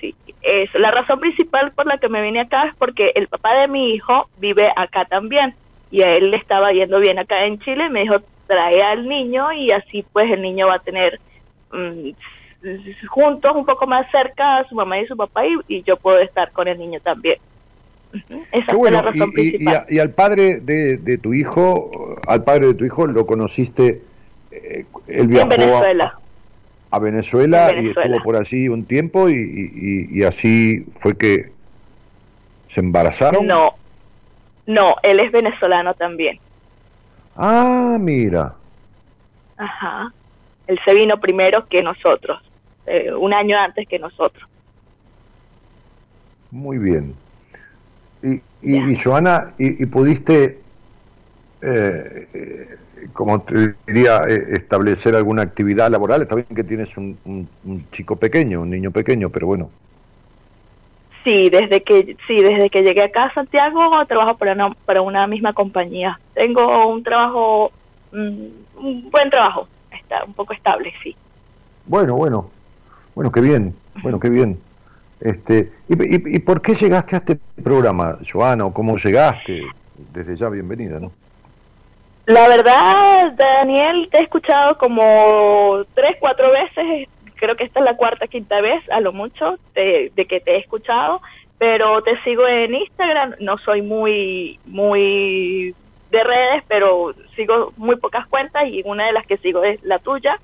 [0.00, 3.54] sí es la razón principal por la que me vine acá es porque el papá
[3.60, 5.54] de mi hijo vive acá también
[5.90, 8.16] y a él le estaba yendo bien acá en Chile me dijo
[8.46, 11.20] trae al niño y así pues el niño va a tener
[11.72, 12.10] mm,
[13.08, 16.52] juntos, un poco más cerca a su mamá y su papá y, yo puedo estar
[16.52, 17.38] con el niño también.
[18.52, 19.86] Esa es la razón y, principal.
[19.88, 24.02] Y, al padre de, tu hijo, al padre de tu hijo lo conociste,
[24.50, 26.18] eh, él viajó en Venezuela.
[26.90, 31.50] A, Venezuela, y estuvo por allí un tiempo y, así fue que
[32.68, 33.46] se embarazaron.
[33.46, 33.74] No,
[34.66, 36.38] no, él es venezolano también.
[37.36, 38.54] Ah, mira.
[39.56, 40.12] Ajá.
[40.66, 42.40] Él se vino primero que nosotros.
[42.86, 44.48] Eh, un año antes que nosotros.
[46.50, 47.14] Muy bien.
[48.22, 50.60] Y, y, Joana, y, pudiste,
[51.62, 52.76] eh, eh,
[53.12, 56.22] como te diría, establecer alguna actividad laboral?
[56.22, 59.70] Está bien que tienes un, un, chico pequeño, un niño pequeño, pero bueno.
[61.24, 65.26] Sí, desde que sí, desde que llegué acá a Santiago trabajo para una, para una
[65.26, 66.18] misma compañía.
[66.34, 67.72] Tengo un trabajo,
[68.12, 68.46] mm,
[68.78, 71.14] un buen trabajo, está un poco estable, sí.
[71.86, 72.50] Bueno, bueno,
[73.14, 74.58] bueno, qué bien, bueno, qué bien.
[75.20, 79.62] Este, y, por qué llegaste a este programa, Joana, o cómo llegaste?
[80.14, 81.12] Desde ya, bienvenida, ¿no?
[82.26, 87.96] La verdad, Daniel, te he escuchado como tres, cuatro veces, creo que esta es la
[87.96, 91.20] cuarta, quinta vez, a lo mucho, de, que te he escuchado,
[91.58, 95.74] pero te sigo en Instagram, no soy muy, muy
[96.10, 99.98] de redes, pero sigo muy pocas cuentas y una de las que sigo es la
[99.98, 100.38] tuya.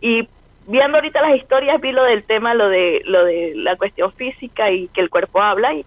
[0.00, 0.28] Y
[0.66, 4.70] viendo ahorita las historias vi lo del tema, lo de lo de la cuestión física
[4.70, 5.84] y que el cuerpo habla y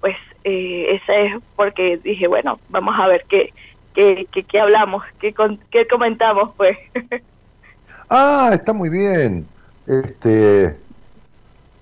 [0.00, 3.52] pues eh, ese es porque dije, bueno, vamos a ver qué
[3.98, 5.34] qué, qué, hablamos, qué,
[5.70, 6.76] qué comentamos pues.
[8.08, 9.46] ah, está muy bien.
[9.86, 10.76] Este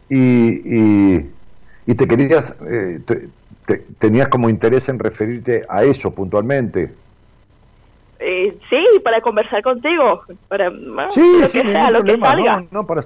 [0.08, 1.20] y,
[1.86, 3.00] y, te querías eh,
[3.98, 6.90] tenías como interés en referirte a eso puntualmente.
[8.18, 10.70] Eh, sí, para conversar contigo, para
[11.10, 12.64] sí, lo que sea, lo que salga.
[12.70, 13.02] No, para,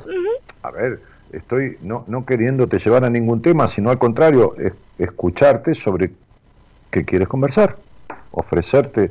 [0.63, 1.01] A ver,
[1.33, 4.55] estoy no, no queriéndote llevar a ningún tema, sino al contrario,
[4.99, 6.11] escucharte sobre
[6.91, 7.77] qué quieres conversar,
[8.31, 9.11] ofrecerte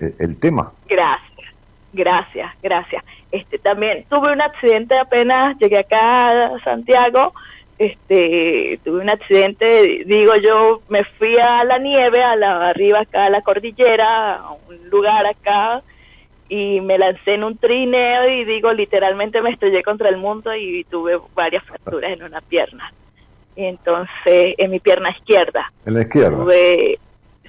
[0.00, 0.72] el, el tema.
[0.88, 1.54] Gracias,
[1.92, 3.04] gracias, gracias.
[3.32, 7.32] Este también tuve un accidente apenas llegué acá a Santiago
[7.78, 13.26] este tuve un accidente, digo yo, me fui a la nieve, a la arriba acá
[13.26, 15.82] a la cordillera, a un lugar acá
[16.48, 20.84] y me lancé en un trineo y digo, literalmente me estrellé contra el mundo y
[20.84, 22.92] tuve varias fracturas en una pierna.
[23.56, 25.72] Entonces, en mi pierna izquierda.
[25.84, 26.36] En la izquierda.
[26.36, 26.98] Tuve,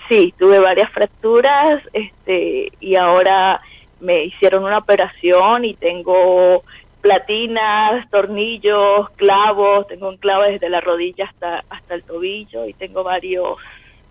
[0.09, 3.61] sí, tuve varias fracturas este y ahora
[3.99, 6.63] me hicieron una operación y tengo
[7.01, 13.03] platinas, tornillos, clavos, tengo un clavo desde la rodilla hasta hasta el tobillo y tengo
[13.03, 13.57] varios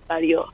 [0.08, 0.46] varios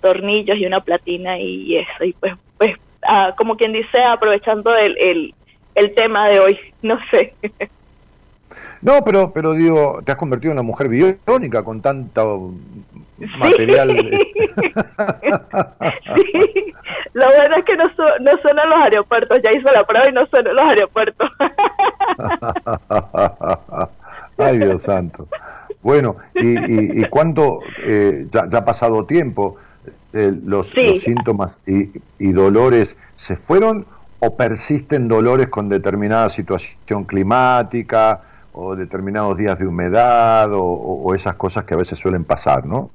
[0.00, 4.96] tornillos y una platina y eso y pues pues ah, como quien dice aprovechando el,
[4.98, 5.34] el,
[5.74, 7.34] el tema de hoy, no sé.
[8.82, 12.52] No, pero pero digo, te has convertido en una mujer biónica con tanto
[13.38, 13.90] material.
[16.16, 16.74] sí,
[17.14, 17.84] lo bueno es que no,
[18.20, 21.30] no suenan los aeropuertos, ya hizo la prueba y no suenan los aeropuertos.
[24.38, 25.26] Ay, Dios santo.
[25.82, 29.56] Bueno, ¿y, y, cuánto, eh, ya, ha pasado tiempo,
[30.12, 33.86] eh, los, síntomas y, y dolores se fueron
[34.18, 38.20] o persisten dolores con determinada situación climática
[38.56, 42.90] o determinados días de humedad o, esas cosas que a veces suelen pasar, ¿no?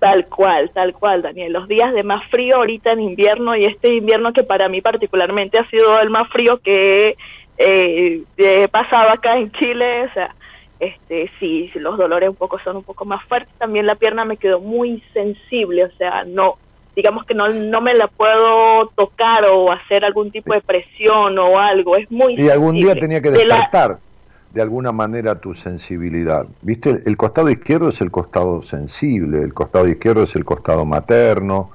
[0.00, 1.52] Tal cual, tal cual, Daniel.
[1.52, 5.58] Los días de más frío ahorita en invierno y este invierno que para mí particularmente
[5.58, 7.16] ha sido el más frío que
[7.56, 10.34] eh, he pasado acá en Chile, o sea,
[10.80, 13.54] este, sí, los dolores un poco son un poco más fuertes.
[13.58, 16.56] También la pierna me quedó muy sensible, o sea, no,
[16.96, 21.58] digamos que no, no me la puedo tocar o hacer algún tipo de presión o
[21.58, 23.98] algo, es muy Y algún día tenía que despertar
[24.52, 26.46] de alguna manera tu sensibilidad.
[26.62, 27.02] ¿Viste?
[27.06, 31.70] El costado izquierdo es el costado sensible, el costado izquierdo es el costado materno.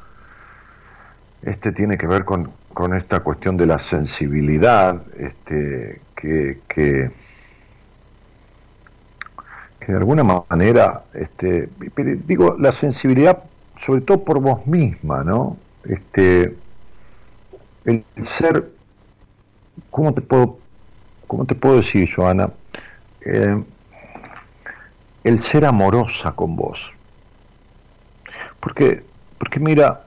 [1.42, 7.12] Este tiene que ver con, con esta cuestión de la sensibilidad, este, que, que,
[9.80, 11.70] que de alguna manera, este,
[12.26, 13.44] digo, la sensibilidad
[13.80, 15.58] sobre todo por vos misma, ¿no?
[15.84, 16.56] Este,
[17.86, 18.72] el ser,
[19.90, 20.58] ¿cómo te puedo,
[21.28, 22.50] cómo te puedo decir, Joana?
[23.22, 23.64] Eh,
[25.24, 26.92] el ser amorosa con vos.
[28.60, 29.04] Porque,
[29.38, 30.06] porque mira,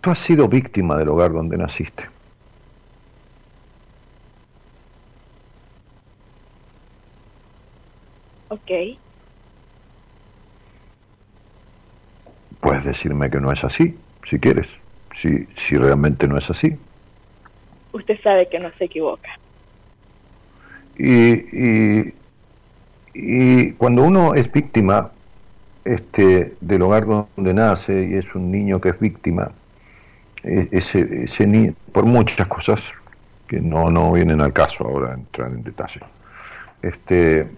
[0.00, 2.08] tú has sido víctima del hogar donde naciste.
[8.48, 9.00] Ok.
[12.60, 14.68] Puedes decirme que no es así, si quieres,
[15.14, 16.76] si, si realmente no es así.
[17.92, 19.30] Usted sabe que no se equivoca.
[20.98, 22.12] Y,
[23.14, 25.10] y, cuando uno es víctima
[25.84, 29.50] este, del hogar donde nace y es un niño que es víctima,
[30.42, 32.92] e, ese, ese niño, por muchas cosas
[33.48, 36.00] que no, no vienen al caso ahora entrar en detalle,
[36.82, 37.48] este,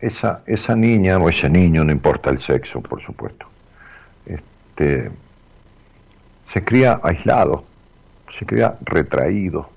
[0.00, 3.46] esa, esa niña o ese niño, no importa el sexo, por supuesto,
[4.26, 5.10] este,
[6.52, 7.64] se cría aislado,
[8.38, 9.68] se cría retraído,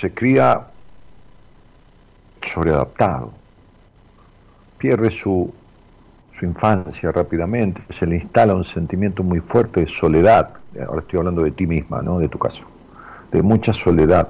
[0.00, 0.66] se cría
[2.42, 3.32] sobreadaptado,
[4.78, 5.52] pierde su,
[6.38, 10.50] su infancia rápidamente, se le instala un sentimiento muy fuerte de soledad,
[10.86, 12.18] ahora estoy hablando de ti misma, ¿no?
[12.18, 12.64] de tu caso,
[13.30, 14.28] de mucha soledad,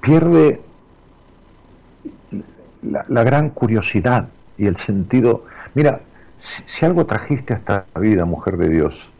[0.00, 0.60] pierde
[2.82, 6.00] la, la gran curiosidad y el sentido, mira,
[6.42, 9.10] si, algo trajiste a esta vida, mujer de Dios,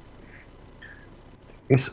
[1.68, 1.92] es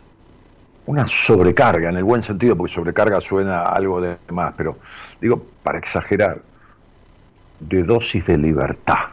[0.87, 4.77] una sobrecarga, en el buen sentido, porque sobrecarga suena algo de más, pero
[5.21, 6.41] digo, para exagerar,
[7.59, 9.09] de dosis de libertad,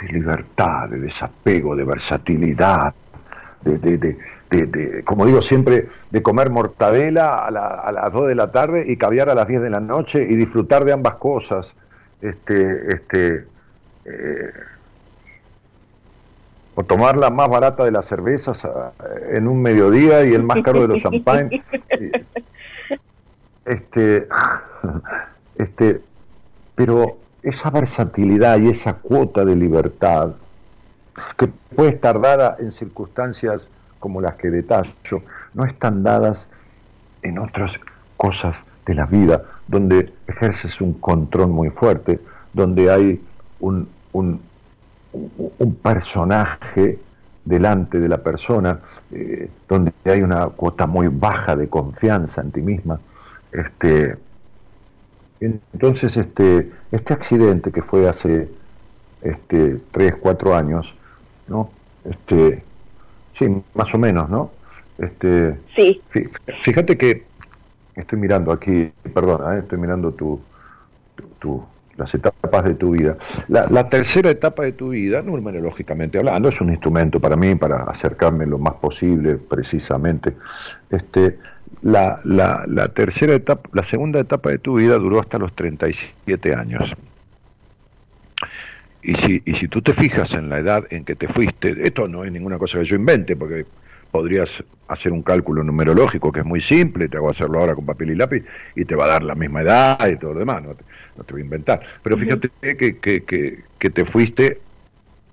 [0.00, 2.92] de libertad, de desapego, de versatilidad,
[3.62, 8.34] de, de, de, de como digo siempre, de comer mortadela a, a, las 2 de
[8.34, 11.74] la tarde y caviar a las 10 de la noche y disfrutar de ambas cosas.
[12.20, 13.46] Este, este,
[14.04, 14.52] eh,
[16.80, 18.66] o tomar la más barata de las cervezas
[19.28, 21.50] en un mediodía y el más caro de los champán.
[23.66, 24.26] Este,
[25.58, 26.00] este,
[26.74, 30.30] pero esa versatilidad y esa cuota de libertad,
[31.36, 36.48] que puede estar dada en circunstancias como las que detallo, no están dadas
[37.22, 37.78] en otras
[38.16, 42.20] cosas de la vida, donde ejerces un control muy fuerte,
[42.54, 43.22] donde hay
[43.60, 44.40] un, un,
[45.12, 46.98] un personaje
[47.44, 48.80] delante de la persona,
[49.10, 53.00] eh, donde hay una cuota muy baja de confianza en ti misma.
[53.52, 54.16] Este,
[55.40, 58.48] entonces, este, este accidente que fue hace
[59.22, 60.94] este, tres, cuatro años,
[61.48, 61.70] ¿no?
[62.04, 62.62] Este,
[63.38, 64.50] sí, más o menos, ¿no?
[64.98, 66.02] Este, sí.
[66.60, 67.24] Fíjate que
[67.96, 69.60] estoy mirando aquí, perdona, ¿eh?
[69.60, 70.40] estoy mirando tu,
[71.16, 71.64] tu, tu
[72.00, 73.16] las etapas de tu vida.
[73.48, 78.46] La, tercera etapa de tu vida, numerológicamente hablando, es un instrumento para mí para acercarme
[78.46, 80.34] lo más posible, precisamente.
[80.90, 81.38] Este,
[81.82, 86.54] la, la, la tercera etapa, la segunda etapa de tu vida duró hasta los 37
[86.54, 86.96] años.
[89.02, 92.08] Y si, y si tú te fijas en la edad en que te fuiste, esto
[92.08, 93.66] no es ninguna cosa que yo invente, porque
[94.10, 98.10] podrías hacer un cálculo numerológico que es muy simple, te hago hacerlo ahora con papel
[98.10, 100.74] y lápiz y te va a dar la misma edad y todo lo demás, no
[100.74, 100.84] te,
[101.16, 101.80] no te voy a inventar.
[102.02, 104.60] Pero fíjate que, que, que, que te fuiste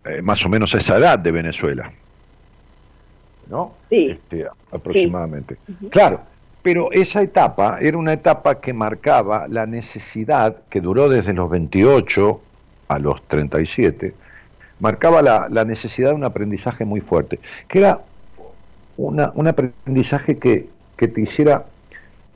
[0.06, 1.92] eh, más o menos a esa edad de Venezuela,
[3.50, 3.74] ¿no?
[3.90, 4.12] Sí.
[4.12, 5.58] Este, aproximadamente.
[5.66, 5.90] Sí.
[5.90, 6.22] Claro,
[6.62, 12.42] pero esa etapa era una etapa que marcaba la necesidad, que duró desde los 28
[12.90, 14.14] a los 37,
[14.80, 18.02] marcaba la, la necesidad de un aprendizaje muy fuerte, que era
[18.98, 21.66] un aprendizaje que, te hiciera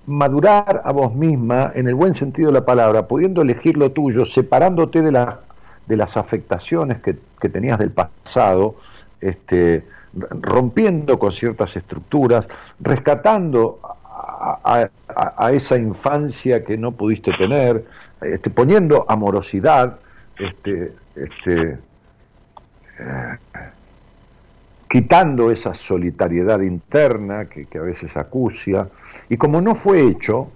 [0.05, 4.25] madurar a vos misma en el buen sentido de la palabra, pudiendo elegir lo tuyo,
[4.25, 5.39] separándote de, la,
[5.87, 7.17] de las afectaciones que,
[7.49, 8.75] tenías del pasado,
[9.19, 9.83] este,
[10.13, 12.47] rompiendo con ciertas estructuras,
[12.79, 13.79] rescatando
[14.63, 14.89] a,
[15.51, 17.85] esa infancia que no pudiste tener,
[18.21, 19.97] este, poniendo amorosidad,
[20.37, 21.79] este, este,
[22.99, 23.37] eh,
[24.91, 28.89] quitando esa solitariedad interna que, a veces acucia,
[29.29, 30.51] y como no fue hecho,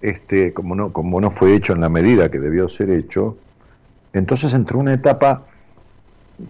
[0.00, 3.36] este, como, no, como no fue hecho en la medida que debió ser hecho,
[4.12, 5.42] entonces entró una etapa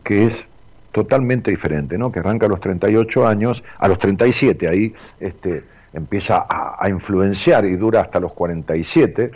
[0.05, 0.45] que es
[0.93, 2.13] totalmente diferente, ¿no?
[2.13, 5.65] que arranca a los 38 años, a los 37 ahí este,
[5.95, 9.31] empieza a, a influenciar y dura hasta los 47,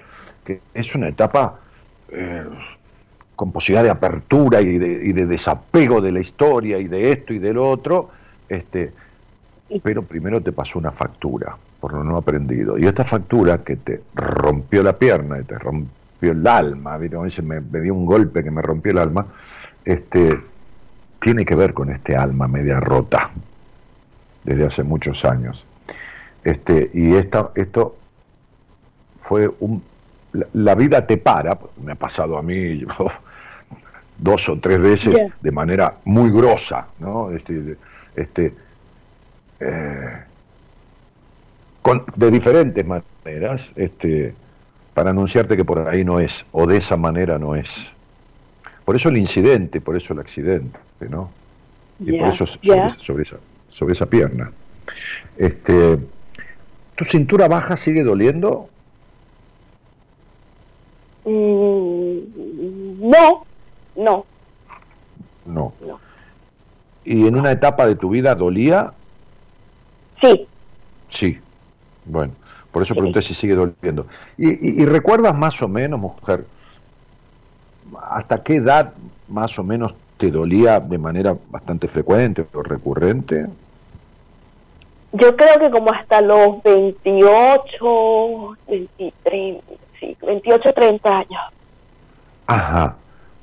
[0.45, 1.61] que es una etapa
[2.11, 2.45] eh,
[3.37, 7.33] con posibilidad de apertura y de, y de, desapego de la historia y de esto
[7.33, 8.11] y del otro,
[8.49, 8.93] este,
[9.83, 12.79] pero primero te pasó una factura por lo no aprendido.
[12.79, 17.81] Y esta factura que te rompió la pierna y te rompió el alma, me, me
[17.81, 19.27] dio un golpe que me rompió el alma,
[19.85, 20.41] este,
[21.21, 23.31] tiene que ver con este alma media rota
[24.45, 25.65] desde hace muchos años.
[26.45, 27.97] Este, y esta, esto
[29.19, 29.83] fue un...
[30.53, 32.85] La, vida te para, me ha pasado a mí
[34.19, 35.29] dos o tres veces yeah.
[35.41, 37.31] de manera muy grosa, ¿no?
[37.31, 37.77] Este,
[38.15, 38.55] este,
[39.61, 40.17] eh,
[41.83, 44.35] con, de diferentes maneras, este,
[44.95, 47.91] para anunciarte que por ahí no es, o de esa manera no es.
[48.85, 50.79] Por eso el incidente, por eso el accidente,
[51.09, 51.31] ¿no?
[52.01, 52.21] Y yeah.
[52.21, 52.89] por eso sobre, yeah.
[52.91, 53.37] sobre, esa,
[53.69, 54.51] sobre esa pierna.
[55.37, 55.99] Este,
[56.97, 58.69] ¿Tu cintura baja sigue doliendo?
[61.25, 63.46] Mm, no,
[63.97, 64.25] no.
[65.45, 65.73] No.
[65.81, 66.01] No.
[67.05, 68.93] ¿Y en una etapa de tu vida dolía?
[70.21, 70.47] Sí.
[71.09, 71.39] Sí.
[72.05, 72.33] Bueno,
[72.73, 72.99] por eso sí.
[72.99, 74.07] pregunté si sigue doliendo.
[74.37, 76.47] ¿Y, y, y recuerdas más o menos, mujer,
[78.11, 78.93] hasta qué edad
[79.29, 83.47] más o menos te dolía de manera bastante frecuente o recurrente?
[85.13, 89.63] Yo creo que como hasta los 28, 23,
[90.01, 91.43] sí, 28, 30 años.
[92.47, 92.97] Ajá,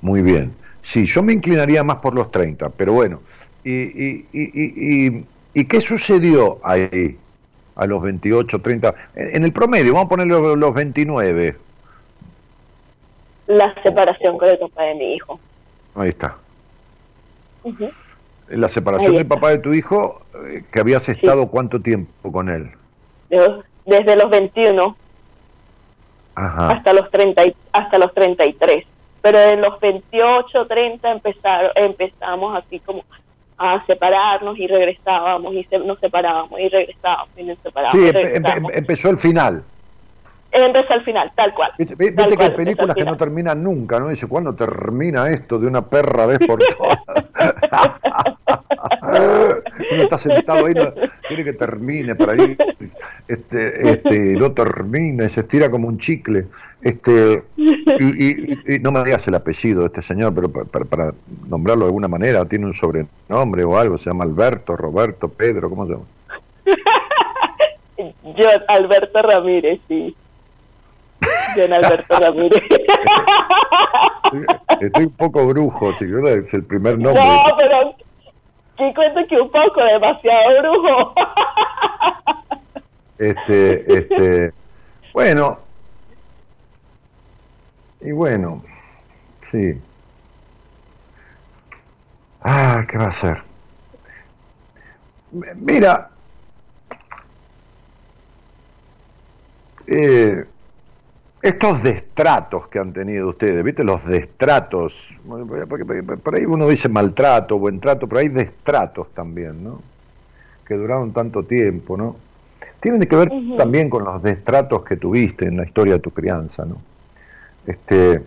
[0.03, 0.53] muy bien.
[0.83, 3.21] Sí, yo me inclinaría más por los 30, pero bueno.
[3.63, 7.17] ¿Y, y, y, y, y qué sucedió ahí
[7.75, 8.93] a los 28, 30?
[9.15, 11.55] En el promedio, vamos a poner los, los 29.
[13.47, 15.39] La separación con el papá de mi hijo.
[15.95, 16.35] Ahí está.
[17.63, 17.91] Uh -huh.
[18.49, 21.49] La separación del papá de tu hijo, eh, que habías estado sí.
[21.49, 22.69] cuánto tiempo con él?
[23.85, 24.97] Desde los 21
[26.35, 26.71] Ajá.
[26.71, 28.85] hasta los 30 hasta los 33.
[29.23, 33.05] Pero en los 28, 30 empezaron, empezamos así como
[33.57, 38.03] a separarnos y regresábamos y se, nos separábamos y regresábamos y nos separábamos.
[38.03, 38.73] Sí, y regresábamos.
[38.75, 39.63] empezó el final
[40.53, 41.71] empezó al final, tal cual.
[41.77, 44.09] Viste, viste tal que cual, hay películas que no terminan nunca, ¿no?
[44.09, 46.99] Dice, ¿cuándo termina esto de una perra vez por todas?
[49.91, 50.93] Uno está sentado ahí, no,
[51.27, 52.57] quiere que termine para ir,
[53.27, 56.45] este, este, no termina, y se estira como un chicle.
[56.81, 61.13] Este, y, y, y no me digas el apellido de este señor, pero para, para,
[61.47, 65.85] nombrarlo de alguna manera, tiene un sobrenombre o algo, se llama Alberto, Roberto, Pedro, ¿cómo
[65.85, 66.05] se llama?
[68.37, 70.15] Yo, Alberto Ramírez, sí.
[71.55, 72.63] John Alberto Ramírez.
[74.81, 77.23] Estoy un poco brujo, chicos, es el primer nombre.
[77.23, 77.95] No, pero
[78.77, 81.13] sí cuento que un poco, demasiado brujo.
[83.19, 84.51] Este, este,
[85.13, 85.59] bueno,
[88.01, 88.61] y bueno,
[89.49, 89.79] sí.
[92.41, 93.43] Ah, ¿qué va a ser?
[95.31, 96.09] Mira,
[99.87, 100.45] eh,
[101.43, 103.83] estos destratos que han tenido ustedes, ¿viste?
[103.83, 105.09] Los destratos,
[105.67, 109.81] porque por ahí uno dice maltrato, buen trato, pero hay destratos también, ¿no?
[110.65, 112.15] Que duraron tanto tiempo, ¿no?
[112.79, 113.57] Tienen que ver uh -huh.
[113.57, 116.77] también con los destratos que tuviste en la historia de tu crianza, ¿no?
[117.67, 118.21] Este,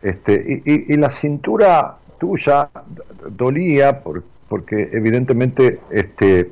[0.00, 2.70] este y, y, y la cintura tuya
[3.28, 6.50] dolía por, porque evidentemente este,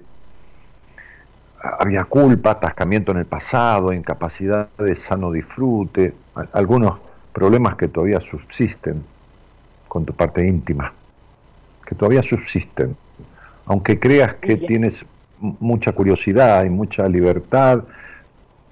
[1.78, 6.15] había culpa, atascamiento en el pasado, incapacidad de sano disfrute,
[6.53, 6.99] algunos
[7.32, 9.03] problemas que todavía subsisten
[9.86, 10.93] con tu parte íntima,
[11.86, 12.97] que todavía subsisten,
[13.66, 15.05] aunque creas que tienes
[15.40, 17.85] mucha curiosidad y mucha libertad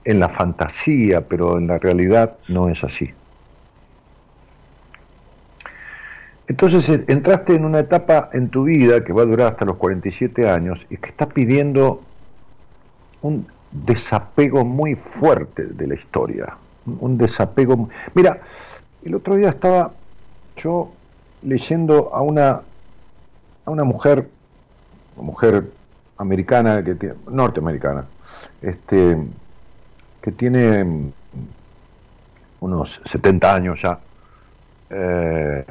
[0.05, 3.13] en la fantasía, pero en la realidad no es así.
[6.49, 9.77] Entonces eh, entraste en una etapa en tu vida que va a durar hasta los
[9.77, 12.03] 47 años y que está pidiendo
[13.27, 17.89] un desapego muy fuerte de la historia, un desapego.
[18.15, 18.41] Mira,
[19.05, 19.93] el otro día estaba
[20.57, 20.93] yo
[21.43, 22.63] leyendo a una
[23.65, 24.29] a una mujer,
[25.17, 25.65] mujer
[26.19, 28.07] americana que tiene, norteamericana,
[28.63, 29.17] este
[30.23, 31.13] que tiene
[32.61, 33.99] unos 70 años ya,
[34.89, 35.65] Eh,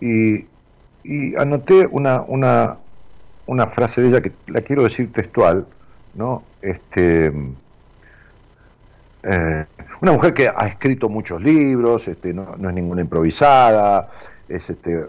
[0.00, 0.46] y,
[1.04, 2.76] y anoté una, una,
[3.46, 5.66] una frase de ella que la quiero decir textual,
[6.14, 6.42] ¿no?
[6.62, 7.32] Este,
[9.22, 9.64] eh,
[10.00, 14.10] una mujer que ha escrito muchos libros, este, no, no es ninguna improvisada,
[14.48, 15.04] es este,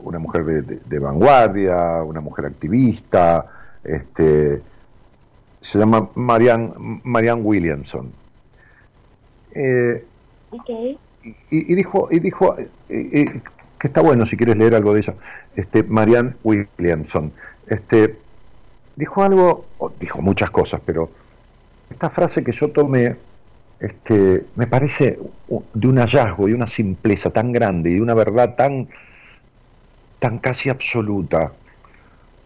[0.00, 3.46] una mujer de, de- de vanguardia, una mujer activista,
[3.84, 4.60] este,
[5.60, 6.72] se llama Marianne,
[7.04, 8.12] Marianne Williamson.
[9.54, 10.04] Eh,
[10.50, 10.68] Ok.
[11.24, 12.56] y, y dijo, y dijo
[12.88, 13.40] eh,
[13.78, 15.14] que está bueno si quieres leer algo de ella,
[15.56, 17.32] este, Marianne Williamson.
[17.68, 18.18] Este,
[18.96, 19.66] dijo algo,
[20.00, 21.10] dijo muchas cosas, pero
[21.90, 23.16] esta frase que yo tomé
[23.80, 25.18] este, me parece
[25.74, 28.88] de un hallazgo y una simpleza tan grande y de una verdad tan,
[30.18, 31.52] tan casi absoluta,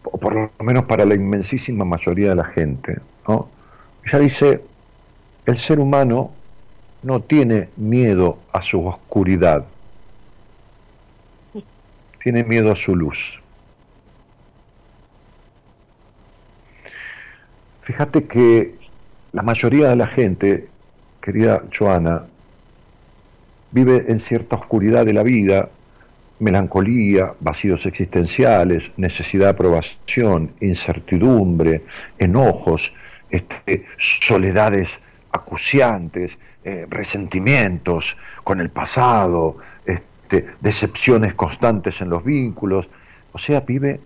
[0.03, 2.99] o por lo menos para la inmensísima mayoría de la gente.
[4.05, 4.61] Ella dice,
[5.45, 6.31] el ser humano
[7.01, 9.65] no tiene miedo a su oscuridad,
[12.21, 13.42] tiene miedo a su luz.
[17.83, 18.75] Fíjate que
[19.33, 20.67] la mayoría de la gente,
[21.21, 22.23] querida Joana,
[23.71, 25.69] vive en cierta oscuridad de la vida,
[26.39, 31.83] melancolía, vacíos existenciales, necesidad de aprobación, incertidumbre,
[32.19, 32.93] enojos,
[33.29, 35.01] este, soledades
[35.31, 42.87] acuciantes, eh, resentimientos con el pasado, este, decepciones constantes en los vínculos.
[43.31, 43.99] O sea, vive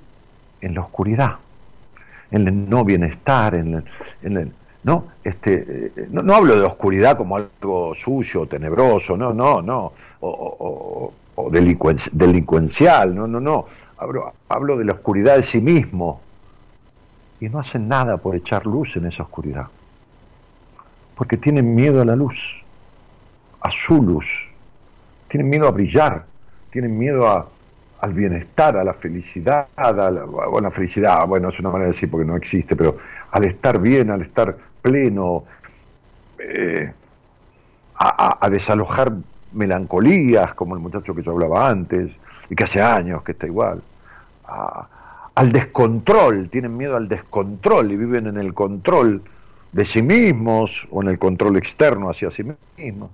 [0.61, 1.35] en la oscuridad,
[2.31, 3.83] en el no bienestar, en
[4.21, 4.51] el, el-
[4.83, 5.05] ¿no?
[5.23, 9.91] Este, eh, no, no hablo de oscuridad como algo sucio, tenebroso, no, no, no,
[10.21, 11.13] o,
[11.51, 13.65] delincuencial, no, no, no.
[13.97, 16.21] Hablo, hablo de la oscuridad de sí mismo.
[17.39, 19.67] Y no hacen nada por echar luz en esa oscuridad.
[21.15, 22.63] Porque tienen miedo a la luz,
[23.61, 24.47] a su luz.
[25.27, 26.25] Tienen miedo a brillar,
[26.71, 27.47] tienen miedo a,
[27.99, 32.09] al bienestar, a la felicidad, a la, bueno, felicidad, bueno, es una manera de decir
[32.09, 32.97] porque no existe, pero
[33.31, 35.45] al estar bien, al estar pleno,
[36.39, 36.91] eh,
[37.95, 39.11] a, desalojar
[39.53, 42.11] melancolías, como el muchacho que yo hablaba antes,
[42.49, 43.81] y que hace años que está igual,
[45.33, 49.23] al descontrol, tienen miedo al descontrol y viven en el control
[49.71, 52.43] de sí mismos o en el control externo hacia sí
[52.77, 53.09] mismos.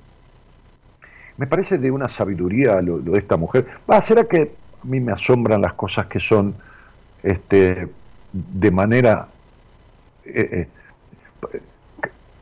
[1.38, 3.66] Me parece de una sabiduría lo, lo de esta mujer.
[3.90, 4.52] Va, será que
[4.84, 6.56] a mí me asombran las cosas que son
[7.22, 7.88] este,
[8.34, 9.28] de manera
[10.26, 10.68] eh,
[11.54, 11.60] eh,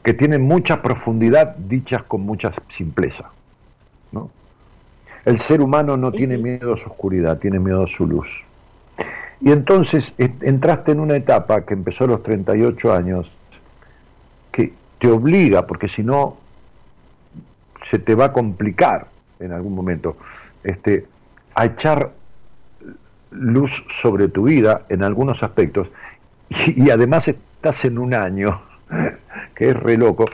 [0.04, 3.30] que tienen mucha profundidad dichas con mucha simpleza.
[4.12, 4.32] ¿no?
[5.26, 8.44] El ser humano no tiene miedo a su oscuridad, tiene miedo a su luz.
[9.40, 13.32] Y entonces eh, entraste en una etapa que empezó a los 38 años,
[14.52, 16.38] que te obliga, porque si no
[17.84, 19.08] se te va a complicar
[19.40, 20.18] en algún momento,
[20.64, 21.06] este,
[21.56, 22.12] a echar
[23.32, 25.90] luz sobre tu vida en algunos aspectos.
[26.50, 28.62] Y, y además estás en un año
[29.56, 30.26] que es re loco,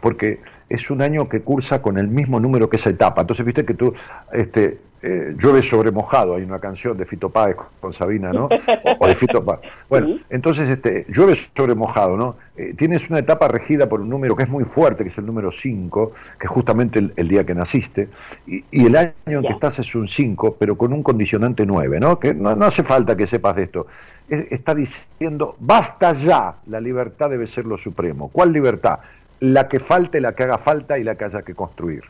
[0.00, 3.20] porque es un año que cursa con el mismo número que esa etapa.
[3.20, 3.94] Entonces, viste que tú,
[4.32, 8.46] este, eh, llueve sobre mojado, hay una canción de Fito Páez con, Sabina, ¿no?
[8.46, 9.60] O, o de Fito Páez.
[9.88, 12.36] Bueno, entonces, este, llueve sobre mojado, ¿no?
[12.56, 15.26] Eh, tienes una etapa regida por un número que es muy fuerte, que es el
[15.26, 18.08] número 5, que es justamente el, el día que naciste,
[18.46, 22.00] y, y el año en que estás es un 5, pero con un condicionante 9,
[22.00, 22.18] ¿no?
[22.18, 23.86] Que no, no hace falta que sepas de esto.
[24.28, 28.28] Es- está diciendo, basta ya, la libertad debe ser lo supremo.
[28.32, 28.98] ¿Cuál libertad?
[29.40, 32.02] La que falte, la que haga falta y la que haya que construir.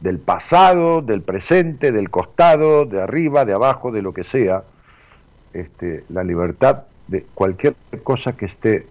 [0.00, 4.64] Del pasado, del presente, del costado, de arriba, de abajo, de lo que sea.
[5.52, 8.86] Este, la libertad de cualquier cosa que esté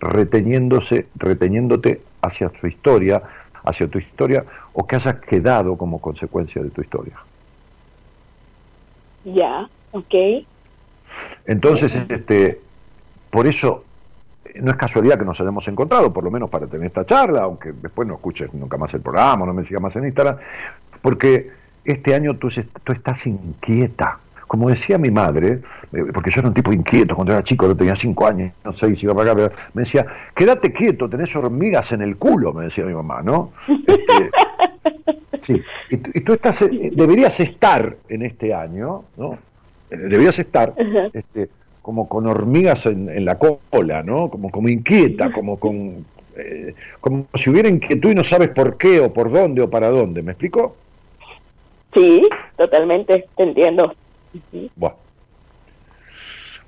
[0.00, 3.22] reteniéndose, reteniéndote hacia tu historia,
[3.64, 7.16] hacia tu historia, o que hayas quedado como consecuencia de tu historia.
[9.24, 10.14] Ya, ok.
[11.46, 12.60] Entonces, este,
[13.30, 13.84] por eso
[14.60, 17.72] no es casualidad que nos hayamos encontrado, por lo menos para tener esta charla, aunque
[17.72, 20.36] después no escuches nunca más el programa, no me sigas más en Instagram,
[21.00, 21.50] porque
[21.84, 24.18] este año tú, es- tú estás inquieta.
[24.46, 25.60] Como decía mi madre,
[25.94, 28.72] eh, porque yo era un tipo inquieto cuando era chico, yo tenía cinco años, no
[28.72, 30.04] sé, iba para acá, me decía,
[30.34, 33.52] quédate quieto, tenés hormigas en el culo, me decía mi mamá, ¿no?
[33.86, 34.30] Este,
[35.40, 39.38] sí, y, tú- y tú estás, eh, deberías estar en este año, ¿no?
[39.90, 40.74] Eh, Deberías estar
[41.12, 41.48] este,
[41.82, 44.30] como con hormigas en, en la cola, ¿no?
[44.30, 46.04] Como, como inquieta, como con
[46.36, 49.90] eh, como si hubiera inquietud y no sabes por qué o por dónde o para
[49.90, 50.76] dónde, ¿me explico?
[51.92, 52.26] Sí,
[52.56, 53.94] totalmente, te entiendo.
[54.76, 54.96] Bueno.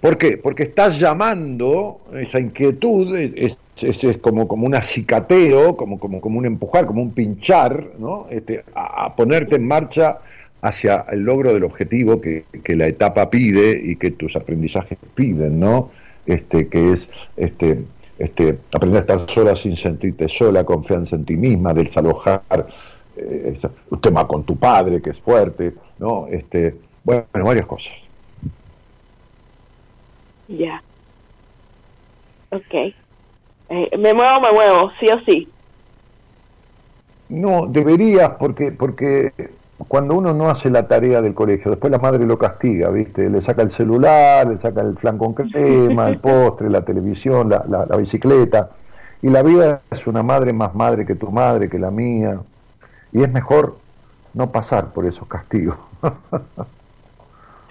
[0.00, 0.36] ¿Por qué?
[0.36, 3.32] Porque estás llamando esa inquietud, eh,
[3.80, 8.26] es, como, como un acicateo, como, como, como un empujar, como un pinchar, ¿no?
[8.28, 10.18] Este, a, ponerte en marcha
[10.64, 15.60] hacia el logro del objetivo que, que, la etapa pide y que tus aprendizajes piden,
[15.60, 15.90] ¿no?
[16.24, 17.84] Este, que es este,
[18.18, 22.40] este, aprender a estar sola sin sentirte sola, confianza en ti misma, desalojar
[23.14, 23.58] eh,
[23.90, 26.28] un tema con tu padre que es fuerte, ¿no?
[26.28, 26.74] Este,
[27.04, 27.92] bueno, varias cosas.
[30.48, 30.82] Ya.
[32.48, 32.72] Ok.
[32.72, 35.46] Eh, ¿Me muevo me muevo, sí o sí?
[37.28, 39.30] No, deberías, porque, porque
[39.89, 43.28] cuando uno no hace la tarea del colegio, después la madre lo castiga, ¿viste?
[43.28, 47.65] Le saca el celular, le saca el flan con crema, el postre, la televisión, la,
[47.66, 48.70] la, bicicleta.
[49.23, 52.40] Y la vida es una madre más madre que tu madre, que la mía.
[53.12, 53.77] Y es mejor
[54.35, 55.77] no pasar por esos castigos.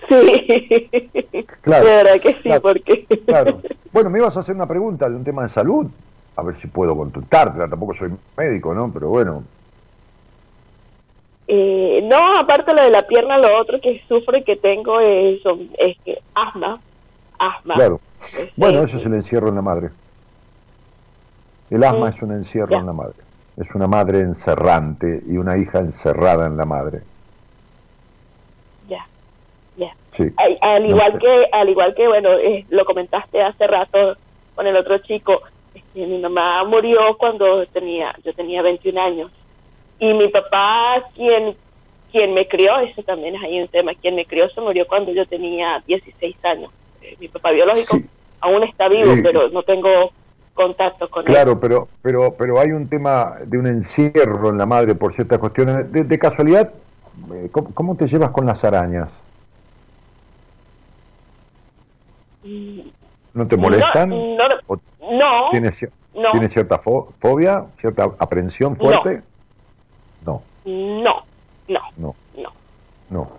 [0.10, 1.86] Sí, claro.
[1.86, 3.06] De verdad que sí, porque...
[3.26, 3.62] Claro.
[3.94, 5.88] Bueno, me ibas a hacer una pregunta de un tema de salud,
[6.36, 8.92] a ver si puedo contestártela, tampoco soy médico, ¿no?
[8.92, 9.44] Pero bueno.
[11.48, 15.42] Eh, no, aparte lo de la pierna, lo otro que sufro y que tengo es,
[16.34, 16.80] asma,
[17.38, 17.76] asma.
[17.76, 18.00] Claro.
[18.26, 19.90] Este, bueno, eso es el encierro en la madre.
[21.70, 23.16] El asma es un encierro en la madre.
[23.58, 27.02] Es una madre encerrante y una hija encerrada en la madre.
[30.62, 34.16] Al, igual que, al igual que, bueno, eh, lo comentaste hace rato
[34.56, 35.42] con el otro chico,
[35.74, 39.32] este, mi mamá murió cuando tenía, yo tenía 21 años.
[40.04, 41.56] Y mi papá, quien,
[42.12, 45.14] quien me crió, eso también es ahí un tema, quien me crió se murió cuando
[45.14, 46.72] yo tenía 16 años.
[47.02, 48.00] Eh, mi papá biológico
[48.42, 50.12] aún está vivo, pero no tengo
[50.54, 51.28] contacto con él.
[51.28, 55.40] Claro, pero, pero, pero hay un tema de un encierro en la madre por ciertas
[55.40, 55.90] cuestiones.
[55.90, 56.74] De, casualidad,
[57.34, 59.26] eh, ¿cómo, te llevas con las arañas?
[63.34, 64.10] ¿No te molestan?
[64.10, 65.80] No, ¿Tienes,
[66.52, 69.24] cierta fobia, cierta aprensión fuerte?
[70.26, 70.42] No.
[70.66, 71.24] No,
[71.68, 71.82] no.
[71.98, 72.16] No.
[73.10, 73.32] No.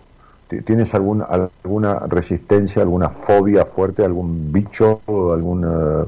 [0.65, 6.07] ¿Tienes alguna, alguna resistencia, alguna fobia fuerte, algún bicho, alguna,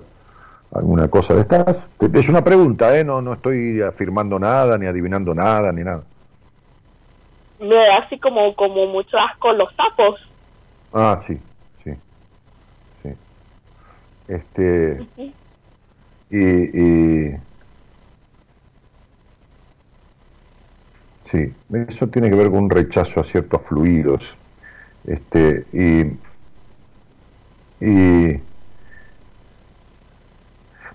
[0.72, 1.90] alguna cosa de estas?
[2.12, 3.02] Es una pregunta, ¿eh?
[3.02, 6.02] No, no estoy afirmando nada, ni adivinando nada, ni nada.
[7.58, 10.20] Me da así como, como mucho asco los sapos.
[10.92, 11.40] Ah, sí,
[14.28, 15.06] este,
[16.30, 17.30] y,
[21.36, 24.36] sí, eso tiene que ver con un rechazo a ciertos fluidos.
[25.06, 26.16] Este, y,
[27.84, 28.40] y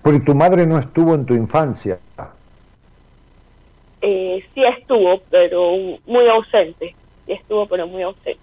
[0.02, 1.98] porque tu madre no estuvo en tu infancia.
[4.00, 5.72] Eh, sí estuvo, pero
[6.06, 6.94] muy ausente.
[7.26, 8.40] Sí estuvo, pero muy ausente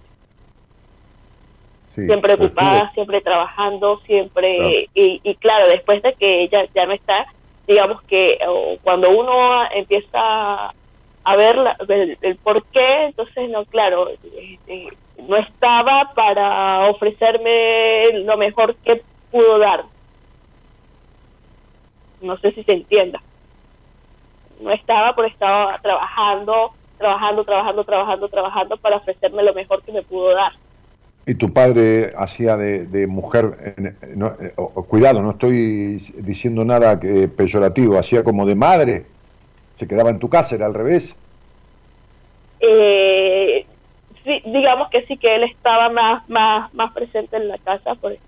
[2.05, 7.25] siempre ocupada, siempre trabajando, siempre, Y, claro, después de que ella ya no está,
[7.67, 8.37] digamos que
[8.83, 10.73] cuando uno empieza
[11.29, 11.55] a ver
[12.21, 14.87] el, por qué, entonces, no, claro, este,
[15.27, 19.83] no estaba para ofrecerme lo mejor que pudo dar.
[22.21, 23.21] No sé si se entienda.
[24.59, 30.01] No estaba, pero estaba trabajando, trabajando, trabajando, trabajando, trabajando para ofrecerme lo mejor que me
[30.01, 30.53] pudo dar.
[31.27, 34.53] ¿Y tu padre hacía de, mujer, eh,
[34.87, 39.05] cuidado, no estoy diciendo nada que, peyorativo, hacía como de madre?
[39.79, 41.15] ¿Se quedaba en tu casa, era al revés?
[42.59, 43.65] Eh,
[44.25, 48.19] sí, digamos que sí, que él estaba más, más, más presente en la casa, pues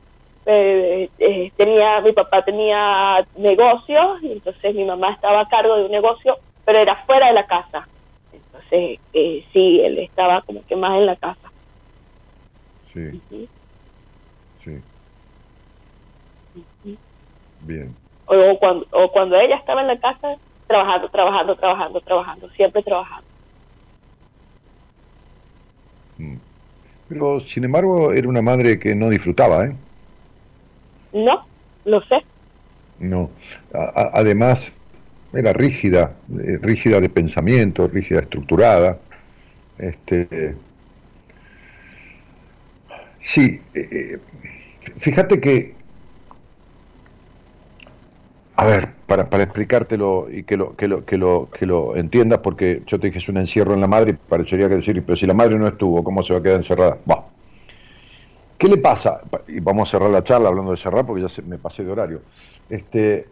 [0.45, 1.09] eh,
[1.57, 6.37] tenía, mi papá tenía negocios, y entonces mi mamá estaba a cargo de un negocio,
[6.63, 7.85] pero era fuera de la casa.
[8.31, 8.99] Entonces,
[9.51, 11.51] sí, él estaba como que más en la casa.
[12.93, 13.21] Sí.
[14.63, 14.79] Sí.
[17.59, 17.93] Bien.
[18.25, 20.37] O cuando, o cuando ella estaba en la casa,
[20.71, 23.27] trabajando, trabajando, trabajando, trabajando, siempre trabajando.
[26.17, 26.35] Mm.
[27.09, 29.75] Pero, sin embargo, era una madre que no disfrutaba, ¿eh?
[31.13, 31.45] No,
[31.85, 32.23] lo sé.
[32.99, 33.29] No.
[33.73, 34.71] además,
[35.33, 38.99] era rígida, eh, rígida de pensamiento, rígida estructurada.
[39.77, 40.55] Este,
[43.21, 44.19] Sí, eh, eh,
[44.97, 45.75] fíjate que,
[48.55, 48.89] a ver,
[49.29, 53.07] para, explicártelo y que lo, que, lo, que, lo, que lo entiendas, porque yo te
[53.07, 55.57] dije es un encierro en la madre y parecería que decir, pero si la madre
[55.57, 56.97] no estuvo, ¿cómo se va a quedar encerrada?
[57.09, 57.25] Va.
[58.57, 59.21] ¿Qué le pasa?
[59.47, 62.21] Y vamos a cerrar la charla hablando de cerrar porque ya me pasé de horario.
[62.69, 63.27] Este,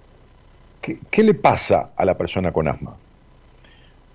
[0.82, 2.96] ¿qué, ¿Qué le pasa a la persona con asma?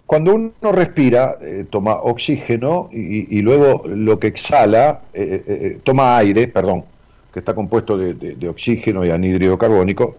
[0.06, 6.46] Cuando uno respira, eh, toma oxígeno y, luego lo que exhala, eh, eh, toma aire,
[6.46, 6.84] perdón,
[7.32, 10.16] que está compuesto de, oxígeno y anhídrido carbónico,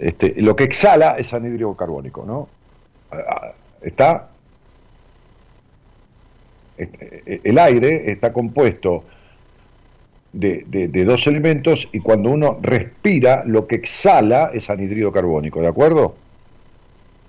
[0.00, 2.48] Este, lo que exhala es anhídrido carbónico, ¿no?
[3.82, 4.28] Está.
[6.78, 9.04] este, El aire está compuesto
[10.32, 15.60] de, de- de dos elementos y cuando uno respira, lo que exhala es anhídrido carbónico,
[15.60, 16.14] ¿de acuerdo?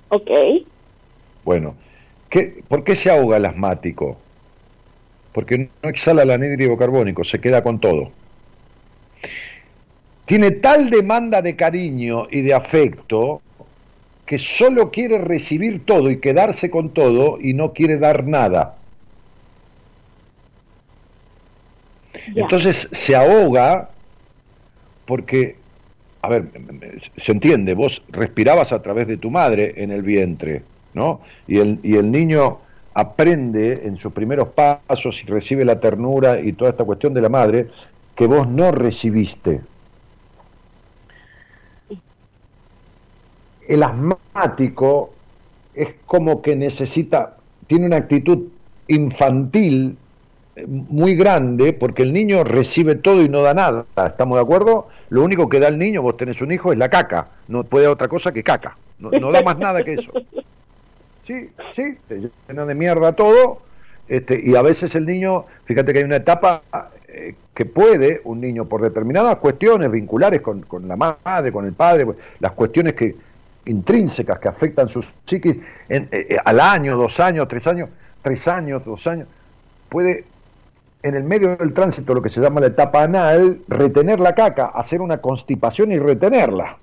[0.10, 0.30] Ok.
[1.44, 1.76] Bueno,
[2.30, 4.18] ¿qué, ¿por qué se ahoga el asmático?
[5.34, 8.12] Porque no exhala el anhídrido carbónico, se queda con todo.
[10.32, 13.42] Tiene tal demanda de cariño y de afecto
[14.26, 18.78] que solo quiere recibir todo y quedarse con todo y no quiere dar nada.
[22.34, 23.90] Entonces se ahoga
[25.06, 25.58] porque,
[26.22, 26.46] a ver,
[27.18, 30.64] se entiende, vos respirabas a través de tu madre en el vientre,
[30.94, 31.20] ¿no?
[31.46, 32.60] Y el, y el niño
[32.94, 37.28] aprende en sus primeros pasos y recibe la ternura y toda esta cuestión de la
[37.28, 37.68] madre
[38.16, 39.60] que vos no recibiste.
[43.72, 45.14] El asmático
[45.74, 47.38] es como que necesita,
[47.68, 48.50] tiene una actitud
[48.90, 49.96] infantil
[50.58, 53.86] eh, muy grande porque el niño recibe todo y no da nada.
[54.06, 54.90] ¿Estamos de acuerdo?
[55.10, 57.30] Lo único que da el niño, vos tenés un hijo, es la caca.
[57.48, 58.76] No puede otra cosa que caca.
[59.00, 60.12] No, no da más nada que eso.
[61.24, 63.60] Sí, sí, te llena de mierda todo.
[64.10, 66.64] Este, y a veces el niño, fíjate que hay una etapa
[67.08, 71.72] eh, que puede un niño, por determinadas cuestiones vinculares con, con la madre, con el
[71.72, 73.16] padre, pues, las cuestiones que
[73.66, 75.58] intrínsecas que afectan su psiquis,
[75.90, 77.90] eh, eh, al año, dos años, tres años,
[78.22, 79.28] tres años, dos años,
[79.90, 80.26] puede
[81.04, 84.68] en el medio del tránsito, lo que se llama la etapa anal, retener la caca,
[84.68, 86.78] hacer una constipación y retenerla.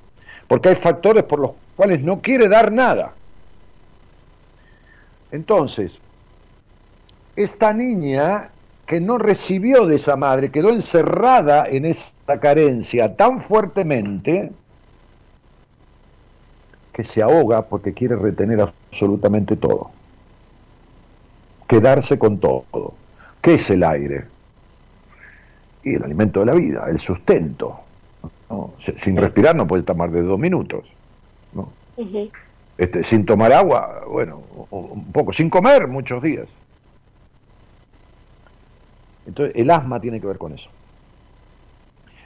[0.48, 3.12] Porque hay factores por los cuales no quiere dar nada.
[5.30, 6.00] Entonces,
[7.36, 8.50] esta niña
[8.86, 14.50] que no recibió de esa madre, quedó encerrada en esta carencia tan fuertemente
[16.98, 19.92] que se ahoga porque quiere retener absolutamente todo.
[21.68, 22.92] Quedarse con todo.
[23.40, 24.24] ¿Qué es el aire?
[25.84, 27.78] Y el alimento de la vida, el sustento.
[28.96, 30.86] Sin respirar no puede estar más de dos minutos.
[32.76, 34.42] Este, sin tomar agua, bueno,
[34.72, 36.52] un poco, sin comer muchos días.
[39.24, 40.68] Entonces, el asma tiene que ver con eso.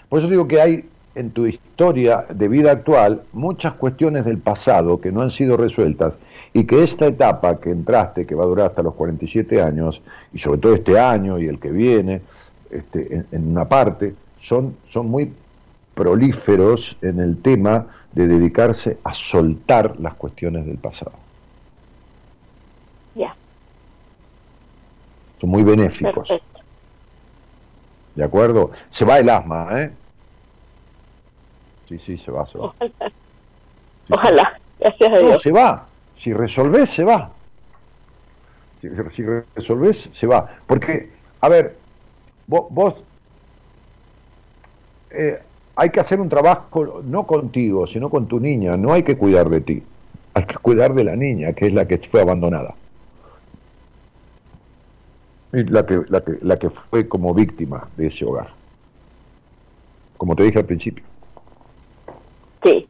[0.08, 5.00] Por eso digo que hay en tu historia de vida actual muchas cuestiones del pasado
[5.00, 6.14] que no han sido resueltas
[6.54, 10.00] y que esta etapa que entraste, que va a durar hasta los 47 años,
[10.32, 12.20] y sobre todo este año y el que viene,
[12.70, 15.32] este, en, en una parte, son, son muy
[15.94, 21.12] prolíferos en el tema de dedicarse a soltar las cuestiones del pasado.
[23.14, 23.34] Ya,
[25.40, 26.28] Son muy benéficos.
[26.28, 26.60] perfecto.
[28.14, 28.70] ¿De acuerdo?
[28.90, 29.90] Se va el asma, ¿eh?
[31.92, 32.72] Sí, sí, se va, se va.
[32.78, 33.02] Ojalá.
[34.06, 34.60] Sí, Ojalá.
[34.80, 35.22] Gracias a sí.
[35.22, 35.42] No, Dios.
[35.42, 35.86] se va.
[36.16, 37.30] Si resolvés, se va.
[38.80, 39.24] Si, si
[39.54, 40.48] resolvés, se va.
[40.66, 41.10] Porque,
[41.42, 41.76] a ver,
[42.46, 43.04] vos, vos,
[45.10, 45.42] eh,
[45.76, 48.78] hay que hacer un trabajo no contigo, sino con tu niña.
[48.78, 49.82] No hay que cuidar de ti.
[50.32, 52.74] Hay que cuidar de la niña, que es la que fue abandonada.
[55.52, 58.48] Y la que, la que, la que fue como víctima de ese hogar.
[60.16, 61.11] Como te dije al principio.
[62.62, 62.88] Sí.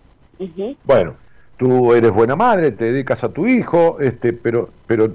[0.85, 1.15] Bueno,
[1.57, 5.13] tú eres buena madre, te dedicas a tu hijo, este, pero, pero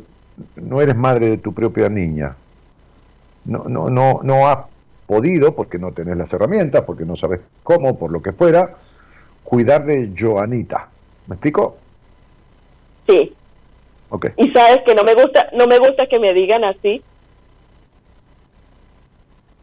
[0.56, 2.36] no eres madre de tu propia niña.
[3.46, 4.60] No, no, no, no has
[5.06, 8.76] podido, porque no tenés las herramientas, porque no sabes cómo, por lo que fuera,
[9.44, 10.90] cuidar de Joanita.
[11.28, 11.78] ¿Me explico?
[13.08, 13.34] Sí.
[14.10, 14.28] Ok.
[14.38, 17.02] Y sabes que no me gusta, no me gusta que me digan así.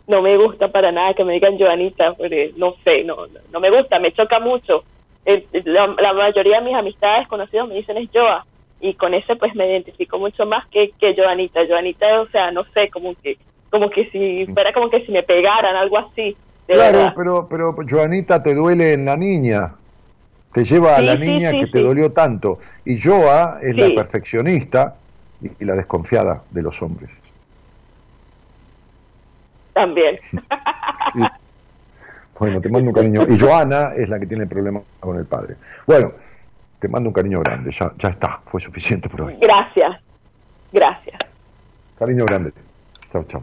[0.07, 3.17] No me gusta para nada que me digan Joanita, porque no sé, no,
[3.51, 4.85] no, me gusta, me choca mucho.
[5.25, 8.45] El- la, la mayoría de mis amistades conocidos me dicen es Joa,
[8.81, 11.67] y con ese pues me identifico mucho más que, que Joanita.
[11.67, 13.39] Joanita, o sea, no sé, como que
[13.71, 16.37] como que si fuera como que si me pegaran, algo así.
[16.67, 17.15] Claro, verdad.
[17.17, 19.75] pero, pero Joanita te duele en la niña.
[20.53, 22.59] Te lleva a la sí, niña sí, que te dolió tanto.
[22.85, 24.97] Y Joa es la perfeccionista
[25.43, 27.11] y, y la desconfiada de los hombres.
[29.75, 30.19] También.
[31.13, 31.21] Sí.
[32.39, 33.27] Bueno, te mando un cariño.
[33.29, 35.57] Y Joana es la que tiene el problema con el padre.
[35.87, 36.13] Bueno,
[36.81, 37.71] te mando un cariño grande.
[37.73, 39.37] Ya, ya está, fue suficiente por hoy.
[39.41, 40.01] Gracias.
[40.73, 41.19] Gracias.
[41.99, 42.53] Cariño grande.
[43.13, 43.43] Chao, chao.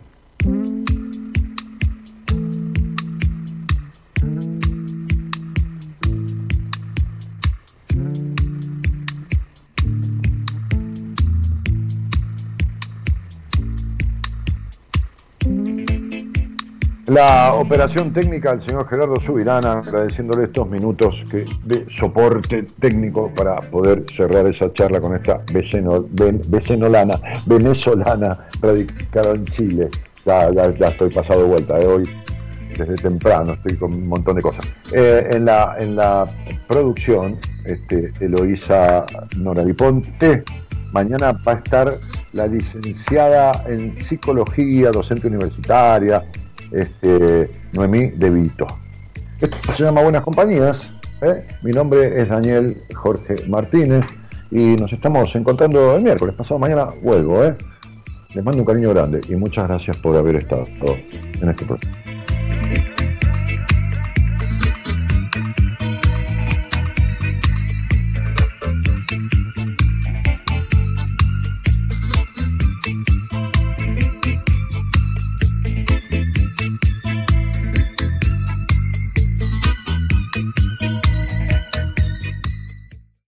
[17.11, 21.25] La operación técnica del señor Gerardo Subirana, agradeciéndole estos minutos
[21.65, 29.89] de soporte técnico para poder cerrar esa charla con esta venezolana, venezolana radicada en Chile.
[30.25, 32.09] Ya, ya, estoy pasado de vuelta de hoy,
[32.77, 34.65] desde temprano, estoy con un montón de cosas.
[34.93, 36.25] Eh, en, la, en la
[36.65, 39.05] producción, este, Eloísa
[39.38, 40.45] Noradiponte,
[40.93, 41.93] mañana va a estar
[42.31, 46.23] la licenciada en psicología, docente universitaria,
[46.72, 48.68] este, Noemí De Vito.
[49.39, 50.93] Esto se llama Buenas Compañías.
[51.22, 51.48] ¿eh?
[51.61, 54.06] Mi nombre es Daniel Jorge Martínez
[54.52, 56.35] y nos estamos encontrando el miércoles.
[56.35, 57.43] Pasado mañana vuelvo.
[57.43, 57.56] ¿eh?
[58.34, 62.01] Les mando un cariño grande y muchas gracias por haber estado en este programa.